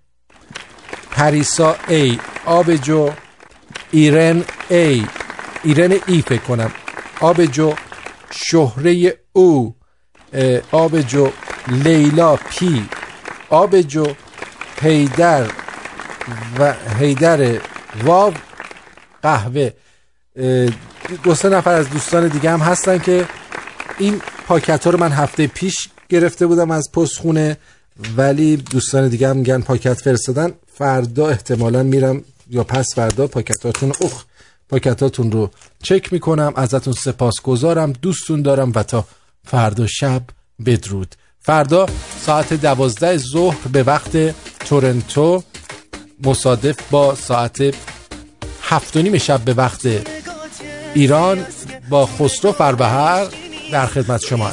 پریسا 1.10 1.76
ای 1.88 2.18
آبجو 2.44 3.10
ایرن 3.90 4.44
ای 4.68 5.06
ایرن 5.62 5.92
ای 6.06 6.22
فکر 6.22 6.40
کنم. 6.40 6.70
آبجو 7.20 7.74
شهره 8.30 9.18
او. 9.32 9.76
آبجو 10.72 11.30
لیلا 11.68 12.36
پی 12.36 12.88
آبجو 13.50 14.06
هیدر 14.82 15.46
و 16.58 16.74
هیدر 16.98 17.60
واو 18.04 18.34
قهوه. 19.22 19.70
دو 21.22 21.34
سه 21.34 21.48
نفر 21.48 21.70
از 21.70 21.90
دوستان 21.90 22.28
دیگه 22.28 22.50
هم 22.50 22.60
هستن 22.60 22.98
که 22.98 23.24
این 23.98 24.20
پاکت 24.46 24.84
ها 24.84 24.90
رو 24.90 25.00
من 25.00 25.12
هفته 25.12 25.46
پیش 25.46 25.88
گرفته 26.08 26.46
بودم 26.46 26.70
از 26.70 26.92
پست 26.92 27.18
خونه 27.18 27.56
ولی 28.16 28.56
دوستان 28.56 29.08
دیگه 29.08 29.28
هم 29.28 29.36
میگن 29.36 29.60
پاکت 29.60 29.94
فرستادن. 29.94 30.52
فردا 30.74 31.28
احتمالا 31.28 31.82
میرم 31.82 32.24
یا 32.50 32.64
پس 32.64 32.94
فردا 32.94 33.26
پاکتاتون 33.26 33.92
اخ 34.00 34.24
پاکتاتون 34.68 35.32
رو 35.32 35.50
چک 35.82 36.12
می‌کنم 36.12 36.52
ازتون 36.56 36.92
سپاس 36.92 37.40
گذارم 37.42 37.92
دوستون 37.92 38.42
دارم 38.42 38.72
و 38.74 38.82
تا 38.82 39.04
فردا 39.44 39.86
شب 39.86 40.22
بدرود. 40.66 41.14
فردا 41.40 41.86
ساعت 42.26 42.52
دوازده 42.52 43.16
ظهر 43.16 43.68
به 43.72 43.82
وقت 43.82 44.34
تورنتو 44.58 45.42
مصادف 46.24 46.76
با 46.90 47.14
ساعت 47.14 47.74
هفت 48.62 48.96
و 48.96 49.02
نیم 49.02 49.18
شب 49.18 49.40
به 49.40 49.54
وقت 49.54 49.88
ایران 50.94 51.46
با 51.88 52.06
خسرو 52.06 52.52
فربهر 52.52 53.26
در 53.72 53.86
خدمت 53.86 54.20
شما 54.24 54.48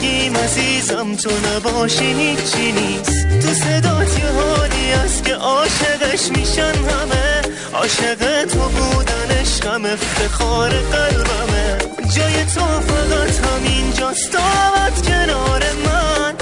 هست 0.00 0.58
عزیزم 0.58 1.14
تو 1.14 1.30
نباشی 1.48 2.04
هیچی 2.04 2.72
نیست. 2.72 3.28
تو 3.28 3.54
صدات 3.54 4.18
یه 4.18 4.30
حالی 4.30 4.92
است 4.92 5.24
که 5.24 5.34
عاشقش 5.34 6.28
میشن 6.30 6.74
همه؟ 6.74 7.42
عاشق 7.74 8.44
تو 8.44 8.58
بودن 8.58 9.30
عشقم 9.40 9.84
افتخار 9.84 10.70
قلبمه. 10.70 11.78
جای 12.16 12.44
تو 12.44 12.60
فقط 12.60 13.46
همین 13.46 13.92
جاست 13.92 14.32
دعوت 14.32 15.06
کنار 15.06 15.62
من. 15.84 15.89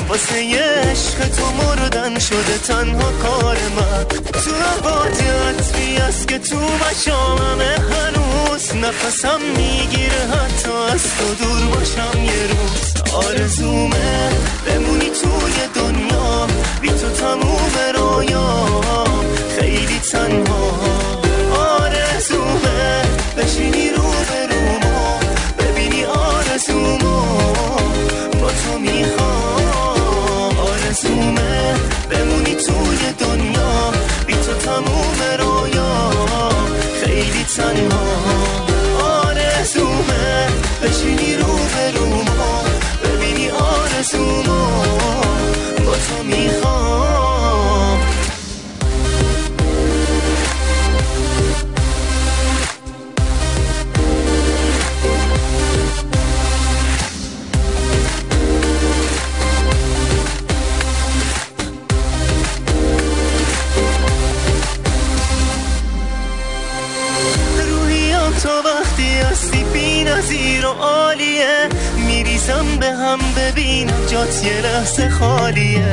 واسه 0.09 0.44
یه 0.44 0.62
عشق 0.62 1.28
تو 1.28 1.52
مردن 1.52 2.18
شده 2.18 2.59
تنها 2.66 3.12
کار 3.12 3.56
من 3.76 4.05
تو 4.32 4.51
عبادی 4.51 5.24
عطری 5.24 5.97
است 5.97 6.28
که 6.28 6.39
تو 6.39 6.56
بشاممه 6.56 7.76
هنوز. 7.90 8.74
نفسم 8.76 9.40
می‌گیره 9.56 10.26
حتی 10.32 10.70
از 10.93 11.02
تو 11.02 11.35
دور 11.44 11.66
باشم 11.66 12.24
یه 12.24 12.47
روز. 12.47 13.14
آرزومه 13.14 14.30
بمونی 14.66 15.10
توی 15.10 15.59
دنیا. 15.74 16.47
بی 16.80 16.89
تو 16.89 17.10
تموم 17.10 17.72
رویا. 17.94 18.64
خیلی 19.59 20.01
تنها. 20.12 20.78
آرزومه 21.56 23.02
بشینی 23.36 23.90
رو 23.90 24.02
به 24.28 25.64
ببینی 25.64 26.05
آرزومو. 26.05 27.07
آرزومه 31.28 31.74
بمونی 32.10 32.55
توی 32.55 33.12
دنیا. 33.18 33.92
بی 34.26 34.34
تو 34.34 34.55
تموم 34.55 35.20
رویا. 35.38 36.10
خیلی 37.05 37.44
تنها. 37.44 38.06
آرزومه. 39.02 40.46
بشینی 40.82 41.34
رو 41.36 41.46
به 41.46 41.98
رومو 41.98 42.62
ببینی 43.05 43.50
آرزومو 43.50 44.66
با 45.86 45.92
تو 45.92 46.24
می‌خوام. 46.24 47.07
نظیر 70.09 70.66
و 70.66 70.68
عالیه. 70.68 71.68
میریزم 71.97 72.66
به 72.80 72.86
هم 72.86 73.18
ببینم 73.36 74.06
جات 74.06 74.44
یه 74.44 74.60
لحظه 74.60 75.10
خالیه. 75.10 75.85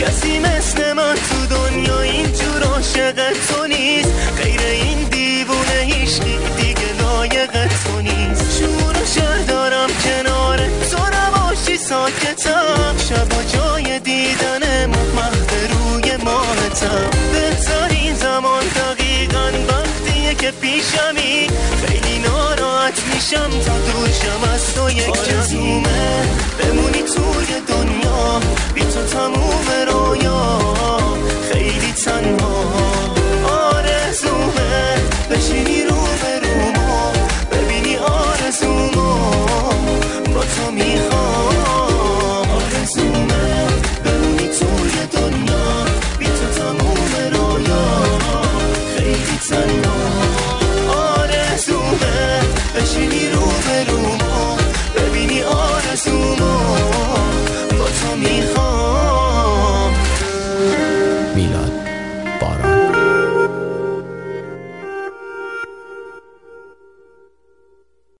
کسی 0.00 0.38
مثل 0.38 0.92
من 0.92 1.14
تو 1.14 1.56
دنیا 1.56 2.00
اینجور 2.00 2.62
عاشق 2.62 3.32
تو 3.32 3.66
نیست. 3.66 4.12
غیر 4.42 4.60
این 4.60 4.98
دیوونه 5.10 5.80
هیشکی 5.80 6.38
دیگه 6.56 6.92
لایق 7.00 7.52
تو 7.52 8.00
نیست. 8.00 8.58
شور 8.58 9.02
و 9.02 9.06
شر 9.06 9.38
دارم 9.48 9.90
کنار 10.04 10.58
تو 10.90 11.02
نباشی 11.16 11.76
ساکتم. 11.76 12.94
شب 13.08 13.32
و 13.32 13.56
جای 13.56 13.98
دیدن 13.98 14.86
مخمخت 14.86 15.52
روی 15.70 16.16
ماهتم. 16.16 17.27
میشم 23.30 23.50
تدروشم 23.50 24.52
از 24.54 24.74
تو 24.74 24.90
یک 24.90 25.12
جزومه. 25.24 26.22
بمونی 26.58 27.02
توی 27.02 27.60
دنیا 27.68 28.40
بی 28.74 28.80
تو 28.80 29.02
تموم 29.02 29.66
رویا. 29.88 30.58
خیلی 31.52 31.92
تنها. 31.92 32.97